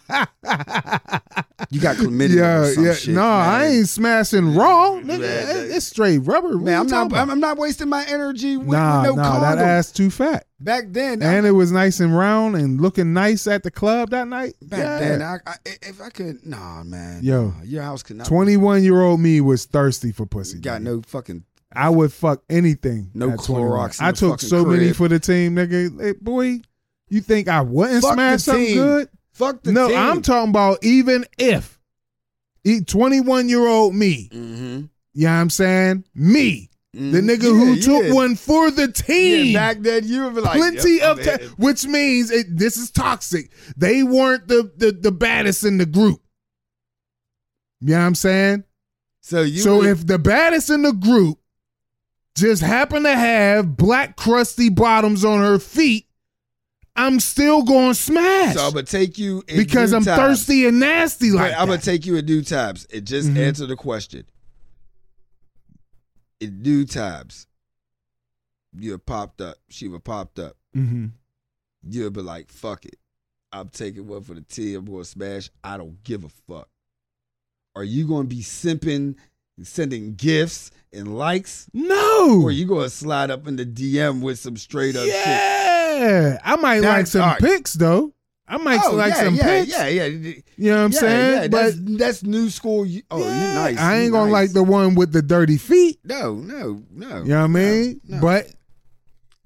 You 1.71 1.81
got 1.81 1.97
chlamydia 1.97 2.37
yeah, 2.37 2.59
or 2.59 2.73
some 2.73 2.85
yeah. 2.85 2.95
shit. 2.95 3.15
no, 3.15 3.23
I 3.23 3.65
ain't 3.67 3.89
smashing 3.89 4.55
raw. 4.55 5.01
Nigga, 5.01 5.75
it's 5.75 5.87
straight 5.87 6.19
rubber. 6.19 6.57
What 6.57 6.65
Man, 6.65 6.81
I'm 6.81 6.87
not. 6.87 7.01
I'm, 7.01 7.07
about? 7.07 7.31
I'm 7.31 7.41
not 7.41 7.59
wasting 7.59 7.89
my 7.89 8.05
energy 8.07 8.57
with, 8.57 8.69
nah, 8.69 9.03
no 9.03 9.15
nah, 9.15 9.41
that 9.41 9.59
ass 9.59 9.91
too 9.91 10.11
fat. 10.11 10.47
Back 10.61 10.85
then, 10.89 11.23
And 11.23 11.47
it 11.47 11.51
was 11.51 11.73
nice 11.73 12.01
and 12.01 12.17
round 12.17 12.57
and 12.57 12.81
looking 12.81 13.13
nice 13.13 13.47
at 13.47 13.65
the 13.65 13.71
club 13.71 14.11
that 14.11 14.29
night. 14.29 14.55
back 14.63 14.79
Yeah. 14.79 14.99
then, 14.99 15.23
I, 15.23 15.37
I, 15.47 15.55
if 15.83 16.01
I 16.01 16.11
could, 16.11 16.47
nah, 16.47 16.85
man, 16.85 17.21
Yo. 17.23 17.49
nah, 17.49 17.63
your 17.65 17.83
house 17.83 18.03
could 18.03 18.17
not. 18.17 18.27
21 18.27 18.83
year 18.83 19.03
old 19.03 19.21
me 19.21 19.41
was 19.41 19.67
thirsty 19.67 20.13
for 20.13 20.27
pussy. 20.27 20.61
got 20.61 20.81
nigga. 20.81 20.85
no 20.85 21.03
fucking. 21.07 21.45
I 21.77 21.89
would 21.91 22.13
fuck 22.13 22.43
anything. 22.49 23.11
No 23.15 23.31
Clorox 23.31 24.01
I 24.01 24.13
took 24.13 24.41
so 24.41 24.65
many 24.65 24.93
for 24.93 25.09
the 25.09 25.19
team, 25.19 25.57
nigga. 25.57 26.01
Hey, 26.01 26.13
boy, 26.21 26.61
you 27.09 27.21
think 27.21 27.49
I 27.49 27.61
wouldn't 27.61 28.03
Fuck 28.03 28.15
smash 28.15 28.43
something 28.43 28.67
team. 28.67 28.77
good? 28.77 29.09
Fuck 29.33 29.63
the 29.63 29.71
team. 29.71 29.75
no, 29.75 29.89
team. 29.89 29.97
I'm 29.99 30.23
talking 30.23 30.51
about 30.51 30.85
even 30.85 31.25
if 31.39 31.79
21 32.87 33.49
year 33.49 33.67
old 33.67 33.95
me, 33.95 34.29
Mm-hmm. 34.33 34.85
you 35.15 35.25
know 35.27 35.33
what 35.33 35.41
I'm 35.41 35.51
saying? 35.51 36.05
Me, 36.15 36.71
the 36.93 37.21
nigga 37.21 37.43
Yeah, 37.43 37.49
who 37.51 37.73
yeah. 37.75 37.83
took 37.83 38.15
one 38.15 38.37
for 38.37 38.71
the 38.71 38.87
team. 38.89 39.47
Yeah, 39.47 39.53
back 39.75 39.83
then 39.83 40.07
you 40.07 40.25
would 40.25 40.35
be 40.37 40.41
like 40.41 40.57
Plenty 40.57 40.97
yep, 40.99 41.19
of 41.19 41.27
in. 41.27 41.49
which 41.57 41.87
means 41.87 42.31
it, 42.31 42.57
this 42.57 42.77
is 42.77 42.91
toxic. 42.91 43.51
They 43.77 44.03
weren't 44.05 44.47
the, 44.49 44.73
the 44.77 44.93
the 44.93 45.11
baddest 45.13 45.65
in 45.65 45.79
the 45.79 45.87
group. 45.87 46.21
You 47.81 47.89
know 47.91 47.99
what 48.01 48.07
I'm 48.07 48.15
saying? 48.15 48.65
So 49.21 49.43
you. 49.43 49.59
so 49.61 49.79
would- 49.79 49.87
if 49.89 50.07
the 50.07 50.19
baddest 50.19 50.71
in 50.71 50.83
the 50.83 50.93
group 50.93 51.39
just 52.37 52.63
happen 52.63 53.03
to 53.05 53.15
have 53.15 53.77
black 53.77 54.17
crusty 54.17 54.69
bottoms 54.69 55.25
on 55.25 55.41
her 55.41 55.59
feet, 55.59 56.07
I'm 56.97 57.19
still 57.21 57.63
going 57.65 57.91
to 57.91 57.95
smash 57.95 58.55
so 58.55 58.67
I'm 58.67 58.73
gonna 58.73 58.85
take 58.85 59.19
you 59.19 59.43
in 59.49 59.57
because 59.57 59.93
I'm 59.93 60.05
times. 60.05 60.19
thirsty 60.41 60.67
and 60.67 60.79
nasty 60.79 61.33
like 61.33 61.53
I'm 61.57 61.67
gonna 61.69 61.81
take 61.81 62.07
you 62.07 62.17
in 62.17 62.25
due 62.27 62.43
times. 62.43 62.87
It 62.91 63.03
just 63.05 63.29
Mhm. 63.31 63.37
answer 63.37 63.67
the 63.67 63.75
question. 63.77 64.25
In 66.41 66.63
due 66.63 66.85
times, 66.85 67.47
you 68.77 68.93
have 68.93 69.07
popped 69.07 69.41
up. 69.41 69.57
She 69.71 69.89
would 69.89 70.05
popped 70.05 70.39
up. 70.39 70.57
Mhm. 70.77 71.13
You'll 71.89 72.11
be 72.11 72.21
like, 72.23 72.51
fuck 72.51 72.85
it. 72.85 72.99
I'm 73.53 73.69
taking 73.69 74.07
one 74.07 74.23
for 74.23 74.35
the 74.35 74.41
team. 74.43 74.81
I'm 74.81 74.85
going 74.85 75.03
to 75.05 75.09
smash. 75.09 75.51
I 75.63 75.77
don't 75.77 76.03
give 76.03 76.25
a 76.25 76.29
fuck. 76.29 76.69
Are 77.77 77.85
you 77.85 78.07
going 78.07 78.29
to 78.29 78.35
be 78.35 78.43
simping, 78.43 79.15
sending 79.63 80.15
gifts 80.17 80.71
and 80.95 81.17
likes? 81.17 81.69
No. 81.73 82.41
Or 82.43 82.51
you 82.51 82.67
to 82.67 82.91
slide 82.91 83.31
up 83.31 83.47
in 83.47 83.57
the 83.57 83.67
DM 83.67 84.21
with 84.21 84.39
some 84.39 84.57
straight 84.57 84.97
up 84.97 85.05
shit? 85.05 85.15
yeah. 85.15 86.39
I 86.45 86.57
might 86.57 86.81
like 86.81 87.07
some 87.07 87.37
pics 87.37 87.75
though. 87.75 88.13
I 88.47 88.59
might 88.59 88.81
oh, 88.85 88.91
select 88.91 89.17
yeah, 89.17 89.25
some 89.25 89.35
yeah, 89.37 89.43
picks. 89.45 89.73
yeah, 89.73 89.87
yeah, 89.87 90.05
You 90.05 90.43
know 90.59 90.77
what 90.77 90.85
I'm 90.85 90.93
yeah, 90.93 90.99
saying? 90.99 91.33
yeah, 91.35 91.49
but 91.49 91.51
that's, 91.51 91.77
that's 91.81 92.23
new 92.25 92.51
school. 92.51 92.87
Oh, 93.11 93.19
yeah, 93.19 93.55
nice. 93.55 93.79
I 93.79 93.97
ain't 94.01 94.13
gonna 94.13 94.31
nice. 94.31 94.49
like 94.49 94.53
the 94.53 94.63
one 94.63 94.95
with 94.95 95.13
the 95.13 95.23
dirty 95.23 95.57
feet. 95.57 95.99
No, 96.05 96.35
no, 96.35 96.83
no. 96.91 97.23
You 97.23 97.25
know 97.25 97.39
what 97.39 97.45
I 97.45 97.47
mean? 97.47 98.01
no. 98.07 98.21
But 98.21 98.53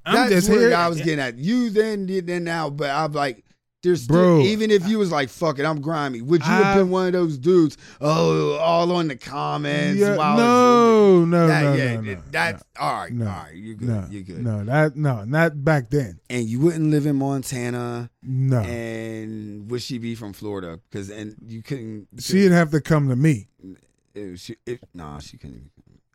I'm 0.04 0.14
That's 0.14 0.30
just 0.30 0.48
where 0.48 0.68
here. 0.68 0.76
I 0.76 0.88
was 0.88 0.98
getting 0.98 1.20
at. 1.20 1.38
You 1.38 1.70
then, 1.70 2.06
then 2.06 2.42
now, 2.44 2.70
but 2.70 2.90
I'm 2.90 3.12
like, 3.12 3.44
there's 3.88 4.02
still, 4.04 4.16
Bro. 4.16 4.40
even 4.42 4.70
if 4.70 4.86
you 4.86 4.98
was 4.98 5.10
like, 5.10 5.28
fuck 5.28 5.58
it, 5.58 5.64
I'm 5.64 5.80
grimy. 5.80 6.20
Would 6.22 6.42
you 6.44 6.52
I- 6.52 6.56
have 6.62 6.76
been 6.76 6.90
one 6.90 7.06
of 7.06 7.12
those 7.14 7.38
dudes? 7.38 7.76
Oh, 8.00 8.56
all 8.58 8.92
on 8.92 9.08
the 9.08 9.16
comments. 9.16 9.98
Yeah, 10.00 10.14
no, 10.14 11.24
no, 11.24 11.46
that, 11.48 11.62
no, 11.62 11.72
yeah, 11.74 11.94
no, 11.94 12.00
no, 12.02 12.16
that's 12.30 12.62
all 12.78 12.92
right. 12.94 13.12
no, 13.12 13.26
all 13.26 13.32
right, 13.32 13.54
you're 13.54 13.74
good. 13.74 13.88
no, 13.88 14.06
you're 14.10 14.22
good. 14.22 14.44
No, 14.44 14.64
that 14.64 14.96
no, 14.96 15.24
not 15.24 15.64
back 15.64 15.90
then. 15.90 16.20
And 16.30 16.44
you 16.46 16.60
wouldn't 16.60 16.90
live 16.90 17.06
in 17.06 17.16
Montana. 17.16 18.10
No, 18.22 18.58
And 18.60 19.70
would 19.70 19.82
she 19.82 19.98
be 19.98 20.14
from 20.14 20.32
Florida? 20.32 20.78
Because 20.90 21.10
and 21.10 21.34
you 21.46 21.62
couldn't. 21.62 22.08
you 22.12 22.20
she'd 22.20 22.52
have 22.52 22.70
to 22.72 22.80
come 22.80 23.08
to 23.08 23.16
me. 23.16 23.48
couldn't- 23.60 23.78
it, 24.14 24.38
she, 24.38 24.56
it, 24.66 24.80
nah, 24.94 25.18
she 25.20 25.36
couldn't. 25.38 25.70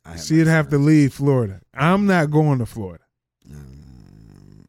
I 0.05 0.11
have 0.11 0.21
She'd 0.21 0.47
have 0.47 0.69
to 0.69 0.78
leave 0.78 1.13
Florida. 1.13 1.61
I'm 1.74 2.05
not 2.05 2.30
going 2.30 2.59
to 2.59 2.65
Florida. 2.65 3.03
Um, 3.49 4.65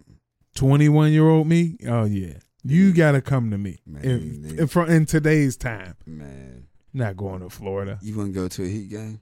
21 0.54 1.12
year 1.12 1.28
old 1.28 1.46
me. 1.46 1.76
Oh 1.86 2.04
yeah, 2.04 2.34
you 2.64 2.92
got 2.92 3.12
to 3.12 3.20
come 3.20 3.50
to 3.50 3.58
me. 3.58 3.78
Man, 3.86 4.02
In, 4.04 4.58
in, 4.60 4.66
fr- 4.66 4.84
in 4.86 5.06
today's 5.06 5.56
time, 5.56 5.94
man, 6.06 6.66
not 6.92 7.16
going 7.16 7.40
to 7.40 7.50
Florida. 7.50 7.98
you 8.02 8.16
wouldn't 8.16 8.34
go 8.34 8.48
to 8.48 8.64
a 8.64 8.68
Heat 8.68 8.90
game? 8.90 9.20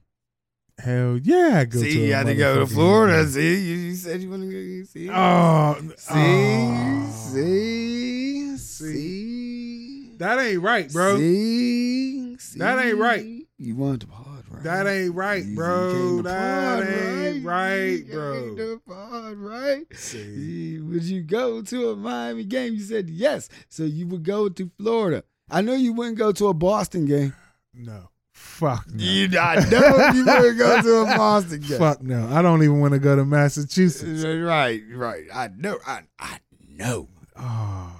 Hell 0.79 1.17
yeah, 1.21 1.59
I 1.59 1.65
go 1.65 1.79
to. 1.81 1.85
see, 1.91 2.03
a 2.03 2.07
you 2.07 2.13
had 2.13 2.25
to 2.25 2.35
go 2.35 2.59
to 2.59 2.65
Florida. 2.67 3.21
game. 3.23 3.31
See, 3.31 3.55
you, 3.69 3.75
you 3.75 3.95
said 3.95 4.21
you 4.21 4.29
want 4.31 4.41
to 4.41 4.49
go. 4.49 4.83
See, 4.85 5.09
Oh, 5.11 5.75
see, 5.97 6.13
oh. 6.15 7.09
see, 7.33 8.57
see, 8.57 10.11
that 10.17 10.39
ain't 10.39 10.61
right, 10.61 10.91
bro. 10.91 11.17
See, 11.17 12.37
see. 12.39 12.59
That 12.59 12.83
ain't 12.83 12.97
right. 12.97 13.25
You 13.59 13.75
want 13.75 14.01
to 14.01 14.07
pod, 14.07 14.22
right? 14.53 14.63
That 14.63 14.87
ain't 14.87 15.15
right, 15.15 15.43
bro. 15.55 16.21
That 16.21 16.87
ain't 16.87 17.45
right, 17.45 18.03
bro. 18.09 18.79
pod, 18.87 19.37
right? 19.37 19.85
See. 19.93 20.79
Would 20.79 21.03
you 21.03 21.23
go 21.23 21.61
to 21.61 21.89
a 21.89 21.95
Miami 21.95 22.43
game? 22.43 22.73
You 22.73 22.81
said 22.81 23.09
yes, 23.09 23.49
so 23.69 23.83
you 23.83 24.07
would 24.07 24.23
go 24.23 24.49
to 24.49 24.71
Florida. 24.77 25.23
I 25.49 25.61
know 25.61 25.73
you 25.73 25.93
wouldn't 25.93 26.17
go 26.17 26.31
to 26.31 26.47
a 26.47 26.53
Boston 26.53 27.05
game. 27.05 27.33
No, 27.73 28.09
fuck 28.31 28.85
no. 28.93 29.03
You, 29.03 29.39
I 29.39 29.55
know 29.69 30.11
you 30.13 30.25
wouldn't 30.25 30.57
go 30.57 30.81
to 30.81 30.95
a 30.97 31.05
Boston 31.17 31.61
game. 31.61 31.79
Fuck 31.79 32.01
no. 32.01 32.27
I 32.29 32.41
don't 32.41 32.63
even 32.63 32.79
want 32.79 32.93
to 32.93 32.99
go 32.99 33.15
to 33.15 33.25
Massachusetts. 33.25 34.23
Right, 34.23 34.81
right. 34.93 35.25
I 35.33 35.49
know. 35.55 35.79
I, 35.85 36.01
I 36.19 36.39
know. 36.69 37.09
Oh, 37.35 37.91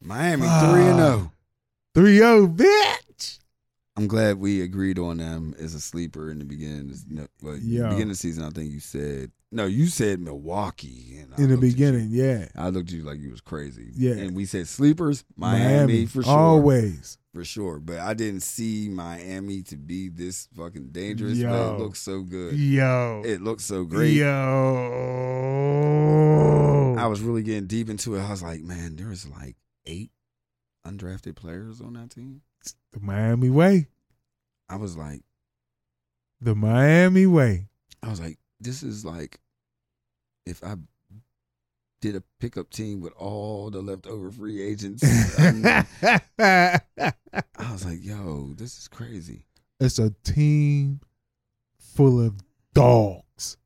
Miami 0.00 0.42
three 0.42 0.86
and 0.88 1.00
oh. 1.00 1.16
zero. 1.18 1.32
3 1.92 2.18
0, 2.18 2.46
bitch. 2.46 3.39
I'm 4.00 4.08
glad 4.08 4.38
we 4.38 4.62
agreed 4.62 4.98
on 4.98 5.18
them 5.18 5.54
as 5.58 5.74
a 5.74 5.80
sleeper 5.80 6.30
in 6.30 6.38
the 6.38 6.44
beginning. 6.46 6.90
Yo. 7.10 7.26
beginning 7.42 8.02
of 8.02 8.08
the 8.08 8.14
season, 8.14 8.44
I 8.44 8.48
think 8.50 8.70
you 8.72 8.80
said 8.80 9.30
no. 9.52 9.66
You 9.66 9.88
said 9.88 10.20
Milwaukee 10.20 11.18
and 11.18 11.34
In 11.38 11.48
the 11.48 11.54
at 11.56 11.60
you- 11.62 11.70
beginning, 11.70 12.08
yeah. 12.10 12.46
I 12.56 12.70
looked 12.70 12.88
at 12.88 12.94
you 12.94 13.02
like 13.02 13.20
you 13.20 13.30
was 13.30 13.42
crazy. 13.42 13.90
Yeah. 13.94 14.12
and 14.14 14.34
we 14.34 14.46
said 14.46 14.68
sleepers, 14.68 15.22
Miami, 15.36 16.06
for 16.06 16.22
sure, 16.22 16.32
Always. 16.32 17.18
for 17.34 17.44
sure. 17.44 17.78
But 17.78 17.98
I 17.98 18.14
didn't 18.14 18.40
see 18.40 18.88
Miami 18.88 19.60
to 19.64 19.76
be 19.76 20.08
this 20.08 20.48
fucking 20.56 20.92
dangerous. 20.92 21.42
But 21.42 21.74
it 21.74 21.78
looks 21.78 22.00
so 22.00 22.22
good. 22.22 22.54
Yo. 22.54 23.20
It 23.26 23.42
looks 23.42 23.64
so 23.64 23.84
great. 23.84 24.14
Yo. 24.14 24.26
I 26.98 27.06
was 27.06 27.20
really 27.20 27.42
getting 27.42 27.66
deep 27.66 27.90
into 27.90 28.14
it. 28.16 28.22
I 28.22 28.30
was 28.30 28.42
like, 28.42 28.62
man, 28.62 28.96
there's 28.96 29.28
like 29.28 29.56
eight 29.86 30.10
undrafted 30.86 31.36
players 31.36 31.82
on 31.82 31.92
that 31.94 32.10
team. 32.10 32.40
The 32.92 33.00
Miami 33.00 33.50
way. 33.50 33.88
I 34.68 34.76
was 34.76 34.96
like, 34.96 35.22
The 36.40 36.54
Miami 36.54 37.26
way. 37.26 37.68
I 38.02 38.08
was 38.10 38.20
like, 38.20 38.38
this 38.60 38.82
is 38.82 39.04
like 39.04 39.40
if 40.46 40.62
I 40.64 40.76
did 42.00 42.16
a 42.16 42.22
pickup 42.38 42.70
team 42.70 43.00
with 43.00 43.12
all 43.14 43.70
the 43.70 43.82
leftover 43.82 44.30
free 44.30 44.62
agents. 44.62 45.02
I 45.38 45.84
was 47.58 47.84
like, 47.84 48.02
yo, 48.04 48.54
this 48.56 48.78
is 48.78 48.88
crazy. 48.88 49.44
it's 49.78 49.98
a 49.98 50.10
team 50.24 51.00
full 51.78 52.24
of 52.24 52.34
dogs. 52.74 53.56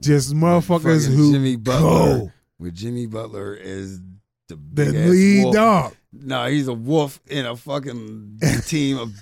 Just 0.00 0.34
motherfuckers 0.34 1.06
who 1.14 1.32
Jimmy 1.32 1.56
Butler, 1.56 2.18
go. 2.18 2.32
with 2.58 2.74
Jimmy 2.74 3.06
Butler 3.06 3.56
as 3.62 4.00
the 4.48 4.58
The 4.72 4.86
lead 4.86 5.44
wolf. 5.44 5.54
dog. 5.54 5.94
No, 6.20 6.46
he's 6.46 6.68
a 6.68 6.74
wolf 6.74 7.20
in 7.26 7.44
a 7.46 7.56
fucking 7.56 8.38
team 8.66 8.98
of 8.98 9.12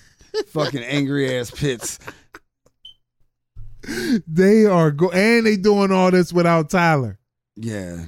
fucking 0.49 0.83
angry 0.83 1.39
ass 1.39 1.51
pits. 1.51 1.99
They 4.29 4.65
are 4.67 4.91
go 4.93 5.11
and 5.11 5.45
they 5.45 5.57
doing 5.57 5.91
all 5.91 6.11
this 6.11 6.33
without 6.33 6.71
Tyler. 6.71 7.19
Yeah, 7.57 8.05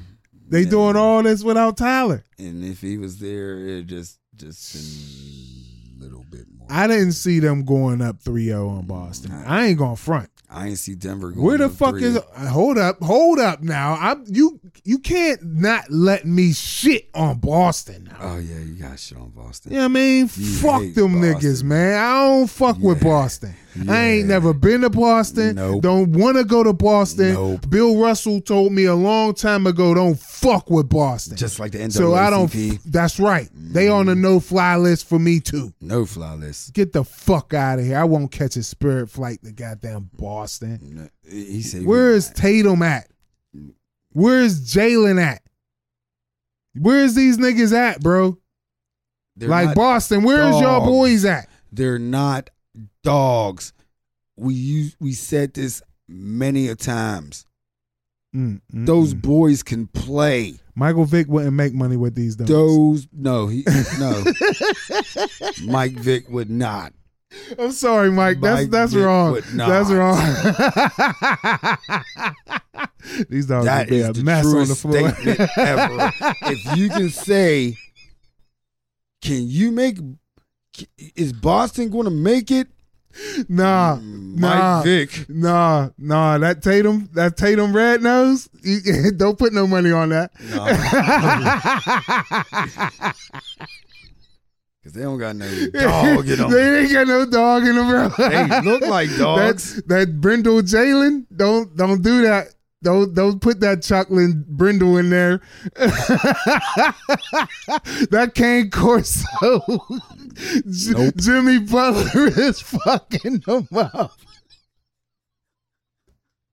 They 0.49 0.62
Yeah. 0.62 0.70
doing 0.70 0.97
all 0.97 1.22
this 1.22 1.43
without 1.43 1.76
Tyler. 1.76 2.24
And 2.39 2.64
if 2.64 2.80
he 2.80 2.97
was 2.99 3.18
there, 3.18 3.59
it 3.59 3.87
just 3.87 4.18
just 4.37 4.74
a 4.76 6.01
little 6.03 6.24
bit 6.30 6.47
more. 6.57 6.66
I 6.70 6.87
didn't 6.87 7.12
see 7.12 7.41
them 7.41 7.64
going 7.64 8.03
up 8.03 8.22
3-0 8.22 8.68
on 8.68 8.85
mm, 8.85 8.87
Boston. 8.87 9.32
I 9.32 9.66
ain't 9.66 9.78
gonna 9.78 9.97
front. 9.97 10.28
I 10.49 10.68
ain't 10.68 10.78
see 10.78 10.95
Denver. 10.95 11.30
Going 11.30 11.45
Where 11.45 11.59
the 11.59 11.68
fuck 11.70 11.95
three. 11.97 12.05
is 12.05 12.18
hold 12.49 12.78
up, 12.78 13.03
hold 13.03 13.39
up 13.41 13.62
now. 13.62 13.95
I 13.95 14.16
you 14.26 14.61
you 14.85 14.99
can't 14.99 15.43
not 15.43 15.91
let 15.91 16.25
me 16.27 16.53
shit 16.53 17.09
on 17.14 17.39
Boston 17.39 18.05
now. 18.11 18.16
Oh 18.20 18.39
yeah, 18.39 18.59
you 18.59 18.75
got 18.75 18.99
shit 18.99 19.16
on 19.18 19.31
Boston. 19.31 19.72
You 19.72 19.79
know 19.79 19.85
I 19.85 19.89
mean? 19.89 20.20
You 20.37 20.57
fuck 20.57 20.83
them 20.95 21.20
Boston. 21.20 21.22
niggas, 21.22 21.62
man. 21.62 21.99
I 21.99 22.27
don't 22.27 22.51
fuck 22.51 22.79
with 22.79 22.99
Yeah. 22.99 23.05
Boston. 23.05 23.55
I 23.89 24.05
ain't 24.05 24.29
never 24.29 24.53
been 24.53 24.83
to 24.83 24.91
Boston. 24.91 25.57
Nope. 25.57 25.83
Don't 25.83 26.12
want 26.12 26.37
to 26.37 26.45
go 26.45 26.62
to 26.62 26.72
Boston. 26.72 27.35
Nope. 27.35 27.68
Bill 27.68 27.97
Russell 27.97 28.41
told 28.41 28.72
me 28.72 28.85
a 28.85 28.95
long 28.95 29.35
time 29.35 29.66
ago, 29.66 29.95
don't 29.95 30.16
fuck 30.18 30.70
with 30.70 30.89
Boston. 30.89 31.37
Just 31.37 31.59
like 31.59 31.72
the 31.72 31.79
NAACP. 31.79 31.93
so 31.93 32.14
I 32.14 32.31
don't. 32.31 32.53
That's 32.85 33.18
right. 33.18 33.49
They 33.53 33.89
on 33.89 34.07
the 34.07 34.14
mm. 34.14 34.20
no 34.20 34.39
fly 34.41 34.77
list 34.77 35.09
for 35.09 35.18
me 35.18 35.41
too. 35.41 35.72
no 35.81 36.07
fly 36.07 36.35
list. 36.35 36.72
Get 36.72 36.93
the 36.93 37.03
fuck 37.03 37.53
out 37.53 37.81
of 37.81 37.85
here. 37.85 37.99
I 37.99 38.05
won't 38.05 38.31
catch 38.31 38.55
a 38.57 38.62
spirit 38.62 39.11
flight 39.11 39.43
to 39.43 39.51
goddamn 39.51 40.11
Boston. 40.16 40.79
No, 40.83 41.09
He 41.29 41.62
said, 41.62 41.85
Where 41.85 42.12
is 42.12 42.31
Tatum 42.31 42.83
at? 42.83 43.09
Where's 44.15 44.61
Jalen 44.75 45.23
at? 45.23 45.43
Where's 46.75 47.15
these 47.15 47.37
niggas 47.37 47.77
at, 47.77 48.01
bro? 48.01 48.39
They're 49.37 49.49
like 49.49 49.75
Boston, 49.75 50.23
where's 50.23 50.59
y'all 50.61 50.87
boys 50.87 51.25
at? 51.25 51.49
they're 51.75 51.99
not 51.99 52.51
dogs. 53.03 53.73
We 54.37 54.55
use 54.55 54.97
we 55.01 55.12
said 55.12 55.55
this 55.55 55.83
many 56.09 56.69
a 56.69 56.75
times. 56.75 57.47
Mm, 58.35 58.61
mm, 58.73 58.87
Those 58.87 59.15
mm. 59.15 59.23
boys 59.23 59.62
can 59.62 59.87
play. 59.89 60.59
Michael 60.75 61.05
Vick 61.05 61.29
wouldn't 61.29 61.53
make 61.53 61.73
money 61.73 61.97
with 61.97 62.15
these 62.15 62.37
dunks. 62.37 62.47
Those 62.47 63.09
no, 63.12 63.47
he 63.47 63.65
no. 63.99 64.25
Mike 65.73 65.93
Vick 65.93 66.29
would 66.29 66.51
not. 66.51 66.93
I'm 67.59 67.72
sorry, 67.72 68.11
Mike. 68.11 68.41
That's 68.41 68.68
that's 68.68 68.95
wrong. 68.95 69.39
That's 69.55 69.91
wrong. 69.91 70.16
these 73.28 73.47
dogs 73.47 73.66
That 73.66 73.89
be 73.89 73.97
is 73.97 74.18
a 74.18 74.24
mess 74.24 74.47
on 74.47 74.68
the 74.68 74.74
floor. 74.74 75.09
ever. 75.59 76.12
if 76.53 76.76
you 76.76 76.89
can 76.89 77.11
say, 77.11 77.76
can 79.22 79.49
you 79.49 79.70
make? 79.72 79.99
Is 81.16 81.32
Boston 81.32 81.91
going 81.91 82.05
to 82.07 82.11
make 82.11 82.51
it? 82.51 82.68
nah, 83.49 83.97
Mm, 83.97 84.39
nah, 84.41 84.76
Mike 84.78 84.85
Vick. 84.85 85.28
nah, 85.28 85.91
nah. 85.97 86.37
That 86.39 86.62
Tatum, 86.62 87.09
that 87.14 87.37
Tatum 87.37 87.74
red 87.74 88.03
nose. 88.03 88.49
you- 88.62 89.12
don't 89.16 89.39
put 89.39 89.53
no 89.53 89.68
money 89.68 89.93
on 89.93 90.09
that. 90.09 90.32
Because 94.85 94.93
they 94.99 95.03
don't 95.03 95.18
got 95.18 95.35
no 95.35 95.47
dog 95.72 96.28
in 96.28 96.37
them. 96.37 96.51
they 96.51 96.80
ain't 96.80 96.93
got 96.93 97.07
no 97.07 97.24
dog 97.24 97.62
in 97.66 97.74
them, 97.74 97.89
bro. 97.89 98.09
They 98.28 98.61
look 98.61 98.82
like 98.82 99.09
dogs. 99.16 99.76
That, 99.76 99.89
that 99.89 100.20
Brindle 100.20 100.61
Jalen, 100.61 101.24
don't 101.35 101.74
don't 101.74 102.03
do 102.03 102.20
that. 102.20 102.49
Don't 102.82 103.14
don't 103.14 103.41
put 103.41 103.61
that 103.61 103.82
chocolate 103.82 104.47
Brindle 104.47 104.99
in 104.99 105.09
there. 105.09 105.41
that 108.11 108.32
Cane 108.35 108.68
Corso. 108.70 109.26
J- 110.68 110.93
Nope. 110.93 111.14
Jimmy 111.16 111.61
Butler 111.61 112.26
is 112.28 112.61
fucking 112.61 113.39
them 113.47 113.66
up. 113.72 114.12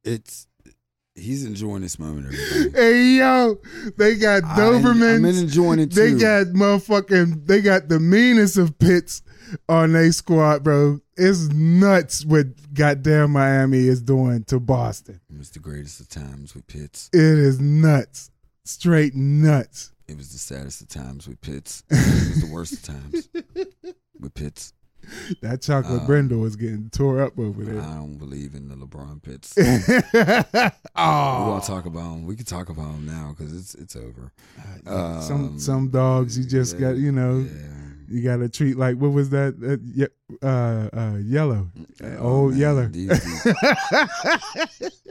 It's 0.05 0.47
he's 1.15 1.45
enjoying 1.45 1.81
this 1.81 1.99
moment. 1.99 2.27
Everybody. 2.27 2.71
Hey 2.81 3.17
yo, 3.17 3.57
they 3.97 4.15
got 4.15 4.43
Dobermans. 4.43 5.17
I'm 5.17 5.25
enjoying 5.25 5.79
it 5.79 5.91
too. 5.91 6.15
They 6.15 6.19
got 6.19 6.47
motherfucking. 6.47 7.45
They 7.45 7.61
got 7.61 7.89
the 7.89 7.99
meanest 7.99 8.57
of 8.57 8.77
pits 8.79 9.21
on 9.67 9.93
their 9.93 10.11
squad, 10.11 10.63
bro. 10.63 10.99
It's 11.17 11.47
nuts 11.49 12.25
what 12.25 12.73
goddamn 12.73 13.31
Miami 13.31 13.87
is 13.87 14.01
doing 14.01 14.43
to 14.45 14.59
Boston. 14.59 15.19
It's 15.39 15.49
the 15.49 15.59
greatest 15.59 15.99
of 15.99 16.09
times 16.09 16.55
with 16.55 16.67
Pitts. 16.67 17.09
It 17.13 17.19
is 17.19 17.59
nuts, 17.59 18.31
straight 18.63 19.15
nuts. 19.15 19.91
It 20.07 20.17
was 20.17 20.31
the 20.31 20.39
saddest 20.39 20.81
of 20.81 20.87
times 20.89 21.27
with 21.27 21.39
Pitts. 21.41 21.83
It 21.89 21.95
was 21.95 22.41
the 22.41 22.53
worst 22.53 22.73
of 22.73 22.83
times 22.83 23.29
with 24.19 24.33
Pitts. 24.33 24.73
That 25.41 25.61
chocolate 25.61 26.01
Um, 26.01 26.05
Brindle 26.07 26.45
is 26.45 26.55
getting 26.55 26.89
tore 26.89 27.21
up 27.21 27.37
over 27.39 27.63
there. 27.63 27.81
I 27.81 27.95
don't 27.95 28.17
believe 28.17 28.53
in 28.55 28.69
the 28.69 28.75
LeBron. 28.75 29.21
We're 29.57 30.71
oh, 30.95 31.45
gonna 31.45 31.61
talk 31.61 31.85
about 31.85 32.13
him. 32.13 32.25
We 32.25 32.35
can 32.35 32.45
talk 32.45 32.69
about 32.69 32.91
him 32.91 33.05
now 33.05 33.35
because 33.37 33.53
it's 33.53 33.75
it's 33.75 33.95
over. 33.95 34.31
some 34.85 35.45
Um, 35.49 35.59
some 35.59 35.89
dogs 35.89 36.37
you 36.37 36.43
just 36.45 36.77
got 36.79 36.97
you 36.97 37.11
know 37.11 37.39
Yeah. 37.39 37.77
you 38.09 38.21
got 38.23 38.37
to 38.37 38.49
treat 38.49 38.77
like 38.77 38.97
what 38.97 39.11
was 39.11 39.29
that 39.31 39.55
uh, 39.61 40.45
uh, 40.45 40.89
uh, 40.97 41.17
yellow 41.17 41.69
Oh, 42.03 42.17
old 42.19 42.51
man, 42.51 42.59
yeller. 42.59 42.87
these- 42.87 43.09
these- 43.43 44.91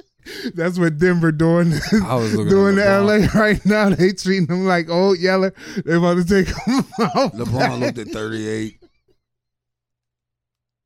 That's 0.55 0.79
what 0.79 0.99
Denver 0.99 1.33
doing 1.33 1.73
I 2.05 2.15
was 2.15 2.33
doing 2.33 2.77
to 2.77 3.01
LA 3.01 3.27
right 3.35 3.65
now. 3.67 3.89
They 3.91 4.13
treating 4.13 4.47
them 4.47 4.65
like 4.67 4.89
old 4.89 5.19
yeller. 5.19 5.53
They 5.85 5.95
about 5.97 6.19
to 6.19 6.25
take 6.25 6.47
them 6.67 6.85
out. 7.01 7.33
LeBron 7.35 7.81
looked 7.81 7.99
at 7.99 8.09
38. 8.09 8.80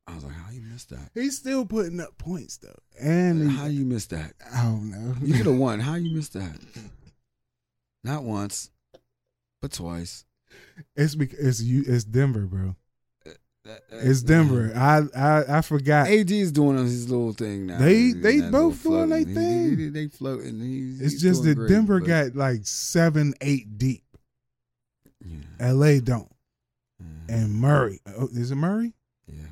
I 0.07 0.13
was 0.15 0.23
like, 0.23 0.33
how 0.33 0.51
you 0.51 0.61
missed 0.61 0.89
that? 0.91 1.09
He's 1.15 1.35
still 1.37 1.65
putting 1.65 1.99
up 1.99 2.17
points 2.17 2.57
though, 2.57 2.77
and 2.99 3.49
he- 3.49 3.57
How 3.57 3.65
you 3.65 3.85
missed 3.85 4.11
that? 4.11 4.33
I 4.53 4.63
don't 4.63 4.91
know. 4.91 5.15
You 5.21 5.33
could 5.35 5.47
have 5.47 5.55
won. 5.57 5.79
How 5.79 5.95
you 5.95 6.15
missed 6.15 6.33
that? 6.33 6.57
Not 8.03 8.23
once, 8.23 8.69
but 9.61 9.71
twice. 9.71 10.25
It's 10.95 11.15
because 11.15 11.39
it's 11.39 11.61
you. 11.63 11.83
It's 11.87 12.03
Denver, 12.03 12.45
bro. 12.45 12.75
Uh, 13.25 13.29
uh, 13.67 13.71
uh, 13.71 13.75
it's 13.91 14.21
Denver. 14.21 14.71
I 14.75 15.01
I 15.17 15.57
I 15.57 15.61
forgot. 15.61 16.07
AD 16.07 16.29
is 16.29 16.51
doing 16.51 16.77
his 16.77 17.09
little 17.09 17.33
thing 17.33 17.65
now. 17.65 17.79
They- 17.79 18.11
they 18.11 18.41
both 18.41 18.83
doing 18.83 19.09
they 19.09 19.23
floating. 19.23 19.27
He- 19.27 19.33
thing. 19.33 19.77
he- 19.79 19.89
They 19.89 20.07
floating. 20.07 20.59
He's, 20.59 21.01
It's 21.01 21.11
he's 21.13 21.21
just 21.23 21.43
that 21.45 21.55
great, 21.55 21.69
Denver 21.69 21.99
but- 21.99 22.07
got 22.07 22.35
like 22.35 22.61
seven, 22.67 23.33
eight 23.41 23.77
deep. 23.79 24.03
Yeah. 25.25 25.71
LA 25.73 25.99
don't. 25.99 26.31
Mhm. 27.03 27.27
And 27.29 27.53
Murray. 27.55 28.01
Oh, 28.05 28.27
is 28.31 28.51
it 28.51 28.55
Murray? 28.55 28.93
yeah. 29.27 29.47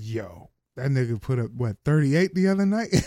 Yo, 0.00 0.50
that 0.76 0.90
nigga 0.90 1.20
put 1.20 1.38
up 1.38 1.50
what 1.52 1.76
thirty 1.84 2.16
eight 2.16 2.34
the 2.34 2.48
other 2.48 2.66
night. 2.66 2.88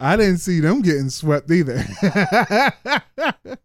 I 0.00 0.16
didn't 0.16 0.38
see 0.38 0.58
them 0.60 0.82
getting 0.82 1.08
swept 1.10 1.48
either. 1.50 1.84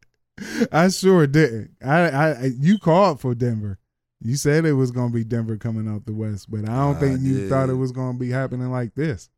I 0.71 0.89
sure 0.89 1.25
didn't. 1.25 1.71
I, 1.83 2.09
I 2.11 2.51
you 2.59 2.77
called 2.77 3.19
for 3.19 3.33
Denver. 3.33 3.79
You 4.21 4.35
said 4.35 4.65
it 4.65 4.73
was 4.73 4.91
gonna 4.91 5.11
be 5.13 5.23
Denver 5.23 5.57
coming 5.57 5.87
out 5.87 6.05
the 6.05 6.13
West, 6.13 6.51
but 6.51 6.61
I 6.69 6.75
don't 6.75 6.97
I 6.97 6.99
think 6.99 7.21
you 7.21 7.39
did. 7.41 7.49
thought 7.49 7.69
it 7.69 7.73
was 7.75 7.91
gonna 7.91 8.17
be 8.17 8.29
happening 8.29 8.69
like 8.71 8.93
this. 8.95 9.29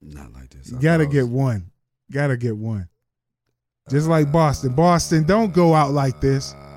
Not 0.00 0.32
like 0.32 0.50
this. 0.50 0.70
You 0.70 0.78
I 0.78 0.80
gotta 0.80 1.06
get 1.06 1.22
was- 1.22 1.30
one. 1.30 1.70
Gotta 2.10 2.36
get 2.36 2.56
one. 2.56 2.88
Just 3.90 4.08
like 4.08 4.32
Boston. 4.32 4.72
Boston, 4.74 5.24
don't 5.24 5.52
go 5.52 5.74
out 5.74 5.92
like 5.92 6.20
this. 6.20 6.54
Uh, 6.54 6.75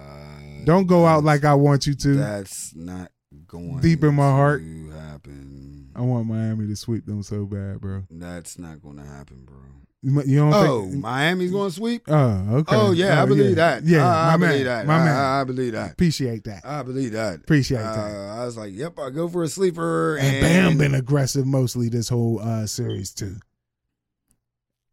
Don't 0.66 0.88
go 0.88 1.05
out 1.05 1.24
like 1.24 1.43
I 1.45 1.53
want 1.55 1.88
you 1.88 1.93
to. 1.95 2.16
That's 2.16 2.76
not 2.76 3.12
going 3.47 3.80
Deep 3.80 4.03
in 4.03 4.16
my 4.16 4.30
heart. 4.30 4.62
happen. 4.62 5.89
I 5.95 6.01
want 6.01 6.28
Miami 6.28 6.68
to 6.68 6.76
sweep 6.76 7.05
them 7.05 7.24
so 7.24 7.45
bad, 7.45 7.82
bro. 7.82 8.03
That's 8.10 8.57
not 8.60 8.82
going 8.82 8.97
to 8.97 9.03
happen, 9.05 9.45
bro. 9.45 9.57
You 10.01 10.38
don't 10.38 10.53
Oh, 10.53 10.84
think? 10.89 11.01
Miami's 11.03 11.51
going 11.51 11.70
to 11.70 11.76
sweep. 11.76 12.03
Oh, 12.07 12.45
okay. 12.60 12.74
Oh 12.76 12.91
yeah, 12.91 13.22
I 13.22 13.26
believe 13.26 13.57
that. 13.57 13.84
Yeah, 13.84 14.07
I, 14.07 14.34
I 14.34 14.38
man, 14.38 14.49
believe 14.51 14.66
that. 14.66 14.86
my 14.88 14.95
I, 14.95 15.03
man. 15.05 15.16
I, 15.16 15.41
I 15.41 15.43
believe 15.43 15.74
that. 15.74 15.91
Appreciate 15.91 16.45
that. 16.45 16.66
I 16.66 16.84
believe 16.84 17.12
that. 17.12 17.36
Appreciate 17.41 17.80
Uh, 17.82 17.95
that. 17.95 18.30
I 18.39 18.45
was 18.45 18.55
like, 18.55 18.74
yep, 18.74 18.97
I 18.97 19.10
go 19.10 19.28
for 19.28 19.43
a 19.43 19.49
sleeper. 19.49 20.16
And 20.16 20.38
And, 20.38 20.41
Bam 20.41 20.78
been 20.78 20.95
aggressive 20.95 21.45
mostly 21.45 21.89
this 21.89 22.07
whole 22.07 22.39
uh, 22.39 22.66
series 22.66 23.14
too. 23.14 23.36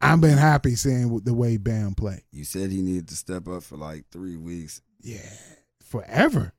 I've 0.00 0.20
been 0.20 0.38
happy 0.38 0.74
seeing 0.74 1.20
the 1.20 1.34
way 1.34 1.56
Bam 1.56 1.94
play. 1.94 2.24
You 2.32 2.44
said 2.44 2.70
he 2.70 2.82
needed 2.82 3.08
to 3.08 3.14
step 3.16 3.46
up 3.48 3.62
for 3.62 3.76
like 3.76 4.04
three 4.10 4.36
weeks. 4.36 4.80
Yeah, 5.00 5.20
forever. 5.86 6.52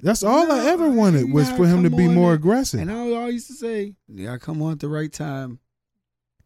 That's 0.00 0.22
all 0.24 0.50
I 0.50 0.66
ever 0.66 0.90
wanted 0.90 1.32
was 1.32 1.50
for 1.52 1.66
him 1.66 1.84
to 1.84 1.90
be 1.90 2.08
more 2.08 2.32
aggressive. 2.34 2.80
And 2.80 2.90
I 2.90 2.98
always 2.98 3.34
used 3.34 3.46
to 3.48 3.54
say, 3.54 3.94
they 4.08 4.24
got 4.24 4.32
to 4.32 4.38
come 4.40 4.60
on 4.62 4.72
at 4.72 4.80
the 4.80 4.88
right 4.88 5.12
time. 5.12 5.60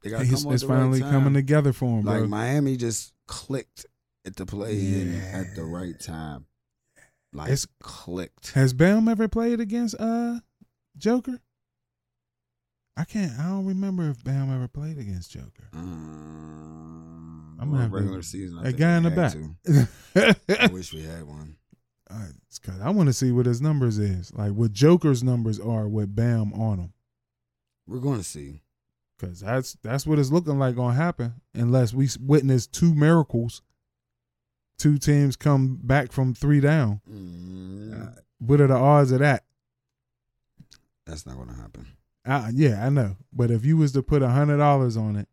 They 0.02 0.10
got 0.10 0.18
to 0.18 0.24
It's, 0.24 0.42
come 0.42 0.48
on 0.48 0.54
it's 0.54 0.62
the 0.62 0.68
finally 0.68 1.00
right 1.00 1.10
time. 1.10 1.12
coming 1.22 1.34
together 1.34 1.72
for 1.72 1.98
him, 1.98 2.04
Like 2.04 2.18
bro. 2.18 2.28
Miami 2.28 2.76
just 2.76 3.14
clicked 3.26 3.86
at 4.26 4.36
the 4.36 4.44
play 4.44 4.74
Yeah. 4.74 5.20
at 5.40 5.54
the 5.56 5.64
right 5.64 5.98
time. 5.98 6.44
Like 7.32 7.46
It's- 7.46 7.66
clicked. 7.80 8.52
Has 8.52 8.72
Bam 8.74 9.08
ever 9.08 9.26
played 9.26 9.58
against 9.60 9.94
uh 9.98 10.40
Joker? 10.98 11.40
I 12.96 13.04
can't. 13.04 13.38
I 13.38 13.44
don't 13.48 13.66
remember 13.66 14.08
if 14.10 14.22
Bam 14.22 14.50
ever 14.54 14.68
played 14.68 14.98
against 14.98 15.30
Joker. 15.32 15.68
Um, 15.74 17.56
I'm 17.60 17.70
gonna 17.70 17.88
to- 17.88 17.94
regular 17.94 18.22
season. 18.22 18.58
I 18.58 18.68
A 18.68 18.72
guy 18.72 18.96
in 18.96 19.02
the 19.02 19.10
back. 19.10 19.34
I 20.60 20.66
wish 20.68 20.92
we 20.92 21.02
had 21.02 21.24
one. 21.24 21.56
Uh, 22.08 22.28
I 22.82 22.90
want 22.90 23.08
to 23.08 23.12
see 23.12 23.32
what 23.32 23.46
his 23.46 23.60
numbers 23.60 23.98
is, 23.98 24.32
like 24.34 24.52
what 24.52 24.72
Joker's 24.72 25.22
numbers 25.24 25.58
are 25.58 25.88
with 25.88 26.14
Bam 26.14 26.52
on 26.54 26.76
them, 26.78 26.92
We're 27.86 27.98
going 28.00 28.18
to 28.18 28.24
see. 28.24 28.62
because 29.18 29.40
that's 29.40 29.76
that's 29.82 30.06
what 30.06 30.18
it's 30.18 30.30
looking 30.30 30.58
like 30.58 30.76
gonna 30.76 30.94
happen 30.94 31.34
unless 31.54 31.92
we 31.92 32.08
witness 32.20 32.66
two 32.66 32.94
miracles. 32.94 33.62
Two 34.78 34.98
teams 34.98 35.36
come 35.36 35.78
back 35.82 36.12
from 36.12 36.34
three 36.34 36.60
down. 36.60 37.00
Mm, 37.10 38.14
What 38.38 38.60
are 38.60 38.66
the 38.66 38.74
odds 38.74 39.10
of 39.10 39.20
that? 39.20 39.44
that's 41.06 41.24
not 41.26 41.36
going 41.36 41.48
to 41.48 41.54
happen. 41.54 41.86
Uh, 42.24 42.50
yeah, 42.52 42.84
I 42.84 42.88
know. 42.90 43.16
But 43.32 43.50
if 43.50 43.64
you 43.64 43.76
was 43.76 43.92
to 43.92 44.02
put 44.02 44.22
a 44.22 44.28
hundred 44.28 44.56
dollars 44.58 44.96
on 44.96 45.16
it 45.16 45.28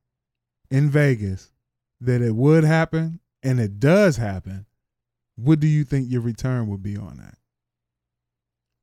in 0.70 0.90
Vegas, 0.90 1.52
that 2.00 2.22
it 2.22 2.36
would 2.36 2.64
happen 2.64 3.20
and 3.42 3.60
it 3.60 3.80
does 3.80 4.18
happen, 4.18 4.66
what 5.36 5.60
do 5.60 5.68
you 5.68 5.84
think 5.84 6.12
your 6.12 6.22
return 6.22 6.68
would 6.68 6.84
be 6.84 6.98
on 6.98 7.18
that? 7.18 7.36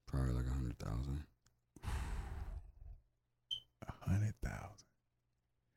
Probably 0.06 0.32
like 0.34 0.46
a 0.46 0.50
hundred 0.52 0.78
thousand. 0.78 1.24
A 3.86 4.10
hundred 4.10 4.34
thousand. 4.44 4.84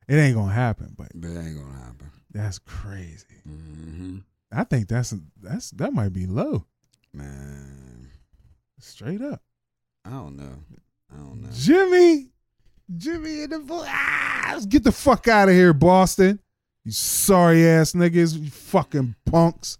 It 0.08 0.16
ain't 0.16 0.36
gonna 0.36 0.52
happen, 0.52 0.94
but 0.96 1.08
But 1.14 1.30
it 1.30 1.38
ain't 1.38 1.56
going 1.56 1.72
to 1.72 1.78
happen. 1.78 2.10
that's 2.30 2.58
crazy. 2.58 3.26
hmm 3.44 4.18
I 4.52 4.64
think 4.64 4.88
that's 4.88 5.12
that's 5.42 5.70
that 5.72 5.92
might 5.92 6.12
be 6.12 6.26
low, 6.26 6.64
Man, 7.12 8.08
straight 8.78 9.20
up. 9.20 9.42
I 10.04 10.10
don't 10.10 10.36
know. 10.36 10.58
I 11.12 11.16
don't 11.16 11.42
know. 11.42 11.48
Jimmy, 11.52 12.28
Jimmy 12.96 13.42
in 13.42 13.50
the 13.50 13.58
voice. 13.58 13.88
ah, 13.88 14.50
let's 14.52 14.66
get 14.66 14.84
the 14.84 14.92
fuck 14.92 15.26
out 15.26 15.48
of 15.48 15.54
here, 15.54 15.72
Boston. 15.72 16.38
You 16.84 16.92
sorry 16.92 17.66
ass 17.66 17.92
niggas, 17.94 18.38
you 18.38 18.50
fucking 18.50 19.16
punks. 19.26 19.78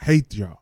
Hate 0.00 0.34
y'all. 0.34 0.60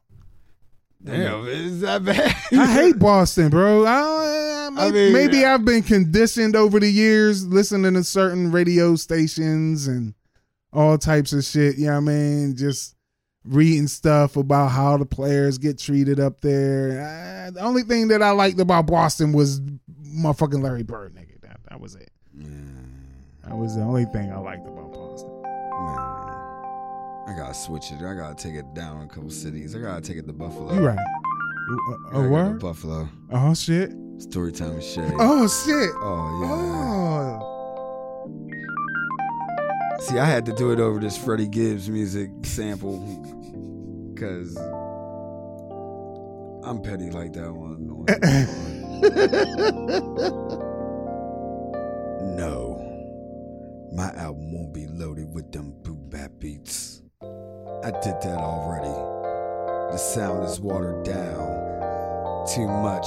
Damn, 1.03 1.47
is 1.47 1.81
that 1.83 2.03
bad? 2.05 2.35
I 2.53 2.67
hate 2.73 2.99
Boston, 2.99 3.51
bro. 3.51 3.85
I, 3.85 3.91
I, 3.91 4.67
I 4.67 4.71
maybe, 4.71 4.99
mean- 4.99 5.13
maybe 5.13 5.45
I've 5.45 5.65
been 5.65 5.83
conditioned 5.83 6.57
over 6.57 6.81
the 6.81 6.91
years 6.91 7.47
listening 7.47 7.93
to 7.95 8.05
certain 8.05 8.51
radio 8.51 8.97
stations 8.97 9.87
and 9.87 10.15
all 10.73 10.97
types 10.97 11.33
of 11.35 11.45
shit. 11.45 11.77
You 11.77 11.87
know 11.87 11.93
what 11.93 11.97
I 11.99 12.01
mean? 12.01 12.57
Just 12.57 12.97
reading 13.45 13.87
stuff 13.87 14.37
about 14.39 14.69
how 14.69 14.97
the 14.97 15.05
players 15.05 15.59
get 15.59 15.79
treated 15.79 16.19
up 16.19 16.41
there. 16.41 17.03
Uh, 17.03 17.51
the 17.51 17.61
only 17.61 17.83
thing 17.83 18.09
that 18.09 18.23
I 18.23 18.31
liked 18.31 18.59
about 18.59 18.87
Boston 18.87 19.33
was 19.35 19.61
motherfucking 19.61 20.63
Larry 20.63 20.83
Bird, 20.85 21.15
nigga. 21.15 21.39
That, 21.43 21.61
that 21.69 21.79
was 21.81 21.95
it. 21.97 22.11
Man, 22.33 23.05
That 23.45 23.55
was 23.59 23.77
the 23.77 23.83
only 23.83 24.07
thing 24.07 24.33
I 24.33 24.39
liked 24.39 24.67
about 24.67 24.91
Boston. 24.95 25.43
man. 25.43 26.31
I 27.27 27.33
gotta 27.33 27.55
switch 27.55 27.91
it. 27.91 28.03
I 28.03 28.15
gotta 28.15 28.35
take 28.35 28.55
it 28.55 28.75
down 28.75 29.03
a 29.03 29.07
couple 29.07 29.31
cities. 29.31 29.75
I 29.75 29.79
gotta 29.81 30.01
take 30.01 30.19
it 30.19 30.27
to 30.27 30.33
Buffalo. 30.33 30.75
You 30.75 30.87
right. 30.87 30.99
Uh, 30.99 31.97
oh, 32.13 32.23
to 32.23 32.29
word? 32.29 32.61
Buffalo. 32.61 33.09
Oh, 33.33 33.55
shit. 33.55 33.91
Storytime 34.19 34.75
with 34.75 34.85
Shay. 34.85 35.11
Oh, 35.19 35.49
shit. 35.49 35.91
Oh, 35.97 36.43
yeah. 36.43 36.51
Oh. 36.51 37.51
See, 40.01 40.19
I 40.19 40.27
had 40.27 40.45
to 40.47 40.53
do 40.53 40.71
it 40.71 40.81
over 40.81 41.01
this 41.01 41.17
Freddie 41.17 41.49
Gibbs 41.49 41.89
music 41.89 42.31
sample 42.43 42.99
because 44.13 44.55
I'm 46.67 46.83
petty 46.83 47.11
like 47.11 47.33
that 47.33 47.53
one. 47.53 48.05
no, 52.37 53.89
my 53.95 54.11
album 54.13 54.53
won't 54.53 54.75
be 54.75 54.87
loaded 54.87 55.33
with 55.33 55.51
them 55.53 55.73
boom 55.83 56.11
bap 56.11 56.33
beats. 56.39 57.01
I 57.85 57.91
did 57.91 58.19
that 58.23 58.39
already. 58.39 58.89
The 59.93 59.99
sound 59.99 60.45
is 60.45 60.59
watered 60.59 61.05
down 61.05 62.47
too 62.47 62.67
much. 62.67 63.07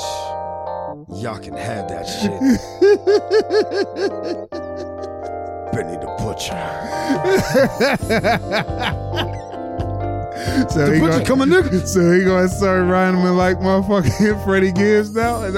Y'all 1.19 1.39
can 1.39 1.55
have 1.55 1.87
that 1.89 2.05
shit. 2.05 2.39
Benny 5.73 5.97
the 5.97 6.05
Butcher. 6.19 6.53
so 10.69 10.85
The 10.85 10.93
he 10.93 10.99
butcher 10.99 11.23
gonna, 11.23 11.25
coming. 11.25 11.49
So 11.87 12.11
he 12.11 12.23
gonna 12.23 12.47
start 12.47 12.87
rhyming 12.87 13.35
like 13.35 13.57
motherfucking 13.57 14.43
Freddie 14.43 14.73
Gibbs 14.73 15.15
now. 15.15 15.41
And 15.41 15.55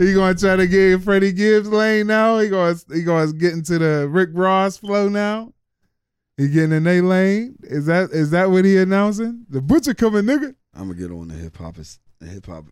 he 0.00 0.14
gonna 0.14 0.34
try 0.34 0.56
to 0.56 0.66
get 0.66 1.02
Freddie 1.02 1.30
Gibbs 1.32 1.68
lane 1.68 2.08
now. 2.08 2.40
He 2.40 2.48
gonna 2.48 2.74
he 2.92 3.04
gonna 3.04 3.32
get 3.32 3.52
into 3.52 3.78
the 3.78 4.08
Rick 4.10 4.30
Ross 4.32 4.76
flow 4.76 5.08
now. 5.08 5.52
He 6.40 6.48
getting 6.48 6.72
in 6.72 6.86
a 6.86 7.02
lane. 7.02 7.56
Is 7.64 7.84
that 7.84 8.10
is 8.12 8.30
that 8.30 8.50
what 8.50 8.64
he 8.64 8.78
announcing? 8.78 9.44
The 9.50 9.60
butcher 9.60 9.92
coming, 9.92 10.22
nigga. 10.24 10.54
I'm 10.72 10.88
gonna 10.88 10.94
get 10.94 11.10
on 11.10 11.28
the 11.28 11.34
hip 11.34 11.58
hop 11.58 11.76
hip 11.76 12.46
hop 12.46 12.64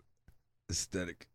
aesthetic 0.71 1.27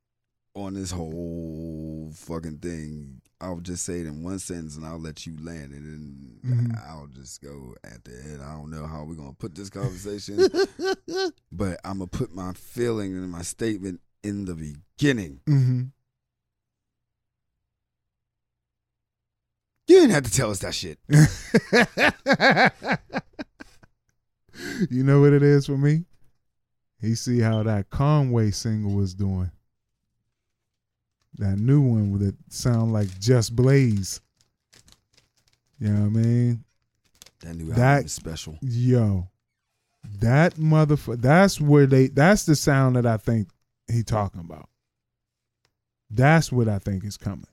on 0.55 0.73
this 0.73 0.89
whole 0.89 2.09
fucking 2.15 2.57
thing. 2.57 3.21
I'll 3.39 3.59
just 3.59 3.85
say 3.85 3.99
it 3.99 4.07
in 4.07 4.23
one 4.23 4.39
sentence 4.39 4.77
and 4.77 4.85
I'll 4.85 4.99
let 4.99 5.27
you 5.27 5.35
land 5.43 5.73
it 5.73 5.81
and 5.83 6.39
Mhm. 6.43 6.87
I'll 6.87 7.05
just 7.07 7.39
go 7.39 7.75
at 7.83 8.03
the 8.03 8.19
end. 8.23 8.41
I 8.41 8.53
don't 8.53 8.71
know 8.71 8.87
how 8.87 9.03
we're 9.03 9.13
gonna 9.15 9.33
put 9.33 9.53
this 9.53 9.69
conversation, 9.69 10.37
but 11.51 11.79
I'm 11.85 11.99
gonna 11.99 12.07
put 12.07 12.33
my 12.33 12.53
feeling 12.53 13.15
and 13.15 13.29
my 13.29 13.43
statement 13.43 14.01
in 14.23 14.45
the 14.45 14.55
beginning. 14.55 15.41
Mm-hmm. 15.45 15.81
Didn't 20.07 20.15
have 20.15 20.23
to 20.25 20.31
tell 20.31 20.51
us 20.51 20.59
that 20.59 20.73
shit. 20.73 20.99
you 24.89 25.03
know 25.03 25.21
what 25.21 25.33
it 25.33 25.43
is 25.43 25.65
for 25.65 25.77
me? 25.77 26.05
He 27.01 27.15
see 27.15 27.39
how 27.39 27.63
that 27.63 27.89
Conway 27.89 28.51
single 28.51 28.93
was 28.93 29.13
doing. 29.13 29.51
That 31.37 31.57
new 31.57 31.81
one 31.81 32.11
with 32.11 32.23
it 32.23 32.35
sound 32.49 32.93
like 32.93 33.19
Just 33.19 33.55
Blaze. 33.55 34.21
You 35.79 35.89
know 35.89 36.01
what 36.01 36.19
I 36.19 36.23
mean? 36.23 36.63
That 37.41 37.55
new 37.55 37.65
That- 37.73 37.79
album 37.79 38.05
is 38.05 38.13
special. 38.13 38.57
Yo, 38.61 39.27
that 40.19 40.55
motherfucker. 40.55 41.21
That's 41.21 41.59
where 41.59 41.87
they. 41.87 42.07
That's 42.07 42.45
the 42.45 42.55
sound 42.55 42.95
that 42.95 43.05
I 43.05 43.17
think 43.17 43.49
he 43.91 44.03
talking 44.03 44.41
about. 44.41 44.69
That's 46.09 46.51
what 46.51 46.69
I 46.69 46.79
think 46.79 47.03
is 47.03 47.17
coming. 47.17 47.47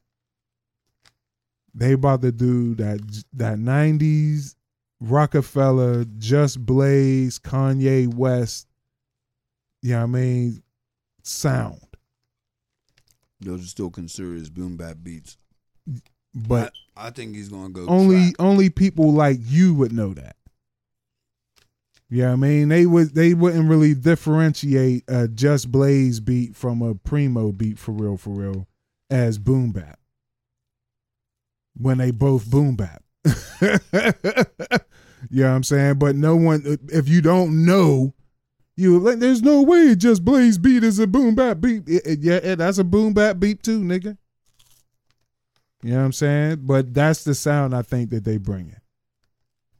They 1.74 1.92
about 1.92 2.22
to 2.22 2.32
do 2.32 2.74
that. 2.76 3.00
That 3.32 3.58
nineties 3.58 4.56
Roc-A-Fella, 5.00 6.04
Just 6.18 6.64
Blaze, 6.66 7.38
Kanye 7.38 8.12
West. 8.12 8.66
You 9.82 9.92
know 9.92 9.98
what 9.98 10.02
I 10.02 10.06
mean? 10.06 10.62
Sound, 11.22 11.80
Those 13.40 13.62
are 13.64 13.68
still 13.68 13.90
considered 13.90 14.40
as 14.40 14.50
boom 14.50 14.76
bap 14.76 14.96
beats. 15.02 15.36
but 16.34 16.72
I, 16.96 17.06
I 17.06 17.10
think 17.10 17.34
he's 17.36 17.48
gonna 17.50 17.68
go 17.70 17.86
only 17.86 18.32
trap. 18.32 18.34
only 18.40 18.68
people 18.70 19.12
like 19.12 19.38
you 19.42 19.74
would 19.74 19.92
know 19.92 20.12
that. 20.14 20.36
Yeah, 22.08 22.32
I 22.32 22.36
mean 22.36 22.68
they 22.68 22.86
would 22.86 23.14
they 23.14 23.34
wouldn't 23.34 23.68
really 23.68 23.94
differentiate 23.94 25.04
a 25.08 25.28
Just 25.28 25.70
Blaze 25.70 26.18
beat 26.20 26.56
from 26.56 26.82
a 26.82 26.94
Primo 26.94 27.52
beat 27.52 27.78
for 27.78 27.92
real 27.92 28.16
for 28.16 28.30
real 28.30 28.66
as 29.08 29.38
boom 29.38 29.70
bap. 29.70 29.99
When 31.80 31.98
they 31.98 32.10
both 32.10 32.50
boom 32.50 32.76
bap. 32.76 33.02
you 33.60 33.70
know 35.30 35.48
what 35.48 35.56
I'm 35.56 35.62
saying? 35.62 35.98
But 35.98 36.16
no 36.16 36.36
one 36.36 36.78
if 36.90 37.08
you 37.08 37.20
don't 37.20 37.64
know 37.64 38.14
you 38.80 38.98
like 38.98 39.18
there's 39.18 39.42
no 39.42 39.62
way 39.62 39.94
Just 39.94 40.24
Blaze 40.24 40.56
beat 40.56 40.82
is 40.82 40.98
a 40.98 41.06
boom 41.06 41.34
bap 41.34 41.60
beat. 41.60 41.82
Yeah, 41.86 42.54
that's 42.54 42.78
a 42.78 42.84
boom 42.84 43.12
bap 43.12 43.38
beat 43.38 43.62
too, 43.62 43.80
nigga. 43.80 44.16
You 45.82 45.90
know 45.92 45.98
what 45.98 46.04
I'm 46.04 46.12
saying? 46.12 46.60
But 46.62 46.94
that's 46.94 47.24
the 47.24 47.34
sound 47.34 47.74
I 47.74 47.82
think 47.82 48.10
that 48.10 48.24
they 48.24 48.38
bring 48.38 48.70
it. 48.70 48.80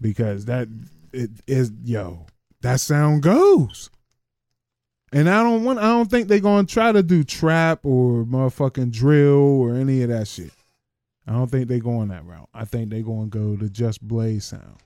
Because 0.01 0.45
that 0.47 0.69
it 1.13 1.31
is 1.47 1.73
yo, 1.83 2.27
that 2.61 2.81
sound 2.81 3.23
goes. 3.23 3.91
And 5.13 5.29
I 5.29 5.43
don't 5.43 5.65
want 5.65 5.79
I 5.79 5.89
don't 5.89 6.11
think 6.11 6.29
they're 6.29 6.41
gonna 6.41 6.67
try 6.67 6.93
to 6.93 7.03
do 7.03 7.25
trap 7.25 7.81
or 7.85 8.25
motherfucking 8.25 8.93
drill 8.93 9.61
or 9.63 9.75
any 9.75 10.03
of 10.03 10.11
that 10.11 10.29
shit. 10.29 10.53
I 11.27 11.33
don't 11.33 11.51
think 11.51 11.69
they're 11.69 11.79
going 11.79 12.09
that 12.09 12.25
route. 12.25 12.49
I 12.55 12.65
think 12.65 12.91
they're 12.91 13.03
gonna 13.03 13.27
go 13.27 13.57
the 13.57 13.69
Just 13.69 14.03
Blaze 14.03 14.47
sound. 14.47 14.79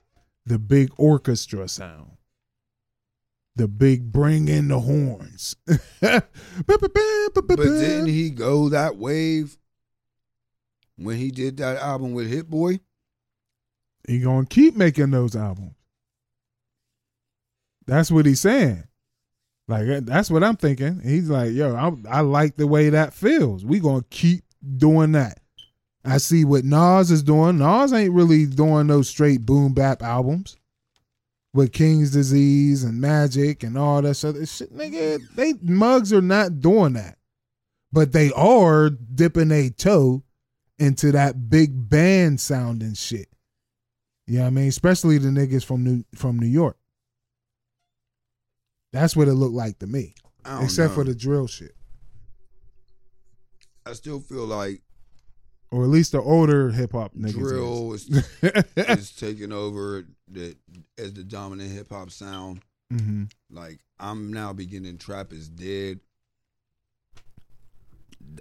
The 0.46 0.58
big 0.58 0.90
orchestra 0.96 1.68
sound. 1.68 2.10
The 3.56 3.68
big 3.68 4.12
bring 4.12 4.48
in 4.48 4.68
the 4.68 4.80
horns. 4.80 5.56
but 6.00 6.30
didn't 7.46 8.08
he 8.08 8.30
go 8.30 8.68
that 8.68 8.96
wave 8.96 9.56
when 10.96 11.16
he 11.16 11.30
did 11.30 11.56
that 11.58 11.76
album 11.78 12.12
with 12.12 12.28
Hit 12.28 12.50
Boy? 12.50 12.80
he 14.06 14.20
gonna 14.20 14.46
keep 14.46 14.76
making 14.76 15.10
those 15.10 15.34
albums. 15.34 15.74
That's 17.86 18.10
what 18.10 18.26
he's 18.26 18.40
saying. 18.40 18.84
Like 19.66 20.04
that's 20.04 20.30
what 20.30 20.44
I'm 20.44 20.56
thinking. 20.56 21.00
He's 21.00 21.30
like, 21.30 21.52
yo, 21.52 21.74
I, 21.74 22.18
I 22.18 22.20
like 22.20 22.56
the 22.56 22.66
way 22.66 22.90
that 22.90 23.14
feels. 23.14 23.64
We 23.64 23.80
gonna 23.80 24.04
keep 24.10 24.44
doing 24.76 25.12
that. 25.12 25.40
I 26.04 26.18
see 26.18 26.44
what 26.44 26.64
Nas 26.64 27.10
is 27.10 27.22
doing. 27.22 27.58
Nas 27.58 27.92
ain't 27.92 28.12
really 28.12 28.46
doing 28.46 28.86
no 28.86 29.02
straight 29.02 29.46
boom 29.46 29.72
bap 29.72 30.02
albums 30.02 30.56
with 31.54 31.72
King's 31.72 32.10
Disease 32.10 32.84
and 32.84 33.00
Magic 33.00 33.62
and 33.62 33.78
all 33.78 34.02
that 34.02 34.22
other 34.24 34.44
shit. 34.44 34.76
Nigga, 34.76 35.20
they 35.34 35.54
mugs 35.62 36.12
are 36.12 36.20
not 36.20 36.60
doing 36.60 36.92
that, 36.94 37.16
but 37.92 38.12
they 38.12 38.30
are 38.32 38.90
dipping 38.90 39.50
a 39.50 39.70
toe 39.70 40.22
into 40.78 41.12
that 41.12 41.48
big 41.48 41.88
band 41.88 42.40
sounding 42.40 42.94
shit. 42.94 43.28
You 44.26 44.38
know 44.38 44.42
what 44.42 44.48
I 44.48 44.50
mean? 44.50 44.68
Especially 44.68 45.18
the 45.18 45.28
niggas 45.28 45.64
from 45.64 45.84
New 45.84 46.04
from 46.14 46.38
New 46.38 46.46
York. 46.46 46.76
That's 48.92 49.16
what 49.16 49.28
it 49.28 49.34
looked 49.34 49.54
like 49.54 49.78
to 49.78 49.86
me. 49.86 50.14
Except 50.60 50.90
know. 50.90 50.94
for 50.94 51.04
the 51.04 51.14
drill 51.14 51.46
shit. 51.46 51.74
I 53.86 53.92
still 53.92 54.20
feel 54.20 54.46
like 54.46 54.82
Or 55.74 55.82
at 55.82 55.88
least 55.90 56.12
the 56.12 56.22
older 56.22 56.70
hip 56.70 56.92
hop 56.92 57.16
niggas. 57.16 57.32
drill 57.32 57.92
is, 57.94 58.08
is. 58.76 59.10
taking 59.10 59.50
over 59.50 60.04
the 60.30 60.54
as 60.96 61.14
the 61.14 61.24
dominant 61.24 61.72
hip 61.72 61.88
hop 61.90 62.10
sound. 62.12 62.60
hmm 62.92 63.24
Like 63.50 63.80
I'm 63.98 64.32
now 64.32 64.52
beginning 64.52 64.98
trap 64.98 65.32
is 65.32 65.48
dead. 65.48 65.98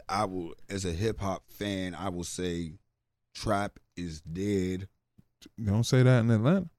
I 0.08 0.26
will, 0.26 0.54
as 0.70 0.86
a 0.86 0.92
hip 0.92 1.20
hop 1.22 1.50
fan, 1.50 1.96
I 1.96 2.10
will 2.10 2.24
say 2.24 2.74
trap 3.34 3.80
is 3.98 4.22
dead. 4.22 4.88
Don't 5.64 5.86
say 5.86 6.04
that 6.04 6.20
in 6.20 6.30
Atlanta. 6.30 6.70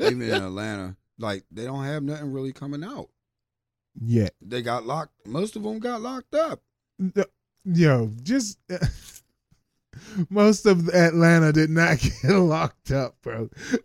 Even 0.00 0.22
in 0.22 0.30
Atlanta, 0.42 0.96
like 1.18 1.44
they 1.50 1.64
don't 1.66 1.84
have 1.84 2.02
nothing 2.02 2.32
really 2.32 2.52
coming 2.54 2.82
out. 2.82 3.10
Yet. 4.00 4.32
They 4.40 4.62
got 4.62 4.86
locked. 4.86 5.26
Most 5.26 5.54
of 5.54 5.64
them 5.64 5.80
got 5.80 6.00
locked 6.00 6.34
up. 6.34 6.62
Yo, 7.66 8.12
just 8.22 8.58
most 10.30 10.66
of 10.66 10.88
Atlanta 10.90 11.52
did 11.52 11.68
not 11.70 11.98
get 12.22 12.30
locked 12.30 12.92
up, 12.92 13.16
bro. 13.22 13.48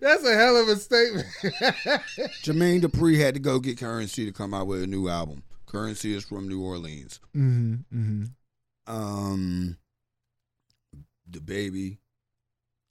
That's 0.00 0.24
a 0.24 0.34
hell 0.34 0.56
of 0.56 0.68
a 0.68 0.76
statement. 0.76 1.26
Jermaine 2.42 2.82
Dupri 2.82 3.18
had 3.18 3.34
to 3.34 3.40
go 3.40 3.58
get 3.58 3.78
Curren$y 3.78 4.24
to 4.24 4.32
come 4.32 4.54
out 4.54 4.66
with 4.66 4.82
a 4.82 4.86
new 4.86 5.08
album. 5.08 5.42
Curren$y 5.66 6.10
is 6.10 6.24
from 6.24 6.48
New 6.48 6.62
Orleans. 6.62 7.20
hmm 7.32 7.74
hmm 7.90 8.24
Um, 8.86 9.76
the 11.28 11.40
baby, 11.40 11.98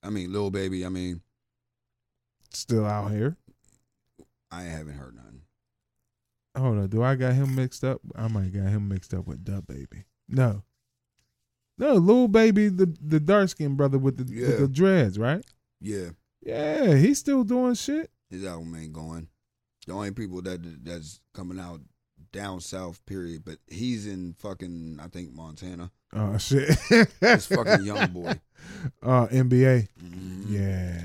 I 0.03 0.09
mean, 0.09 0.31
little 0.31 0.51
baby. 0.51 0.85
I 0.85 0.89
mean, 0.89 1.21
Still 2.53 2.85
out 2.85 3.11
here. 3.11 3.37
I 4.51 4.63
haven't 4.63 4.95
heard 4.95 5.15
nothing. 5.15 5.30
Hold 6.57 6.77
on, 6.79 6.87
do 6.89 7.01
I 7.03 7.15
got 7.15 7.33
him 7.33 7.55
mixed 7.55 7.83
up? 7.83 8.01
I 8.15 8.27
might 8.27 8.51
got 8.53 8.67
him 8.69 8.87
mixed 8.89 9.13
up 9.13 9.25
with 9.27 9.43
DaBaby. 9.45 10.03
No, 10.27 10.63
no, 11.77 11.93
little 11.93 12.27
baby, 12.27 12.67
the 12.69 12.93
the 13.01 13.19
dark 13.19 13.49
skinned 13.49 13.77
brother 13.77 13.97
with 13.97 14.17
the 14.17 14.33
Yeah. 14.33 14.47
with 14.47 14.59
the 14.59 14.67
dreads, 14.67 15.17
right? 15.17 15.43
Yeah, 15.79 16.09
Yeah, 16.45 16.95
he's 16.95 17.19
still 17.19 17.43
doing 17.43 17.73
shit. 17.75 18.11
his 18.29 18.45
album 18.45 18.75
ain't 18.75 18.93
going. 18.93 19.27
The 19.87 19.93
only 19.93 20.11
people 20.11 20.41
that 20.43 20.59
that's 20.85 21.19
coming 21.33 21.59
out 21.59 21.81
down 22.31 22.59
south, 22.61 23.03
period. 23.05 23.43
But 23.43 23.57
he's 23.67 24.05
in 24.07 24.33
fucking, 24.39 24.99
I 25.01 25.07
think 25.07 25.33
Montana. 25.33 25.91
Oh 26.13 26.37
shit, 26.37 26.77
It's 27.21 27.45
fucking 27.47 27.85
young 27.85 28.11
boy. 28.11 28.39
Uh, 29.01 29.25
NBA. 29.29 29.87
Mhm. 30.03 30.45
Yeah, 30.47 31.01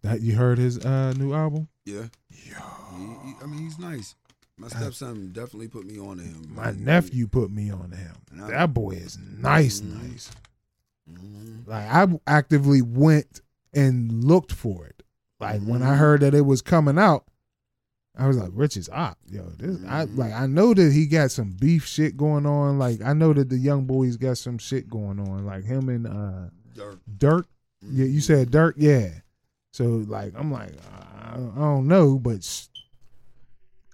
that 0.00 0.22
you 0.22 0.34
heard 0.34 0.56
his 0.56 0.78
uh 0.78 1.12
new 1.12 1.34
album? 1.34 1.68
yeah. 1.84 2.06
Yo, 2.30 2.56
He- 2.96 3.28
he- 3.28 3.34
I 3.42 3.46
mean, 3.46 3.58
he's 3.64 3.78
nice. 3.78 4.14
My 4.56 4.68
stepson 4.68 5.32
definitely 5.32 5.68
put 5.68 5.84
me 5.84 5.98
on 5.98 6.18
to 6.18 6.22
him. 6.22 6.42
my 6.54 6.70
nephew 6.72 7.26
put 7.26 7.50
me 7.50 7.70
on 7.70 7.90
to 7.90 7.96
him. 7.96 8.14
I- 8.40 8.50
That 8.50 8.74
boy 8.74 8.92
is 8.92 9.18
nice, 9.18 9.80
Mhm. 9.80 10.02
nice. 10.02 10.30
Mhm. 11.10 11.66
Like 11.66 11.90
I 11.92 12.18
actively 12.26 12.80
went 12.82 13.40
and 13.72 14.24
looked 14.24 14.52
for 14.52 14.86
it. 14.86 15.02
Like 15.40 15.62
when 15.62 15.82
I 15.82 15.96
heard 15.96 16.20
that 16.20 16.34
it 16.34 16.42
was 16.46 16.62
coming 16.62 16.98
out, 16.98 17.26
I 18.16 18.28
was 18.28 18.36
like, 18.38 18.52
"Rich 18.54 18.76
is 18.76 18.88
op, 18.90 19.18
yo." 19.28 19.42
This, 19.58 19.82
I 19.88 20.06
Mhm. 20.06 20.16
like 20.16 20.32
I 20.32 20.46
know 20.46 20.72
that 20.72 20.92
he 20.92 21.06
got 21.06 21.32
some 21.32 21.50
beef 21.50 21.84
shit 21.84 22.16
going 22.16 22.46
on. 22.46 22.78
Like 22.78 23.02
I 23.02 23.12
know 23.12 23.32
that 23.32 23.48
the 23.48 23.58
young 23.58 23.86
boys 23.86 24.16
got 24.16 24.38
some 24.38 24.56
shit 24.58 24.88
going 24.88 25.18
on. 25.18 25.44
Like 25.44 25.64
him 25.64 25.88
and 25.88 26.06
uh 26.06 26.50
Durk. 26.76 26.98
Durk. 27.18 27.44
Yeah, 27.82 28.04
you 28.06 28.20
Mhm. 28.20 28.22
said 28.22 28.50
Durk. 28.52 28.74
Yeah. 28.76 29.10
So 29.72 29.96
like 30.06 30.32
I'm 30.36 30.52
like 30.52 30.72
I, 30.92 31.32
I 31.34 31.36
don't 31.58 31.88
know, 31.88 32.18
but 32.20 32.44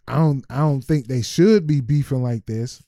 I 0.08 0.16
don't 0.16 0.44
I 0.50 0.58
don't 0.58 0.82
think 0.82 1.06
they 1.06 1.22
should 1.22 1.66
be 1.66 1.80
beefing 1.80 2.22
like 2.22 2.46
this. 2.46 2.82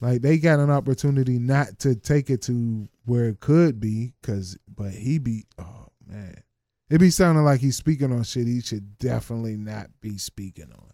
Like 0.00 0.22
they 0.22 0.38
got 0.38 0.58
an 0.58 0.70
opportunity 0.70 1.38
not 1.38 1.78
to 1.80 1.94
take 1.94 2.28
it 2.30 2.42
to 2.42 2.88
where 3.04 3.28
it 3.28 3.40
could 3.40 3.80
be, 3.80 4.14
cause 4.22 4.56
but 4.74 4.92
he 4.92 5.18
be 5.18 5.44
oh 5.58 5.88
man. 6.06 6.42
It 6.90 6.98
be 6.98 7.10
sounding 7.10 7.44
like 7.44 7.60
he's 7.60 7.76
speaking 7.76 8.12
on 8.12 8.22
shit 8.24 8.46
he 8.46 8.60
should 8.60 8.98
definitely 8.98 9.56
not 9.56 9.88
be 10.00 10.18
speaking 10.18 10.70
on. 10.72 10.90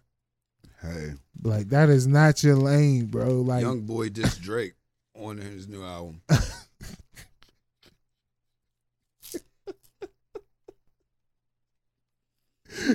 Hey, 0.81 1.13
Like 1.43 1.69
that 1.69 1.89
is 1.89 2.07
not 2.07 2.43
your 2.43 2.55
lane, 2.55 3.07
bro. 3.07 3.41
Like 3.41 3.61
Young 3.61 3.81
Boy 3.81 4.09
diss 4.09 4.37
Drake 4.37 4.73
on 5.15 5.37
his 5.37 5.67
new 5.67 5.83
album. 5.83 6.21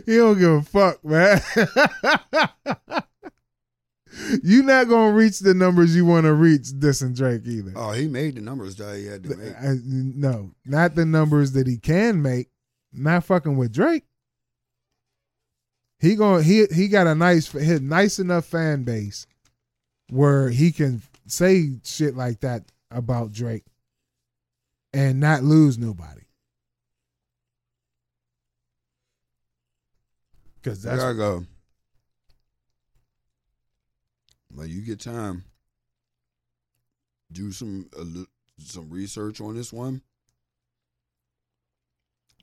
you 0.06 0.18
don't 0.18 0.38
give 0.38 0.50
a 0.50 0.62
fuck, 0.62 1.04
man. 1.04 1.40
You're 4.42 4.64
not 4.64 4.88
gonna 4.88 5.12
reach 5.12 5.40
the 5.40 5.52
numbers 5.52 5.94
you 5.94 6.06
want 6.06 6.24
to 6.24 6.32
reach 6.32 6.62
dissing 6.78 7.14
Drake 7.14 7.42
either. 7.44 7.72
Oh, 7.76 7.92
he 7.92 8.08
made 8.08 8.36
the 8.36 8.40
numbers 8.40 8.76
that 8.76 8.96
he 8.96 9.04
had 9.06 9.22
to 9.24 9.36
make. 9.36 9.54
Uh, 9.54 9.58
I- 9.72 9.76
no, 9.84 10.52
not 10.64 10.94
the 10.94 11.04
numbers 11.04 11.52
that 11.52 11.66
he 11.66 11.76
can 11.76 12.22
make. 12.22 12.48
Not 12.92 13.24
fucking 13.24 13.56
with 13.58 13.72
Drake. 13.74 14.04
He 15.98 16.14
going 16.14 16.44
he 16.44 16.66
he 16.72 16.88
got 16.88 17.06
a 17.06 17.14
nice 17.14 17.50
his 17.52 17.80
nice 17.82 18.18
enough 18.18 18.46
fan 18.46 18.84
base 18.84 19.26
where 20.08 20.48
he 20.48 20.72
can 20.72 21.02
say 21.26 21.72
shit 21.84 22.16
like 22.16 22.40
that 22.40 22.62
about 22.90 23.32
Drake 23.32 23.64
and 24.94 25.20
not 25.20 25.42
lose 25.42 25.76
nobody. 25.78 26.22
Cause 30.66 30.82
There 30.82 30.96
that's 30.96 31.04
I 31.04 31.12
go. 31.12 31.44
But 34.50 34.68
you 34.68 34.80
get 34.82 34.98
time. 35.00 35.44
Do 37.30 37.52
some 37.52 37.88
a 37.96 38.00
li- 38.02 38.26
some 38.58 38.90
research 38.90 39.40
on 39.40 39.54
this 39.54 39.72
one. 39.72 40.02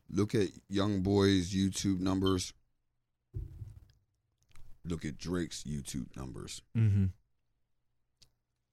Look 0.09 0.36
at 0.36 0.49
Young 0.69 1.01
Boy's 1.01 1.53
YouTube 1.53 1.99
numbers. 1.99 2.53
Look 4.86 5.03
at 5.05 5.17
Drake's 5.17 5.63
YouTube 5.63 6.15
numbers. 6.15 6.61
mm-hmm. 6.78 7.05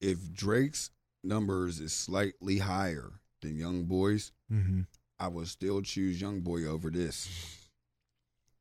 If 0.00 0.32
Drake's 0.32 0.90
numbers 1.24 1.78
is 1.80 1.92
slightly 1.92 2.58
higher 2.58 3.12
than 3.42 3.56
Young 3.56 3.84
Boy's, 3.84 4.32
Mm-hmm. 4.52 4.80
I 5.18 5.28
would 5.28 5.48
still 5.48 5.82
choose 5.82 6.20
Young 6.20 6.40
Boy 6.40 6.64
over 6.66 6.88
this. 6.90 7.28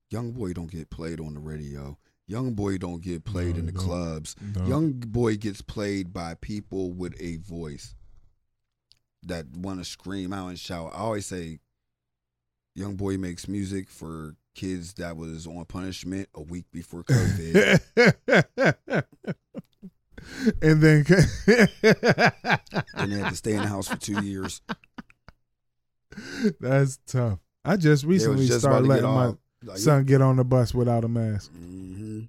Young 0.10 0.32
Boy 0.32 0.54
don't 0.54 0.72
get 0.72 0.90
played 0.90 1.20
on 1.20 1.34
the 1.34 1.40
radio. 1.40 1.98
Young 2.28 2.54
Boy 2.54 2.78
don't 2.78 3.02
get 3.02 3.26
played 3.26 3.56
No, 3.56 3.60
in 3.60 3.66
the 3.66 3.72
don't. 3.72 3.84
clubs. 3.86 4.36
Young 4.68 4.92
Boy 4.94 5.36
gets 5.38 5.62
played 5.62 6.14
by 6.14 6.36
people 6.36 6.92
with 6.92 7.16
a 7.20 7.38
voice 7.38 7.96
that 9.24 9.46
want 9.56 9.80
to 9.80 9.86
scream 9.86 10.32
out 10.34 10.48
and 10.50 10.60
shout. 10.60 10.92
I 10.94 11.00
always 11.00 11.26
say 11.26 11.60
Young 12.76 12.96
Boy 12.96 13.18
makes 13.18 13.48
music 13.48 13.90
for 13.90 14.36
kids 14.56 14.94
that 14.94 15.16
was 15.18 15.48
on 15.48 15.64
punishment 15.66 16.30
a 16.36 16.42
week 16.42 16.66
before 16.72 17.04
COVID. 17.04 17.82
and 20.62 20.82
then 20.82 21.06
and 22.94 23.12
they 23.12 23.18
had 23.20 23.30
to 23.30 23.36
stay 23.36 23.54
in 23.54 23.62
the 23.62 23.68
house 23.68 23.88
for 23.88 23.96
two 23.98 24.24
years. 24.24 24.62
that's 26.60 27.00
tough. 27.08 27.40
I 27.66 27.76
just 27.78 28.04
recently 28.06 28.48
just 28.48 28.62
started 28.62 28.88
letting 28.88 29.06
my 29.06 29.26
off. 29.28 29.36
Like, 29.64 29.78
son 29.78 30.06
get 30.06 30.22
on 30.22 30.38
the 30.38 30.44
bus 30.46 30.74
without 30.74 31.04
a 31.04 31.08
mask. 31.08 31.52
hmm 31.52 32.22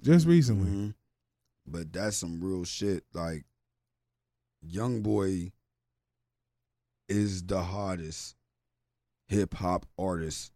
Just 0.00 0.26
recently. 0.26 0.70
Mhm. 0.70 0.94
But 1.66 1.92
that's 1.92 2.16
some 2.16 2.40
real 2.40 2.64
shit. 2.64 3.04
Like, 3.12 3.44
Young 4.62 5.02
Boy 5.02 5.52
is 7.08 7.42
the 7.44 7.62
hottest 7.62 8.36
hip 9.28 9.54
hop 9.54 9.86
artist 9.98 10.52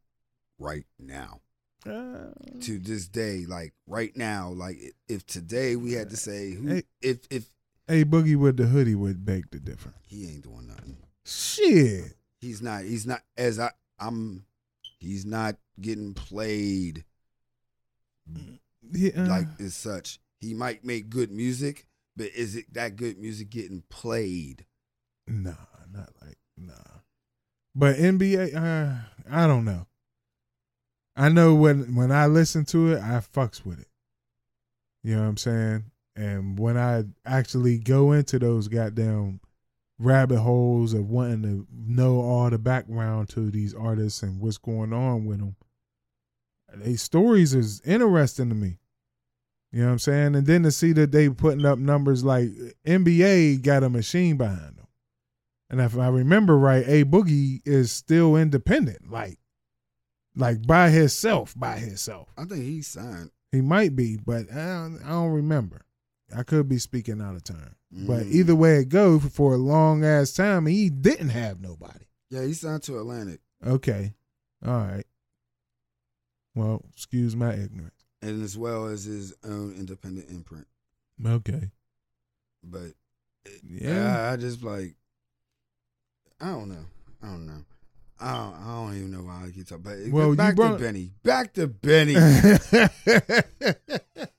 right 0.58 0.86
now. 0.98 1.40
To 1.84 2.78
this 2.78 3.08
day, 3.08 3.44
like 3.44 3.72
right 3.88 4.16
now, 4.16 4.50
like 4.50 4.78
if 5.08 5.26
today 5.26 5.74
we 5.74 5.92
had 5.94 6.10
to 6.10 6.16
say 6.16 6.52
who, 6.52 6.68
Hey. 6.68 6.82
if 7.00 7.26
if 7.28 7.50
Hey, 7.88 8.04
Boogie 8.04 8.36
with 8.36 8.56
the 8.56 8.66
hoodie 8.66 8.94
would 8.94 9.26
make 9.26 9.50
the 9.50 9.58
difference. 9.58 9.96
he 10.06 10.28
ain't 10.28 10.42
doing 10.44 10.68
nothing, 10.68 10.96
Shit. 11.24 12.14
he's 12.40 12.62
not. 12.62 12.84
He's 12.84 13.04
not 13.04 13.22
as 13.36 13.58
I. 13.58 13.72
I'm. 13.98 14.44
He's 15.02 15.26
not 15.26 15.56
getting 15.80 16.14
played 16.14 17.04
Yeah. 18.92 19.26
like 19.26 19.48
as 19.58 19.74
such. 19.74 20.20
He 20.40 20.54
might 20.54 20.84
make 20.84 21.10
good 21.10 21.30
music, 21.32 21.86
but 22.16 22.28
is 22.28 22.54
it 22.54 22.72
that 22.74 22.94
good 22.96 23.18
music 23.18 23.50
getting 23.50 23.82
played? 23.88 24.64
Nah, 25.26 25.54
not 25.92 26.10
like 26.24 26.38
nah. 26.56 27.00
But 27.74 27.96
NBA, 27.96 28.54
uh, 28.54 28.96
I 29.30 29.46
don't 29.48 29.64
know. 29.64 29.86
I 31.16 31.28
know 31.28 31.54
when 31.54 31.94
when 31.96 32.12
I 32.12 32.26
listen 32.26 32.64
to 32.66 32.92
it, 32.92 33.00
I 33.02 33.18
fucks 33.20 33.64
with 33.64 33.80
it. 33.80 33.88
You 35.02 35.16
know 35.16 35.22
what 35.22 35.28
I'm 35.28 35.36
saying? 35.36 35.84
And 36.14 36.58
when 36.58 36.76
I 36.76 37.04
actually 37.26 37.78
go 37.78 38.12
into 38.12 38.38
those 38.38 38.68
goddamn 38.68 39.40
rabbit 40.02 40.40
holes 40.40 40.92
of 40.92 41.08
wanting 41.08 41.42
to 41.42 41.66
know 41.72 42.20
all 42.20 42.50
the 42.50 42.58
background 42.58 43.28
to 43.30 43.50
these 43.50 43.74
artists 43.74 44.22
and 44.22 44.40
what's 44.40 44.58
going 44.58 44.92
on 44.92 45.24
with 45.24 45.38
them, 45.38 45.56
these 46.74 47.02
stories 47.02 47.54
is 47.54 47.80
interesting 47.84 48.48
to 48.48 48.54
me. 48.54 48.78
You 49.70 49.80
know 49.80 49.86
what 49.86 49.92
I'm 49.92 49.98
saying? 50.00 50.34
And 50.34 50.46
then 50.46 50.62
to 50.64 50.70
see 50.70 50.92
that 50.92 51.12
they 51.12 51.28
putting 51.30 51.64
up 51.64 51.78
numbers 51.78 52.24
like 52.24 52.48
NBA 52.86 53.62
got 53.62 53.82
a 53.82 53.88
machine 53.88 54.36
behind 54.36 54.76
them. 54.76 54.86
And 55.70 55.80
if 55.80 55.96
I 55.96 56.08
remember 56.08 56.58
right, 56.58 56.84
A 56.86 57.04
Boogie 57.04 57.60
is 57.64 57.90
still 57.90 58.36
independent, 58.36 59.10
like 59.10 59.38
like 60.36 60.66
by 60.66 60.90
himself, 60.90 61.54
by 61.56 61.78
himself. 61.78 62.28
I 62.36 62.44
think 62.44 62.62
he's 62.64 62.88
signed. 62.88 63.30
He 63.50 63.60
might 63.60 63.94
be, 63.96 64.16
but 64.16 64.50
I 64.50 64.54
don't, 64.54 65.00
I 65.04 65.10
don't 65.10 65.32
remember. 65.32 65.82
I 66.34 66.42
could 66.42 66.68
be 66.68 66.78
speaking 66.78 67.20
out 67.20 67.34
of 67.36 67.44
turn. 67.44 67.74
But 67.90 68.24
Mm. 68.24 68.32
either 68.32 68.54
way 68.54 68.78
it 68.78 68.88
goes, 68.88 69.22
for 69.24 69.54
a 69.54 69.58
long 69.58 70.04
ass 70.04 70.32
time, 70.32 70.66
he 70.66 70.88
didn't 70.90 71.28
have 71.30 71.60
nobody. 71.60 72.06
Yeah, 72.30 72.44
he 72.44 72.54
signed 72.54 72.82
to 72.84 72.98
Atlantic, 72.98 73.40
Okay, 73.64 74.14
all 74.64 74.78
right. 74.78 75.06
Well, 76.54 76.82
excuse 76.92 77.36
my 77.36 77.52
ignorance. 77.54 78.04
and 78.22 78.42
as 78.42 78.56
well 78.56 78.86
as 78.86 79.04
his 79.04 79.34
own 79.44 79.74
independent 79.74 80.30
imprint. 80.30 80.66
Okay, 81.24 81.70
But 82.64 82.92
yeah. 83.64 83.94
yeah, 83.94 84.28
I, 84.28 84.32
I 84.32 84.36
just 84.36 84.62
like, 84.62 84.94
I 86.40 86.46
don't 86.46 86.68
know, 86.70 86.84
I 87.22 87.26
don't 87.26 87.46
know. 87.46 87.64
I 88.20 88.32
don't, 88.36 88.54
I 88.54 88.66
don't 88.76 88.96
even 88.96 89.10
know 89.10 89.22
why 89.24 89.46
I 89.46 89.50
keep 89.50 89.66
talking. 89.66 89.82
But 89.82 90.08
Well, 90.12 90.34
back 90.36 90.54
brought- 90.56 90.78
to 90.78 90.84
Benny. 90.84 91.12
Back 91.24 91.52
to 91.54 91.66
Benny. 91.66 92.14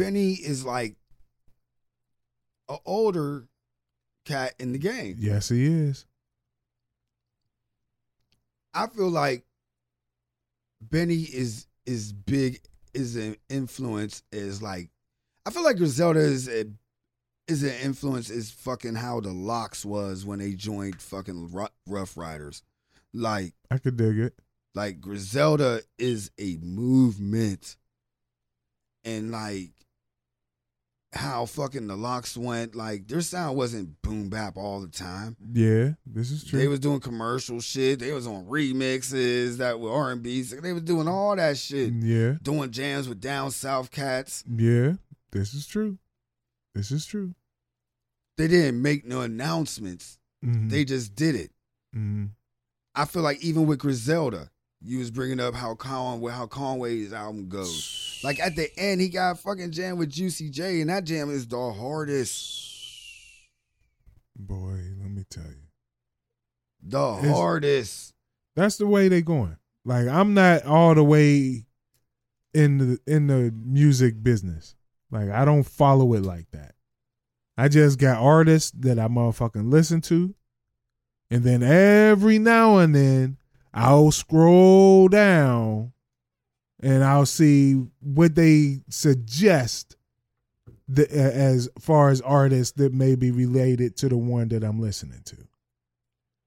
Benny 0.00 0.32
is 0.32 0.64
like 0.64 0.96
an 2.68 2.78
older 2.86 3.48
cat 4.24 4.54
in 4.58 4.72
the 4.72 4.78
game. 4.78 5.16
yes, 5.18 5.50
he 5.50 5.66
is. 5.66 6.06
I 8.72 8.86
feel 8.86 9.10
like 9.10 9.44
Benny 10.80 11.22
is 11.22 11.66
is 11.84 12.12
big 12.12 12.60
is 12.94 13.16
an 13.16 13.36
influence 13.48 14.22
is 14.32 14.62
like 14.62 14.88
I 15.44 15.50
feel 15.50 15.64
like 15.64 15.76
Griselda 15.76 16.20
is 16.20 16.48
a, 16.48 16.64
is 17.46 17.62
an 17.62 17.74
influence 17.82 18.30
is 18.30 18.50
fucking 18.50 18.94
how 18.94 19.20
the 19.20 19.32
LOX 19.32 19.84
was 19.84 20.24
when 20.24 20.38
they 20.38 20.52
joined 20.54 21.02
fucking 21.02 21.50
Ruff 21.86 22.16
Ryders. 22.16 22.62
Like 23.12 23.54
I 23.70 23.78
could 23.78 23.96
dig 23.96 24.18
it. 24.18 24.34
like 24.74 25.00
Griselda 25.00 25.82
is 25.98 26.30
a 26.38 26.56
movement 26.62 27.76
and 29.04 29.30
like 29.30 29.72
how 31.12 31.44
fucking 31.44 31.88
the 31.88 31.96
LOX 31.96 32.36
went 32.36 32.74
like 32.76 33.08
their 33.08 33.20
sound 33.20 33.56
wasn't 33.56 34.00
boom 34.02 34.28
bap 34.28 34.56
all 34.56 34.80
the 34.80 34.86
time 34.88 35.36
Yeah, 35.52 35.94
this 36.06 36.30
is 36.30 36.44
true. 36.44 36.58
they 36.58 36.68
was 36.68 36.78
doing 36.78 37.00
commercial 37.00 37.60
shit 37.60 37.98
they 37.98 38.12
was 38.12 38.26
on 38.28 38.46
remixes 38.46 39.56
that 39.56 39.80
were 39.80 39.90
r&b 39.92 40.42
they 40.42 40.72
was 40.72 40.82
doing 40.84 41.08
all 41.08 41.34
that 41.34 41.56
shit 41.58 41.92
yeah, 41.94 42.34
doing 42.42 42.70
jams 42.70 43.08
with 43.08 43.20
down 43.20 43.50
south 43.50 43.90
cats 43.90 44.44
yeah, 44.48 44.92
this 45.32 45.52
is 45.54 45.66
true. 45.66 45.98
This 46.74 46.92
is 46.92 47.04
true. 47.06 47.34
they 48.38 48.46
didn't 48.46 48.80
make 48.80 49.04
no 49.04 49.20
announcements 49.22 50.16
Mhm. 50.44 50.70
they 50.70 50.84
just 50.84 51.14
did 51.16 51.34
it 51.34 51.50
Mhm. 51.94 52.30
i 52.94 53.04
feel 53.04 53.22
like 53.22 53.42
even 53.42 53.66
with 53.66 53.80
griselda 53.80 54.50
you 54.82 54.98
was 54.98 55.10
bringing 55.10 55.40
up 55.40 55.54
how 55.54 55.74
Conway, 55.74 56.32
how 56.32 56.46
Conway's 56.46 57.12
album 57.12 57.48
goes. 57.48 58.20
Like 58.24 58.40
at 58.40 58.56
the 58.56 58.68
end, 58.78 59.00
he 59.00 59.08
got 59.08 59.38
fucking 59.38 59.72
jam 59.72 59.98
with 59.98 60.10
Juicy 60.10 60.50
J, 60.50 60.80
and 60.80 60.90
that 60.90 61.04
jam 61.04 61.30
is 61.30 61.46
the 61.46 61.72
hardest. 61.72 62.68
boy, 64.36 64.80
let 65.00 65.10
me 65.10 65.24
tell 65.28 65.44
you, 65.44 65.68
The 66.82 67.16
It's- 67.18 67.34
hardest. 67.34 68.14
that's 68.56 68.76
the 68.78 68.86
way 68.86 69.08
they 69.08 69.20
going. 69.22 69.56
Like 69.84 70.08
I'm 70.08 70.32
not 70.34 70.64
all 70.64 70.94
the 70.94 71.04
way 71.04 71.66
in 72.54 72.78
the 72.78 73.00
in 73.06 73.26
the 73.26 73.52
music 73.64 74.22
business. 74.22 74.74
Like 75.10 75.28
I 75.30 75.44
don't 75.44 75.64
follow 75.64 76.14
it 76.14 76.22
like 76.22 76.50
that. 76.52 76.74
I 77.58 77.68
just 77.68 77.98
got 77.98 78.16
artists 78.22 78.70
that 78.78 78.98
I 78.98 79.08
motherfucking 79.08 79.70
listen 79.70 80.00
to. 80.02 80.34
And 81.30 81.44
then 81.44 81.62
every 81.62 82.38
now 82.38 82.78
and 82.78 82.94
then 82.94 83.36
I'll 83.72 84.10
scroll 84.10 85.08
down 85.08 85.92
and 86.80 87.04
I'll 87.04 87.26
see 87.26 87.74
what 88.00 88.34
they 88.34 88.80
suggest 88.88 89.96
the, 90.88 91.10
as 91.10 91.68
far 91.78 92.10
as 92.10 92.20
artists 92.20 92.72
that 92.78 92.92
may 92.92 93.14
be 93.14 93.30
related 93.30 93.96
to 93.98 94.08
the 94.08 94.16
one 94.16 94.48
that 94.48 94.64
I'm 94.64 94.80
listening 94.80 95.22
to. 95.26 95.36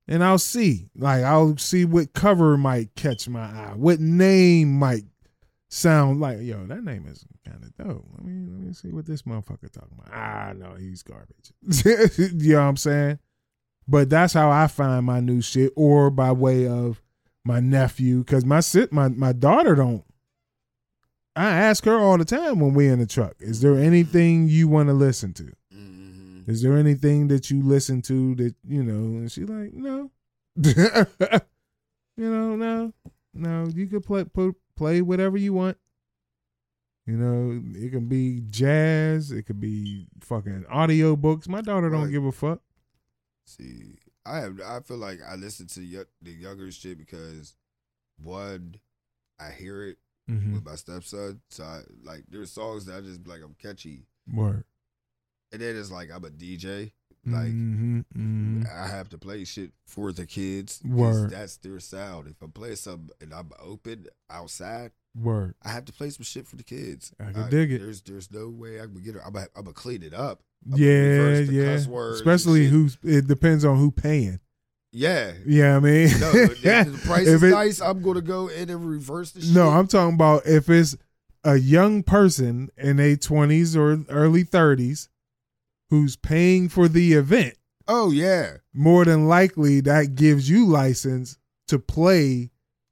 And 0.07 0.24
I'll 0.24 0.38
see, 0.38 0.89
like, 0.95 1.24
I'll 1.24 1.55
see 1.57 1.86
what 1.86 2.13
cover 2.13 2.57
might 2.57 2.93
catch 2.95 3.30
my 3.30 3.45
eye, 3.45 3.74
what 3.76 4.01
name 4.01 4.78
might 4.78 5.03
sound 5.69 6.19
like, 6.19 6.39
yo, 6.41 6.65
that 6.65 6.84
name 6.84 7.07
is 7.07 7.26
kind 7.47 7.63
of 7.63 7.76
dope. 7.78 8.05
Let 8.13 8.26
me 8.26 8.45
let 8.47 8.59
me 8.59 8.74
see 8.74 8.91
what 8.91 9.05
this 9.05 9.24
motherfucker 9.24 9.71
talking 9.71 9.97
about. 9.97 10.09
Ah, 10.13 10.53
no, 10.55 10.76
he's 10.76 11.03
garbage. 11.03 11.53
you 12.34 12.53
know 12.53 12.61
what 12.61 12.67
I'm 12.67 12.78
saying? 12.78 13.19
But 13.88 14.09
that's 14.09 14.34
how 14.34 14.49
I 14.49 14.67
find 14.67 15.05
my 15.05 15.19
new 15.19 15.41
shit, 15.41 15.71
or 15.76 16.09
by 16.09 16.32
way 16.32 16.67
of 16.67 17.01
my 17.45 17.59
nephew, 17.59 18.19
because 18.23 18.45
my 18.45 18.59
sit 18.59 18.91
my 18.91 19.09
my 19.09 19.33
daughter 19.33 19.75
don't. 19.75 20.03
I 21.35 21.49
ask 21.49 21.83
her 21.85 21.97
all 21.97 22.17
the 22.17 22.25
time 22.25 22.59
when 22.59 22.73
we 22.75 22.87
in 22.87 22.99
the 22.99 23.07
truck. 23.07 23.33
Is 23.39 23.61
there 23.61 23.75
anything 23.75 24.47
you 24.47 24.67
want 24.67 24.89
to 24.89 24.93
listen 24.93 25.33
to? 25.33 25.51
Mhm. 25.73 26.47
Is 26.47 26.61
there 26.61 26.77
anything 26.77 27.27
that 27.29 27.49
you 27.49 27.61
listen 27.63 28.01
to 28.03 28.35
that 28.35 28.55
you 28.67 28.83
know? 28.83 29.17
And 29.17 29.31
she 29.31 29.43
like, 29.45 29.73
no. 29.73 30.11
you 32.17 32.29
know, 32.29 32.55
no, 32.55 32.93
no. 33.33 33.67
You 33.73 33.87
could 33.87 34.03
play 34.03 34.23
put, 34.25 34.55
play 34.77 35.01
whatever 35.01 35.37
you 35.37 35.53
want. 35.53 35.77
You 37.05 37.17
know, 37.17 37.61
it 37.75 37.89
can 37.91 38.07
be 38.07 38.41
jazz. 38.49 39.31
It 39.31 39.43
could 39.43 39.59
be 39.59 40.07
fucking 40.21 40.65
audio 40.69 41.15
books. 41.15 41.49
My 41.49 41.61
daughter 41.61 41.89
don't 41.89 42.03
Right. 42.03 42.11
give 42.11 42.23
a 42.25 42.31
fuck. 42.31 42.61
See, 43.45 43.97
I 44.26 44.38
have. 44.39 44.59
I 44.65 44.80
feel 44.82 44.97
like 44.97 45.19
I 45.28 45.36
listen 45.36 45.67
to 45.67 45.80
y- 45.82 46.03
the 46.21 46.32
younger 46.32 46.71
shit 46.71 46.97
because 46.97 47.55
one, 48.21 48.76
I 49.39 49.49
hear 49.51 49.84
it 49.88 49.97
Mm-hmm. 50.32 50.53
with 50.53 50.63
my 50.65 50.76
stepson. 50.76 51.41
So 51.49 51.65
I 51.65 51.82
like 52.01 52.24
there's 52.30 52.49
songs 52.49 52.86
that 52.86 52.95
I 52.95 53.01
just 53.01 53.28
like 53.28 53.41
I'm 53.43 53.55
catchy, 53.61 54.05
Word. 54.34 54.63
and 55.51 55.61
then 55.61 55.76
it's 55.76 55.91
like 55.91 56.09
I'm 56.15 56.24
a 56.24 56.30
DJ. 56.30 56.93
Like 57.26 57.47
mm-hmm, 57.51 57.99
mm-hmm. 58.17 58.63
I 58.74 58.88
have 58.88 59.09
to 59.09 59.17
play 59.17 59.43
shit 59.43 59.71
for 59.86 60.13
the 60.13 60.26
kids. 60.26 60.82
Word. 60.86 61.32
That's 61.32 61.57
their 61.57 61.82
sound. 61.82 62.28
If 62.30 62.41
I'm 62.41 62.53
playing 62.53 62.78
something 62.78 63.09
and 63.19 63.34
I'm 63.34 63.51
open 63.61 64.05
outside, 64.30 64.91
word. 65.13 65.55
I 65.61 65.69
have 65.71 65.84
to 65.86 65.93
play 65.93 66.09
some 66.09 66.24
shit 66.24 66.47
for 66.47 66.55
the 66.55 66.63
kids. 66.63 67.11
I 67.19 67.34
can 67.34 67.49
dig 67.49 67.74
it. 67.74 67.80
There's 67.82 68.01
there's 68.01 68.32
no 68.32 68.47
way 68.47 68.80
I 68.80 68.86
can 68.86 69.01
get 69.03 69.17
it. 69.17 69.21
I'm 69.26 69.34
gonna 69.34 69.74
clean 69.74 70.03
it 70.03 70.13
up. 70.13 70.41
Yeah, 70.66 71.39
yeah. 71.39 71.78
Especially 72.14 72.68
who's. 72.68 72.97
It 73.03 73.28
depends 73.28 73.66
on 73.66 73.78
who 73.78 73.91
paying. 73.91 74.39
Yeah. 74.91 75.34
Yeah, 75.45 75.78
I 75.78 75.80
mean, 75.80 76.07
No, 76.20 76.32
if 76.34 76.61
the 76.61 77.01
price 77.05 77.28
If 77.28 77.36
is 77.41 77.43
it- 77.43 77.49
nice. 77.51 77.82
I'm 77.82 78.01
gonna 78.01 78.22
go 78.22 78.47
in 78.47 78.70
and 78.70 78.86
reverse 78.88 79.32
the 79.32 79.41
shit. 79.41 79.53
No, 79.53 79.70
I'm 79.70 79.88
talking 79.88 80.14
about 80.16 80.45
if 80.45 80.70
it's 80.70 80.95
a 81.43 81.55
young 81.57 82.03
person 82.03 82.70
in 82.78 82.97
their 82.97 83.16
20s 83.16 83.76
or 83.76 84.05
early 84.14 84.43
30s 84.45 85.09
who's 85.89 86.16
paying 86.16 86.70
for 86.70 86.88
the 86.88 87.14
event. 87.14 87.55
Oh 87.88 88.11
yeah. 88.11 88.57
More 88.74 89.03
than 89.03 89.28
likely, 89.28 89.82
that 89.82 90.16
gives 90.16 90.49
you 90.49 90.66
license 90.68 91.38
to 91.68 91.80
play 91.80 92.51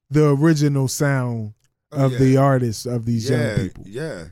the 0.09 0.29
original 0.35 0.87
sound 0.87 1.53
Oh, 1.93 2.05
of 2.05 2.13
yeah. 2.13 2.17
the 2.19 2.37
artists 2.37 2.85
of 2.85 3.05
these 3.05 3.29
yeah, 3.29 3.47
young 3.55 3.57
people. 3.67 3.83
Yeah. 3.87 4.25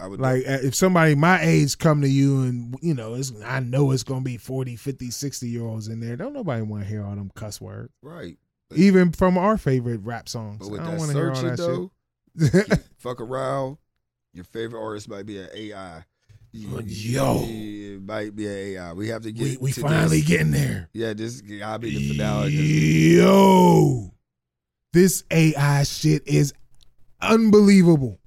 I 0.00 0.06
would 0.06 0.20
Like 0.20 0.42
if 0.46 0.74
somebody 0.74 1.14
my 1.14 1.40
age 1.42 1.78
come 1.78 2.00
to 2.02 2.08
you 2.08 2.42
and 2.42 2.76
you 2.82 2.94
know, 2.94 3.14
it's, 3.14 3.32
I 3.44 3.60
know 3.60 3.90
it's 3.90 4.02
going 4.02 4.20
to 4.20 4.24
be 4.24 4.36
40, 4.36 4.76
50, 4.76 5.10
60 5.10 5.48
year 5.48 5.62
olds 5.64 5.88
in 5.88 6.00
there. 6.00 6.16
Don't 6.16 6.32
nobody 6.32 6.62
want 6.62 6.82
to 6.84 6.88
hear 6.88 7.04
all 7.04 7.14
them 7.14 7.30
cuss 7.34 7.60
words. 7.60 7.92
right. 8.02 8.36
Even 8.76 9.10
from 9.10 9.36
our 9.36 9.58
favorite 9.58 10.00
rap 10.04 10.28
songs. 10.28 10.58
But 10.60 10.70
with 10.70 10.80
I 10.80 10.84
don't 10.84 10.92
that 10.92 10.98
want 11.00 11.10
to 11.10 11.16
hear 11.18 11.32
all 11.32 11.42
that 11.42 11.56
though, 11.56 11.90
shit. 12.70 12.84
fuck 12.98 13.20
around. 13.20 13.78
Your 14.32 14.44
favorite 14.44 14.80
artist 14.80 15.08
might 15.08 15.26
be 15.26 15.38
an 15.40 15.48
AI. 15.52 16.04
Oh, 16.68 16.80
yo. 16.84 17.42
it 17.42 18.00
might 18.02 18.34
be 18.36 18.46
an 18.46 18.52
AI. 18.52 18.92
We 18.92 19.08
have 19.08 19.22
to 19.22 19.32
get. 19.32 19.42
we 19.42 19.56
we 19.56 19.72
to 19.72 19.80
finally 19.80 20.20
this. 20.20 20.28
getting 20.28 20.52
there. 20.52 20.88
Yeah, 20.92 21.14
this 21.14 21.42
I'll 21.64 21.78
be 21.78 21.96
the 21.96 22.12
finale. 22.12 22.52
Yo, 22.52 24.14
this 24.92 25.24
AI 25.32 25.82
shit 25.82 26.26
is 26.28 26.52
unbelievable. 27.20 28.19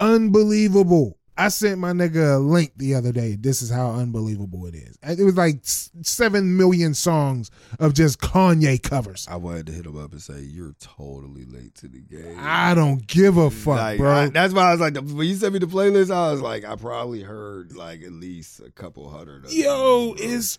Unbelievable. 0.00 1.16
I 1.38 1.48
sent 1.48 1.78
my 1.78 1.92
nigga 1.92 2.36
a 2.36 2.38
link 2.38 2.72
the 2.76 2.94
other 2.94 3.12
day. 3.12 3.34
This 3.34 3.62
is 3.62 3.70
how 3.70 3.92
unbelievable 3.92 4.66
it 4.66 4.74
is. 4.74 4.98
It 5.02 5.22
was 5.24 5.36
like 5.38 5.60
seven 5.62 6.58
million 6.58 6.92
songs 6.92 7.50
of 7.78 7.94
just 7.94 8.20
Kanye 8.20 8.82
covers. 8.82 9.26
I 9.30 9.36
wanted 9.36 9.64
to 9.68 9.72
hit 9.72 9.86
him 9.86 9.96
up 9.96 10.12
and 10.12 10.20
say 10.20 10.40
you're 10.40 10.74
totally 10.80 11.46
late 11.46 11.74
to 11.76 11.88
the 11.88 12.00
game. 12.02 12.36
I 12.38 12.74
don't 12.74 13.06
give 13.06 13.38
a 13.38 13.48
fuck, 13.50 13.76
Like, 13.78 13.98
bro. 13.98 14.10
I- 14.12 14.28
that's 14.28 14.52
why 14.52 14.64
I 14.68 14.72
was 14.72 14.80
like, 14.82 14.96
when 14.96 15.26
you 15.26 15.34
sent 15.34 15.54
me 15.54 15.60
the 15.60 15.66
playlist, 15.66 16.14
I 16.14 16.30
was 16.30 16.42
like, 16.42 16.66
I 16.66 16.76
probably 16.76 17.22
heard 17.22 17.74
like 17.74 18.02
at 18.02 18.12
least 18.12 18.60
a 18.60 18.70
couple 18.70 19.08
hundred. 19.08 19.46
Of 19.46 19.52
Yo, 19.54 20.12
bro. 20.14 20.16
it's 20.22 20.58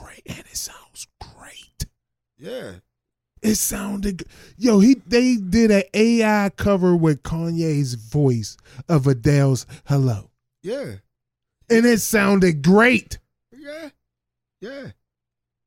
great, 0.00 0.22
and 0.26 0.38
it 0.40 0.56
sounds 0.56 1.06
great. 1.20 1.86
yeah. 2.36 2.72
It 3.46 3.56
sounded 3.56 4.24
yo. 4.56 4.80
He 4.80 4.94
they 5.06 5.36
did 5.36 5.70
an 5.70 5.84
AI 5.94 6.50
cover 6.56 6.96
with 6.96 7.22
Kanye's 7.22 7.94
voice 7.94 8.56
of 8.88 9.06
Adele's 9.06 9.66
"Hello," 9.86 10.30
Yeah. 10.62 10.96
and 11.70 11.86
it 11.86 12.00
sounded 12.00 12.62
great. 12.62 13.18
Yeah. 13.56 13.90
Yeah. 14.60 14.86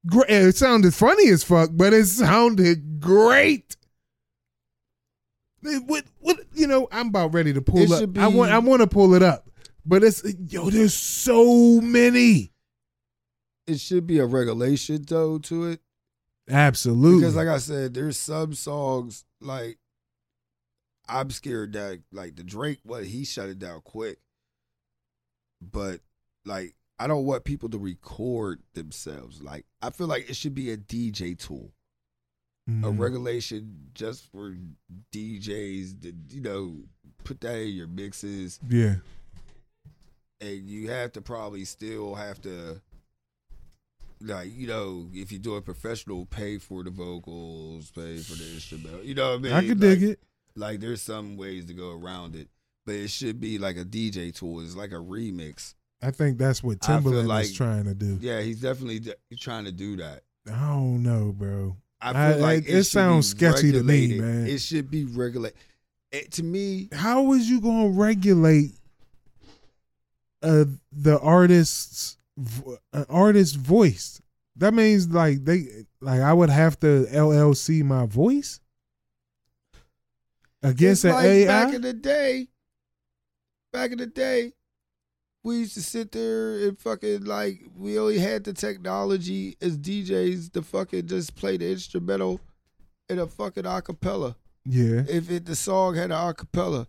Great. 0.05 0.29
It 0.29 0.55
sounded 0.57 0.93
funny 0.93 1.29
as 1.29 1.43
fuck, 1.43 1.69
but 1.73 1.93
it 1.93 2.05
sounded 2.07 2.99
great. 2.99 3.75
It- 5.63 5.83
What 5.85 6.05
what 6.19 6.39
you 6.53 6.67
know? 6.67 6.87
I'm 6.91 7.07
about 7.09 7.33
ready 7.33 7.53
to 7.53 7.61
pull 7.61 7.79
It 7.79 7.91
up. 7.91 7.99
should 7.99 8.17
I 8.17 8.27
want 8.27 8.51
I 8.51 8.59
want 8.59 8.81
to 8.81 8.87
pull 8.87 9.13
it 9.13 9.23
up, 9.23 9.49
but 9.85 10.03
it's 10.03 10.23
yo. 10.49 10.69
There's 10.69 10.93
so 10.93 11.79
many. 11.81 12.51
It 13.67 13.79
should 13.79 14.07
be 14.07 14.19
a 14.19 14.25
regulation 14.25 15.03
though 15.07 15.37
to 15.39 15.65
it. 15.65 15.81
Absolutely. 16.49 17.19
Because 17.19 17.35
like 17.35 17.47
I 17.47 17.57
said, 17.59 17.93
there's 17.93 18.17
some 18.17 18.53
songs 18.53 19.23
like 19.39 19.77
I'm 21.07 21.29
scared 21.31 21.73
that 21.73 22.01
like 22.11 22.35
the 22.35 22.43
Drake 22.43 22.79
what 22.83 23.05
he 23.05 23.23
shut 23.25 23.49
it 23.49 23.59
down 23.59 23.81
quick. 23.81 24.19
But 25.61 25.99
like 26.45 26.75
I 26.99 27.07
don't 27.07 27.25
want 27.25 27.43
people 27.45 27.69
to 27.69 27.77
record 27.77 28.61
themselves. 28.73 29.41
Like 29.41 29.65
I 29.81 29.89
feel 29.89 30.07
like 30.07 30.29
it 30.29 30.35
should 30.35 30.55
be 30.55 30.71
a 30.71 30.77
DJ 30.77 31.37
tool. 31.37 31.71
A 32.67 32.71
Mhm. 32.71 32.99
regulation 32.99 33.89
just 33.95 34.31
for 34.31 34.55
DJs 35.11 36.01
to, 36.03 36.13
you 36.29 36.41
know, 36.41 36.83
put 37.23 37.41
that 37.41 37.57
in 37.57 37.69
your 37.69 37.87
mixes 37.87 38.59
yeah. 38.69 38.97
and 40.39 40.69
you 40.69 40.89
have 40.91 41.11
to 41.13 41.21
probably 41.21 41.65
still 41.65 42.13
have 42.13 42.39
to 42.43 42.79
like 44.21 44.49
you 44.53 44.67
know 44.67 45.07
if 45.13 45.31
you 45.31 45.37
do 45.39 45.51
doing 45.51 45.61
professional 45.61 46.25
pay 46.25 46.57
for 46.57 46.83
the 46.83 46.89
vocals 46.89 47.89
pay 47.91 48.17
for 48.17 48.33
the 48.35 48.53
instrumental 48.53 49.01
you 49.03 49.15
know 49.15 49.29
what 49.31 49.35
i 49.39 49.41
mean 49.41 49.51
I 49.53 49.65
could 49.67 49.79
dig 49.79 50.03
it. 50.03 50.19
like 50.55 50.79
there's 50.81 51.01
some 51.01 51.37
ways 51.37 51.65
to 51.65 51.73
go 51.73 51.91
around 51.91 52.35
it 52.35 52.49
but 52.85 52.95
it 52.95 53.09
should 53.09 53.39
be 53.39 53.57
like 53.57 53.77
a 53.77 53.85
dj 53.85 54.35
tool 54.35 54.59
it's 54.61 54.75
like 54.75 54.91
a 54.91 54.95
remix 54.95 55.73
I 56.01 56.11
think 56.11 56.37
that's 56.37 56.63
what 56.63 56.77
I 56.87 57.01
feel 57.01 57.11
Timbaland 57.11 57.27
like- 57.27 57.45
is 57.45 57.53
trying 57.53 57.83
to 57.85 57.93
do. 57.93 58.17
yeah 58.21 58.39
he's 58.41 58.61
definitely 58.61 58.99
d- 58.99 59.13
trying 59.37 59.65
to 59.65 59.71
do 59.71 59.97
that 59.97 60.23
I 60.47 60.51
don't 60.69 61.03
know, 61.03 61.33
bro. 61.37 61.75
i 62.01 62.09
I- 62.11 62.33
feel 62.33 62.41
like 62.41 62.63
it- 62.67 62.75
it, 62.75 62.83
sounds 62.85 63.27
sketchy 63.29 63.71
to 63.73 63.83
me, 63.83 64.17
man. 64.19 64.47
it 64.47 64.59
should 64.59 64.89
be 64.91 65.05
regulated 65.05 65.57
to 66.31 66.43
me 66.43 66.89
How 66.93 67.33
is 67.33 67.49
you 67.49 67.61
gonna 67.61 67.89
regulate 67.89 68.75
uh 70.41 70.65
the 70.91 71.19
artist's 71.19 72.17
an 72.93 73.05
artist's 73.09 73.55
voice? 73.55 74.21
That 74.55 74.73
means 74.73 75.07
like 75.09 75.45
they 75.45 75.85
like 76.01 76.19
I 76.21 76.33
would 76.33 76.49
have 76.49 76.79
to 76.81 77.05
LLC 77.11 77.83
my 77.83 78.05
voice 78.05 78.59
against 80.61 81.05
It's 81.05 81.11
an 81.11 81.11
like 81.11 81.25
AI. 81.25 81.47
Back 81.47 81.73
in 81.73 81.81
the 81.81 81.93
day, 81.93 82.47
back 83.71 83.91
in 83.91 83.97
the 83.99 84.07
day, 84.07 84.53
we 85.43 85.59
used 85.59 85.75
to 85.75 85.81
sit 85.81 86.11
there 86.11 86.67
and 86.67 86.77
fucking 86.77 87.23
like 87.23 87.61
we 87.75 87.97
only 87.97 88.19
had 88.19 88.43
the 88.43 88.53
technology 88.53 89.55
as 89.61 89.77
DJs 89.77 90.51
to 90.53 90.61
fucking 90.61 91.07
just 91.07 91.35
play 91.35 91.57
the 91.57 91.71
instrumental 91.71 92.41
in 93.07 93.19
a 93.19 93.27
fucking 93.27 93.63
acapella. 93.63 94.35
yeah, 94.65 95.03
If 95.07 95.31
it 95.31 95.45
the 95.45 95.55
song 95.55 95.95
had 95.95 96.11
an 96.11 96.17
acapella, 96.17 96.87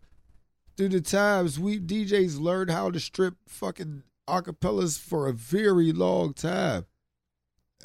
through 0.76 0.88
the 0.88 1.01
times 1.01 1.59
we 1.59 1.78
DJs 1.78 2.40
learned 2.40 2.70
how 2.70 2.90
to 2.90 2.98
strip 2.98 3.34
fucking 3.46 4.03
acapellas 4.31 4.99
for 4.99 5.28
a 5.28 5.33
very 5.33 5.93
long 5.93 6.33
time. 6.35 6.87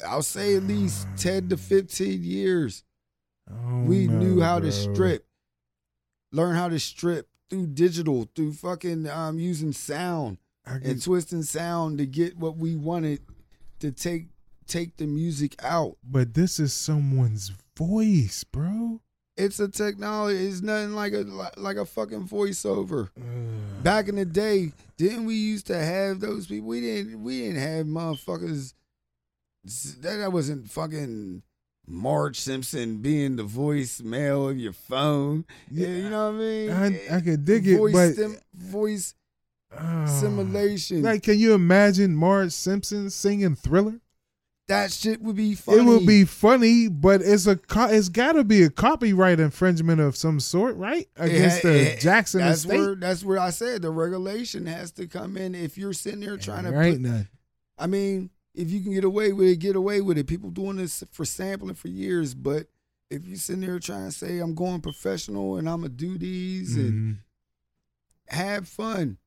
I'll 0.06 0.22
say 0.22 0.56
at 0.56 0.62
least 0.64 1.06
ten 1.16 1.48
to 1.48 1.56
fifteen 1.56 2.22
years. 2.22 2.84
Oh, 3.50 3.82
we 3.82 4.06
no, 4.06 4.18
knew 4.18 4.40
how 4.40 4.58
to 4.58 4.72
strip, 4.72 5.26
learn 6.32 6.56
how 6.56 6.68
to 6.68 6.78
strip 6.80 7.28
through 7.48 7.68
digital, 7.68 8.28
through 8.34 8.52
fucking 8.54 9.08
um, 9.08 9.38
using 9.38 9.72
sound 9.72 10.38
I 10.66 10.76
and 10.76 11.00
twisting 11.00 11.44
sound 11.44 11.98
to 11.98 12.06
get 12.06 12.36
what 12.36 12.56
we 12.56 12.76
wanted 12.76 13.20
to 13.80 13.92
take 13.92 14.26
take 14.66 14.96
the 14.96 15.06
music 15.06 15.54
out. 15.62 15.96
but 16.02 16.34
this 16.34 16.58
is 16.58 16.74
someone's 16.74 17.52
voice, 17.76 18.42
bro. 18.44 19.00
It's 19.36 19.60
a 19.60 19.68
technology. 19.68 20.46
It's 20.46 20.62
nothing 20.62 20.94
like 20.94 21.12
a 21.12 21.24
like 21.56 21.76
a 21.76 21.84
fucking 21.84 22.26
voiceover. 22.28 23.10
Back 23.82 24.08
in 24.08 24.16
the 24.16 24.24
day, 24.24 24.72
didn't 24.96 25.26
we 25.26 25.34
used 25.34 25.66
to 25.68 25.76
have 25.78 26.20
those 26.20 26.46
people? 26.46 26.68
We 26.68 26.80
didn't. 26.80 27.22
We 27.22 27.42
didn't 27.42 27.60
have 27.60 27.86
motherfuckers. 27.86 28.72
That 30.00 30.16
that 30.18 30.32
wasn't 30.32 30.70
fucking 30.70 31.42
Marge 31.86 32.40
Simpson 32.40 32.98
being 32.98 33.36
the 33.36 33.44
voicemail 33.44 34.50
of 34.50 34.58
your 34.58 34.72
phone. 34.72 35.44
Yeah, 35.70 35.88
you 35.88 36.08
know 36.08 36.30
what 36.32 36.36
I 36.36 36.38
mean. 36.38 36.70
I, 37.10 37.16
I 37.16 37.20
could 37.20 37.44
dig 37.44 37.66
it, 37.68 37.76
voice 37.76 37.92
but 37.92 38.12
stim- 38.14 38.38
voice 38.54 39.14
Ah. 39.76 40.06
simulation. 40.06 41.02
Like, 41.02 41.24
can 41.24 41.38
you 41.38 41.52
imagine 41.52 42.14
Marge 42.16 42.52
Simpson 42.52 43.10
singing 43.10 43.54
Thriller? 43.56 44.00
That 44.68 44.92
shit 44.92 45.20
would 45.22 45.36
be 45.36 45.54
funny. 45.54 45.78
It 45.78 45.84
would 45.84 46.06
be 46.06 46.24
funny, 46.24 46.88
but 46.88 47.22
it's 47.22 47.46
a 47.46 47.56
co- 47.56 47.86
it's 47.88 48.08
got 48.08 48.32
to 48.32 48.42
be 48.44 48.62
a 48.64 48.70
copyright 48.70 49.38
infringement 49.38 50.00
of 50.00 50.16
some 50.16 50.40
sort, 50.40 50.76
right? 50.76 51.08
Against 51.16 51.62
ha- 51.62 51.68
the 51.68 51.92
it- 51.92 52.00
Jackson 52.00 52.40
That's 52.40 52.60
estate. 52.64 52.78
where 52.78 52.94
that's 52.96 53.22
where 53.24 53.38
I 53.38 53.50
said 53.50 53.82
the 53.82 53.90
regulation 53.90 54.66
has 54.66 54.90
to 54.92 55.06
come 55.06 55.36
in. 55.36 55.54
If 55.54 55.78
you're 55.78 55.92
sitting 55.92 56.20
there 56.20 56.36
trying 56.36 56.64
to 56.64 56.70
There 56.70 56.82
ain't 56.82 57.02
put 57.02 57.10
none. 57.10 57.28
I 57.78 57.86
mean, 57.86 58.30
if 58.54 58.70
you 58.70 58.80
can 58.80 58.92
get 58.92 59.04
away 59.04 59.32
with 59.32 59.48
it, 59.48 59.56
get 59.58 59.76
away 59.76 60.00
with 60.00 60.18
it. 60.18 60.26
People 60.26 60.50
doing 60.50 60.76
this 60.76 61.04
for 61.12 61.24
sampling 61.24 61.74
for 61.74 61.88
years, 61.88 62.34
but 62.34 62.66
if 63.10 63.24
you're 63.24 63.36
sitting 63.36 63.60
there 63.60 63.78
trying 63.78 64.06
to 64.06 64.12
say 64.12 64.38
I'm 64.40 64.54
going 64.56 64.80
professional 64.80 65.56
and 65.58 65.68
I'm 65.68 65.82
gonna 65.82 65.90
do 65.90 66.18
these 66.18 66.74
and 66.76 66.92
Mhm. 66.92 67.18
have 68.28 68.66
fun, 68.66 69.18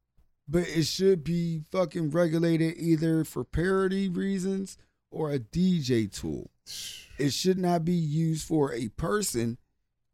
but 0.50 0.68
it 0.68 0.84
should 0.84 1.24
be 1.24 1.62
fucking 1.72 2.10
regulated 2.10 2.76
either 2.78 3.24
for 3.24 3.44
parody 3.46 4.10
reasons 4.10 4.78
or 5.12 5.32
a 5.32 5.40
DJ 5.40 6.12
tool. 6.12 6.52
It 7.20 7.34
should 7.34 7.58
not 7.58 7.84
be 7.84 7.92
used 7.96 8.48
for 8.48 8.72
a 8.74 8.88
person 8.88 9.58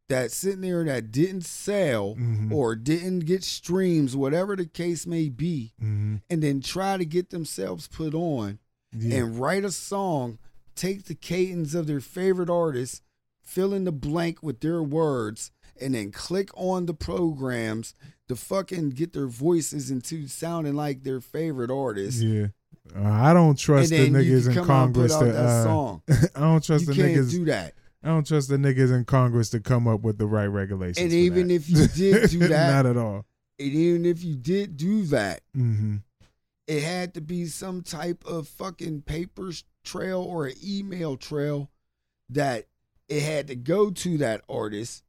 that's 0.10 0.36
sitting 0.36 0.62
there 0.62 0.84
that 0.86 1.12
didn't 1.12 1.46
sell 1.46 2.16
Mhm. 2.16 2.52
or 2.52 2.76
didn't 2.76 3.20
get 3.26 3.44
streams, 3.44 4.16
whatever 4.16 4.56
the 4.56 4.66
case 4.66 5.06
may 5.06 5.30
be, 5.30 5.74
Mhm. 5.80 6.22
and 6.32 6.42
then 6.42 6.62
try 6.62 6.98
to 6.98 7.06
get 7.06 7.30
themselves 7.30 7.88
put 7.88 8.16
on 8.16 8.58
Yeah. 8.92 9.18
and 9.18 9.40
write 9.40 9.64
a 9.66 9.72
song, 9.72 10.40
take 10.76 11.04
the 11.06 11.14
cadence 11.14 11.76
of 11.76 11.86
their 11.86 12.02
favorite 12.02 12.50
artist, 12.50 13.04
fill 13.44 13.72
in 13.72 13.84
the 13.84 13.92
blank 13.92 14.42
with 14.42 14.62
their 14.62 14.82
words, 14.82 15.52
and 15.80 15.94
then 15.94 16.12
click 16.12 16.50
on 16.56 16.88
the 16.88 16.94
programs 16.96 17.94
to 18.28 18.36
fucking 18.36 18.90
get 18.92 19.14
their 19.14 19.28
voices 19.28 19.92
into 19.92 20.28
sounding 20.28 20.74
like 20.74 21.04
their 21.04 21.22
favorite 21.22 21.70
artist. 21.70 22.20
yeah. 22.22 22.48
Uh, 22.96 23.02
I 23.10 23.34
don't 23.34 23.58
trust 23.58 23.90
the 23.90 24.06
and 24.06 24.16
then 24.16 24.24
you 24.26 24.38
niggas 24.38 24.48
in 24.50 24.54
come 24.56 24.70
out 24.72 24.86
and 24.86 24.94
put 24.96 25.10
Congress 25.12 25.34
to. 25.34 25.40
Uh. 25.40 25.98
I 26.36 26.40
don't 26.42 26.64
trust 26.64 26.88
You 26.88 26.94
the 26.94 27.02
can't 27.02 27.16
niggas. 27.16 27.32
do 27.32 27.46
that. 27.46 27.74
I 28.04 28.08
don't 28.10 28.28
trust 28.28 28.50
the 28.50 28.58
niggas 28.58 28.94
in 28.94 29.06
Congress 29.06 29.50
to 29.52 29.60
come 29.60 29.88
up 29.88 30.02
with 30.02 30.18
the 30.18 30.28
right 30.28 30.46
regulations. 30.46 31.00
And 31.00 31.12
even 31.12 31.48
that. 31.48 31.54
if 31.56 31.70
you 31.70 31.88
did 31.88 32.30
do 32.30 32.40
that- 32.48 32.68
not 32.74 32.86
at 32.86 32.98
all. 32.98 33.26
And 33.58 33.72
even 33.72 34.06
if 34.06 34.22
you 34.24 34.36
did 34.36 34.76
do 34.78 35.04
that, 35.06 35.42
hmm 35.54 35.98
it 36.68 36.82
had 36.82 37.14
to 37.14 37.22
be 37.22 37.46
some 37.46 37.84
type 37.84 38.26
of 38.26 38.48
fucking 38.48 39.04
paper 39.04 39.52
trail 39.84 40.20
or 40.22 40.48
an 40.48 40.56
email 40.66 41.16
trail 41.16 41.70
that 42.30 42.66
it 43.08 43.22
had 43.22 43.48
to 43.50 43.56
go 43.56 43.92
to 43.92 44.18
that 44.18 44.42
artist 44.50 45.04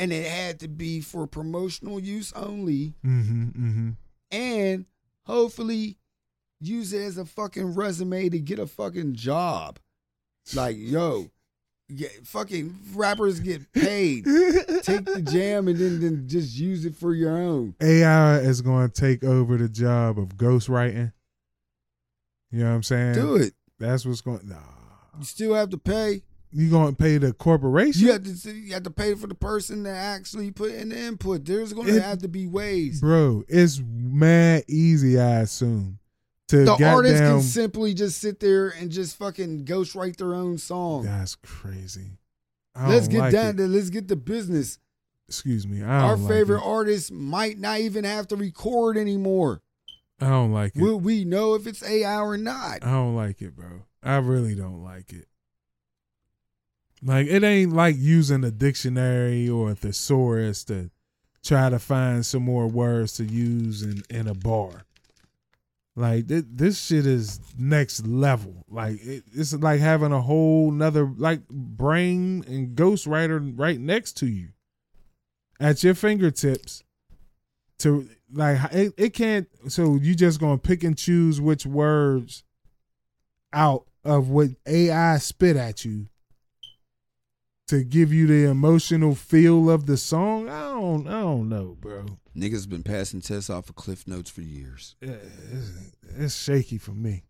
and 0.00 0.12
it 0.12 0.26
had 0.26 0.58
to 0.58 0.66
be 0.66 1.00
for 1.00 1.28
promotional 1.28 2.00
use 2.00 2.32
only 2.34 2.94
hmm 3.02 3.44
hmm 3.50 3.90
and 4.32 4.86
hopefully 5.24 5.98
use 6.62 6.92
it 6.92 7.02
as 7.02 7.18
a 7.18 7.24
fucking 7.24 7.74
resume 7.74 8.28
to 8.28 8.38
get 8.38 8.58
a 8.58 8.66
fucking 8.66 9.14
job 9.14 9.78
like 10.54 10.76
yo 10.78 11.30
get, 11.94 12.26
fucking 12.26 12.78
rappers 12.94 13.40
get 13.40 13.72
paid 13.72 14.24
take 14.82 15.04
the 15.04 15.22
jam 15.30 15.68
and 15.68 15.78
then, 15.78 16.00
then 16.00 16.28
just 16.28 16.56
use 16.56 16.84
it 16.84 16.94
for 16.94 17.14
your 17.14 17.36
own 17.36 17.74
AI 17.80 18.38
is 18.38 18.60
going 18.60 18.88
to 18.88 19.00
take 19.00 19.24
over 19.24 19.56
the 19.56 19.68
job 19.68 20.18
of 20.18 20.36
ghostwriting. 20.36 21.12
You 22.50 22.60
know 22.60 22.68
what 22.68 22.76
I'm 22.76 22.82
saying? 22.82 23.14
do 23.14 23.36
it 23.36 23.54
That's 23.78 24.04
what's 24.04 24.20
going. 24.20 24.40
Nah, 24.44 24.56
you 25.18 25.24
still 25.24 25.54
have 25.54 25.70
to 25.70 25.78
pay 25.78 26.22
you 26.52 26.68
going 26.68 26.94
to 26.94 27.02
pay 27.02 27.16
the 27.16 27.32
corporation, 27.32 28.02
You 28.02 28.12
have 28.12 28.24
to 28.24 28.50
you 28.52 28.74
have 28.74 28.82
to 28.82 28.90
pay 28.90 29.14
for 29.14 29.26
the 29.26 29.34
person 29.34 29.84
that 29.84 29.96
actually 29.96 30.50
put 30.50 30.72
in 30.72 30.90
the 30.90 30.98
input. 30.98 31.46
There's 31.46 31.72
going 31.72 31.86
to 31.88 32.02
have 32.02 32.18
to 32.18 32.28
be 32.28 32.46
ways. 32.46 33.00
bro? 33.00 33.42
It's 33.48 33.80
mad 33.82 34.64
easy, 34.68 35.18
I 35.18 35.40
assume. 35.40 35.98
To 36.52 36.64
The 36.66 36.84
artist 36.84 37.14
goddamn, 37.14 37.38
can 37.38 37.42
simply 37.42 37.94
just 37.94 38.20
sit 38.20 38.38
there 38.38 38.68
and 38.68 38.90
just 38.90 39.16
fucking 39.16 39.64
ghostwrite 39.64 40.16
their 40.16 40.34
own 40.34 40.58
song. 40.58 41.04
that's 41.04 41.34
crazy. 41.36 42.18
I 42.74 42.88
Let's 42.90 43.08
get 43.08 43.20
like 43.20 43.32
down 43.32 43.56
to 43.56 43.66
let's 43.66 43.88
get 43.88 44.06
the 44.08 44.16
business. 44.16 44.78
Excuse 45.28 45.66
me. 45.66 45.82
Our 45.82 46.16
don't 46.16 46.28
favorite 46.28 46.56
Like 46.58 46.66
it. 46.66 46.70
artists 46.70 47.10
might 47.10 47.58
not 47.58 47.80
even 47.80 48.04
have 48.04 48.28
to 48.28 48.36
record 48.36 48.98
anymore. 48.98 49.62
I 50.20 50.28
don't 50.28 50.52
like 50.52 50.76
it. 50.76 50.82
Will 50.82 51.00
we 51.00 51.24
know 51.24 51.54
if 51.54 51.66
it's 51.66 51.82
AI 51.82 52.20
or 52.20 52.36
not? 52.36 52.84
I 52.84 52.90
don't 52.90 53.16
like 53.16 53.40
it, 53.40 53.56
bro. 53.56 53.86
I 54.02 54.16
really 54.16 54.54
don't 54.54 54.84
like 54.84 55.10
it. 55.10 55.28
Like 57.02 57.28
it 57.28 57.42
ain't 57.42 57.72
like 57.72 57.96
using 57.98 58.44
a 58.44 58.50
dictionary 58.50 59.48
or 59.48 59.70
a 59.70 59.74
thesaurus 59.74 60.64
to 60.64 60.90
try 61.42 61.70
to 61.70 61.78
find 61.78 62.26
some 62.26 62.42
more 62.42 62.66
words 62.68 63.14
to 63.14 63.24
use 63.24 63.82
in 63.82 64.02
in 64.10 64.28
a 64.28 64.34
bar. 64.34 64.84
Like 65.94 66.28
th- 66.28 66.44
this 66.50 66.82
shit 66.82 67.06
is 67.06 67.40
next 67.58 68.06
level. 68.06 68.64
Like 68.68 69.04
it, 69.04 69.24
it's 69.32 69.52
like 69.52 69.80
having 69.80 70.12
a 70.12 70.22
whole 70.22 70.70
nother 70.70 71.12
like 71.16 71.46
brain 71.48 72.44
and 72.46 72.74
ghostwriter 72.76 73.52
right 73.56 73.78
next 73.78 74.12
to 74.18 74.26
you, 74.26 74.48
at 75.60 75.84
your 75.84 75.94
fingertips. 75.94 76.82
To 77.80 78.08
like 78.32 78.72
it, 78.72 78.94
it 78.96 79.10
can't. 79.10 79.48
So 79.68 79.96
you 79.96 80.14
just 80.14 80.40
gonna 80.40 80.58
pick 80.58 80.82
and 80.82 80.96
choose 80.96 81.40
which 81.40 81.66
words 81.66 82.44
out 83.52 83.84
of 84.04 84.30
what 84.30 84.48
AI 84.66 85.18
spit 85.18 85.56
at 85.56 85.84
you 85.84 86.08
to 87.68 87.84
give 87.84 88.12
you 88.12 88.26
the 88.26 88.50
emotional 88.50 89.14
feel 89.14 89.70
of 89.70 89.86
the 89.86 89.96
song. 89.96 90.48
I 90.48 90.60
don't. 90.70 91.06
I 91.06 91.20
don't 91.20 91.48
know, 91.48 91.76
bro. 91.80 92.06
Niggas 92.36 92.68
been 92.68 92.82
passing 92.82 93.20
tests 93.20 93.50
off 93.50 93.68
of 93.68 93.76
Cliff 93.76 94.06
Notes 94.08 94.30
for 94.30 94.40
years. 94.42 94.96
Yeah, 95.00 95.16
It's, 95.52 95.70
it's 96.16 96.34
shaky 96.34 96.78
for 96.78 96.92
me. 96.92 97.24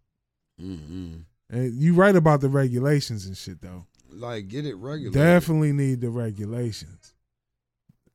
Mm-hmm. 0.60 1.14
And 1.50 1.74
you 1.74 1.94
right 1.94 2.14
about 2.14 2.40
the 2.40 2.48
regulations 2.48 3.26
and 3.26 3.36
shit 3.36 3.60
though. 3.60 3.86
Like 4.10 4.48
get 4.48 4.64
it 4.64 4.74
regular. 4.76 5.12
Definitely 5.12 5.72
need 5.72 6.00
the 6.00 6.10
regulations. 6.10 7.14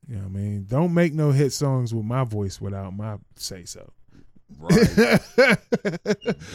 You 0.06 0.16
know 0.16 0.22
what 0.22 0.28
I 0.28 0.32
mean? 0.32 0.64
Don't 0.66 0.94
make 0.94 1.12
no 1.12 1.32
hit 1.32 1.52
songs 1.52 1.94
with 1.94 2.04
my 2.04 2.24
voice 2.24 2.60
without 2.60 2.96
my 2.96 3.18
say 3.36 3.64
so. 3.64 3.90
Right. 4.58 5.20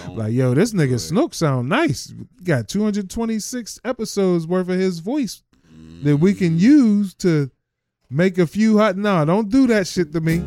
Like, 0.10 0.34
yo, 0.34 0.54
this 0.54 0.74
nigga. 0.74 1.00
Snook 1.00 1.34
sound 1.34 1.70
nice. 1.70 2.14
Got 2.44 2.68
226 2.68 3.80
episodes 3.84 4.46
worth 4.46 4.70
of 4.70 4.78
his 4.80 5.00
voice 5.00 5.42
that 6.04 6.18
we 6.18 6.34
can 6.34 6.58
use 6.60 7.14
to 7.16 7.50
make 8.10 8.38
a 8.38 8.46
few 8.48 8.78
hot. 8.78 8.98
Nah, 8.98 9.26
don't 9.26 9.50
do 9.50 9.68
that 9.68 9.88
shit 9.88 10.12
to 10.14 10.22
me. 10.22 10.44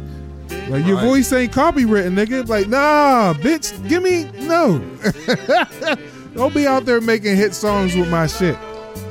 Like 0.69 0.85
your 0.87 0.97
Right. 0.97 1.05
voice 1.05 1.33
ain't 1.33 1.53
copywritten, 1.53 2.15
nigga. 2.15 2.49
Like, 2.49 2.69
nah, 2.69 3.35
bitch, 3.35 3.73
give 3.89 4.03
me 4.03 4.25
no. 4.47 4.79
don't 6.35 6.53
be 6.55 6.67
out 6.67 6.85
there 6.87 7.01
making 7.01 7.37
hit 7.37 7.55
songs 7.55 7.95
with 7.97 8.09
my 8.11 8.27
shit. 8.27 8.57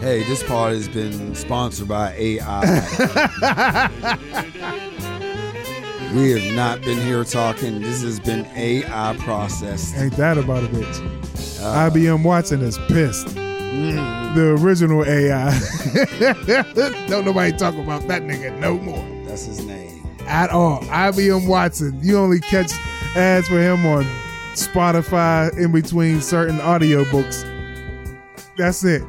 Hey, 0.02 0.24
this 0.24 0.43
part 0.43 0.74
has 0.74 0.88
been 0.89 1.34
sponsored 1.36 1.88
by 1.88 2.14
AI. 2.18 2.62
we 6.14 6.32
have 6.32 6.56
not 6.56 6.82
been 6.82 7.00
here 7.02 7.24
talking. 7.24 7.82
This 7.82 8.02
has 8.04 8.20
been 8.20 8.46
AI 8.56 9.16
processed. 9.20 9.96
Ain't 9.98 10.16
that 10.18 10.38
about 10.38 10.64
a 10.64 10.68
bitch? 10.68 11.62
Uh, 11.62 11.89
IBM 11.89 12.24
Watson 12.24 12.62
is 12.62 12.78
pissed. 12.89 13.36
Mm, 13.76 14.36
The 14.36 14.63
original 14.63 15.03
AI. 15.05 15.51
don't 17.07 17.26
nobody 17.26 17.51
talk 17.55 17.76
about 17.76 18.07
that 18.07 18.21
nigga 18.23 18.57
no 18.59 18.78
more. 18.78 19.03
that's 19.28 19.45
his 19.45 19.63
name. 19.65 20.05
at 20.21 20.49
all. 20.49 20.82
IBM 20.84 21.47
Watson. 21.47 21.99
You 22.01 22.17
only 22.17 22.39
catch 22.39 22.71
ads 23.15 23.47
for 23.47 23.59
him 23.61 23.86
on 23.86 24.03
Spotify 24.53 25.55
in 25.57 25.71
between 25.71 26.21
certain 26.21 26.57
audiobooks. 26.59 27.43
That's 28.57 28.84
it. 28.84 29.03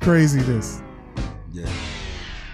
Craziness. 0.00 0.82
Yeah. 1.52 1.68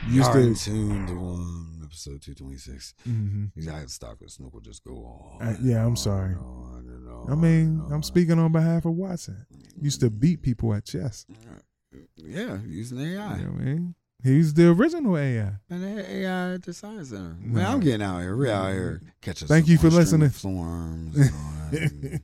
Used 0.08 0.32
to. 0.32 0.54
tune 0.54 1.06
to 1.06 1.14
one 1.14 1.80
episode 1.84 2.20
two 2.22 2.34
twenty 2.34 2.56
six. 2.56 2.94
Mhm. 3.08 3.50
Exact 3.56 3.90
stock 3.90 4.20
with 4.20 4.30
Snook 4.30 4.52
will 4.54 4.60
just 4.60 4.82
go 4.84 4.94
on. 5.40 5.46
Uh, 5.46 5.56
yeah, 5.62 5.80
I'm 5.82 5.88
and 5.88 5.98
sorry. 5.98 6.34
on 6.34 7.06
on 7.08 7.30
I 7.30 7.34
mean, 7.34 7.82
I'm 7.90 8.02
speaking 8.02 8.38
on 8.38 8.52
behalf 8.52 8.84
of 8.84 8.92
Watson. 8.92 9.46
Used 9.80 10.00
to 10.00 10.10
beat 10.10 10.42
people 10.42 10.74
at 10.74 10.84
chess. 10.84 11.26
Yeah, 12.16 12.58
using 12.66 12.98
AI. 13.00 13.36
You 13.38 13.44
know 13.44 13.50
I 13.50 13.62
mean? 13.62 13.94
He's 14.22 14.52
the 14.54 14.70
original 14.70 15.16
AI. 15.16 15.52
And 15.70 15.84
AI 16.00 16.54
at 16.54 16.62
the 16.64 16.72
science 16.74 17.10
center. 17.10 17.36
Man, 17.40 17.62
No. 17.62 17.68
I'm 17.70 17.80
getting 17.80 18.02
out 18.02 18.20
here. 18.20 18.36
We're 18.36 18.50
out 18.50 18.72
here. 18.72 19.00
Catch 19.22 19.44
us. 19.44 19.48
Thank 19.48 19.68
you 19.68 19.78
for 19.78 19.88
listening. 19.90 20.26
of 20.26 20.34
Storms. 20.34 21.16
And 21.16 21.30
all 21.34 21.70
that. 21.70 21.92
and, 21.92 22.20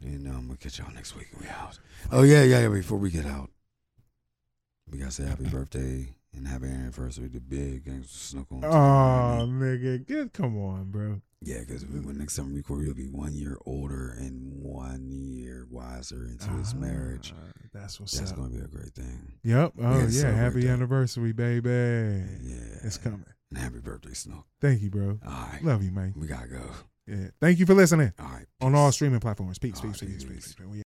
and, 0.00 0.28
um, 0.28 0.48
we'll 0.48 0.56
catch 0.58 0.78
y'all 0.78 0.92
next 0.92 1.16
week. 1.16 1.28
We 1.40 1.48
out. 1.48 1.78
Oh 2.12 2.22
yeah, 2.22 2.44
yeah, 2.44 2.60
yeah. 2.62 2.68
Before 2.68 2.98
we 2.98 3.10
get 3.10 3.26
out, 3.26 3.50
we 4.90 4.98
gotta 4.98 5.10
say 5.10 5.24
happy 5.24 5.44
birthday 5.48 6.14
and 6.34 6.46
happy 6.46 6.66
anniversary 6.66 7.28
to 7.30 7.40
Big 7.40 7.86
and 7.88 8.06
Snook 8.06 8.46
on. 8.52 8.64
Oh, 8.64 9.46
nigga, 9.48 10.06
get 10.06 10.32
come 10.32 10.56
on, 10.58 10.90
bro. 10.90 11.20
Yeah, 11.44 11.60
because 11.60 11.84
when 11.84 12.18
next 12.18 12.36
time 12.36 12.48
we 12.50 12.56
record, 12.58 12.84
he'll 12.84 12.94
be 12.94 13.06
one 13.08 13.34
year 13.34 13.58
older 13.66 14.10
and 14.18 14.40
one 14.62 15.08
year 15.10 15.66
wiser 15.70 16.24
into 16.26 16.48
his 16.50 16.74
marriage. 16.74 17.34
Ah, 17.36 17.50
That's 17.72 17.98
what's 18.00 18.12
That's 18.18 18.30
up. 18.32 18.38
gonna 18.38 18.50
be 18.50 18.58
a 18.58 18.68
great 18.68 18.94
thing. 18.94 19.32
Yep. 19.44 19.72
Oh 19.82 20.06
yeah. 20.10 20.30
Happy 20.32 20.68
anniversary, 20.68 21.32
baby. 21.32 21.68
Yeah, 21.68 22.78
It's 22.84 22.98
coming. 22.98 23.24
And 23.50 23.58
happy 23.58 23.80
birthday, 23.80 24.14
Snow. 24.14 24.44
Thank 24.60 24.82
you, 24.82 24.90
bro. 24.90 25.18
All 25.26 25.30
right, 25.52 25.60
Love 25.62 25.82
you, 25.82 25.90
man. 25.90 26.14
we 26.16 26.26
gotta 26.26 26.48
go. 26.48 26.62
Yeah. 27.06 27.28
Thank 27.40 27.58
you 27.58 27.66
for 27.66 27.74
listening 27.74 28.12
All 28.20 28.26
right, 28.26 28.46
on 28.60 28.74
all 28.76 28.92
streaming 28.92 29.18
platforms. 29.20 29.58
Peace, 29.58 29.76
All 29.76 29.82
peace, 29.90 30.00
right, 30.02 30.10
peace, 30.12 30.22
peace, 30.24 30.32
peace. 30.34 30.44
peace. 30.46 30.54
peace. 30.54 30.66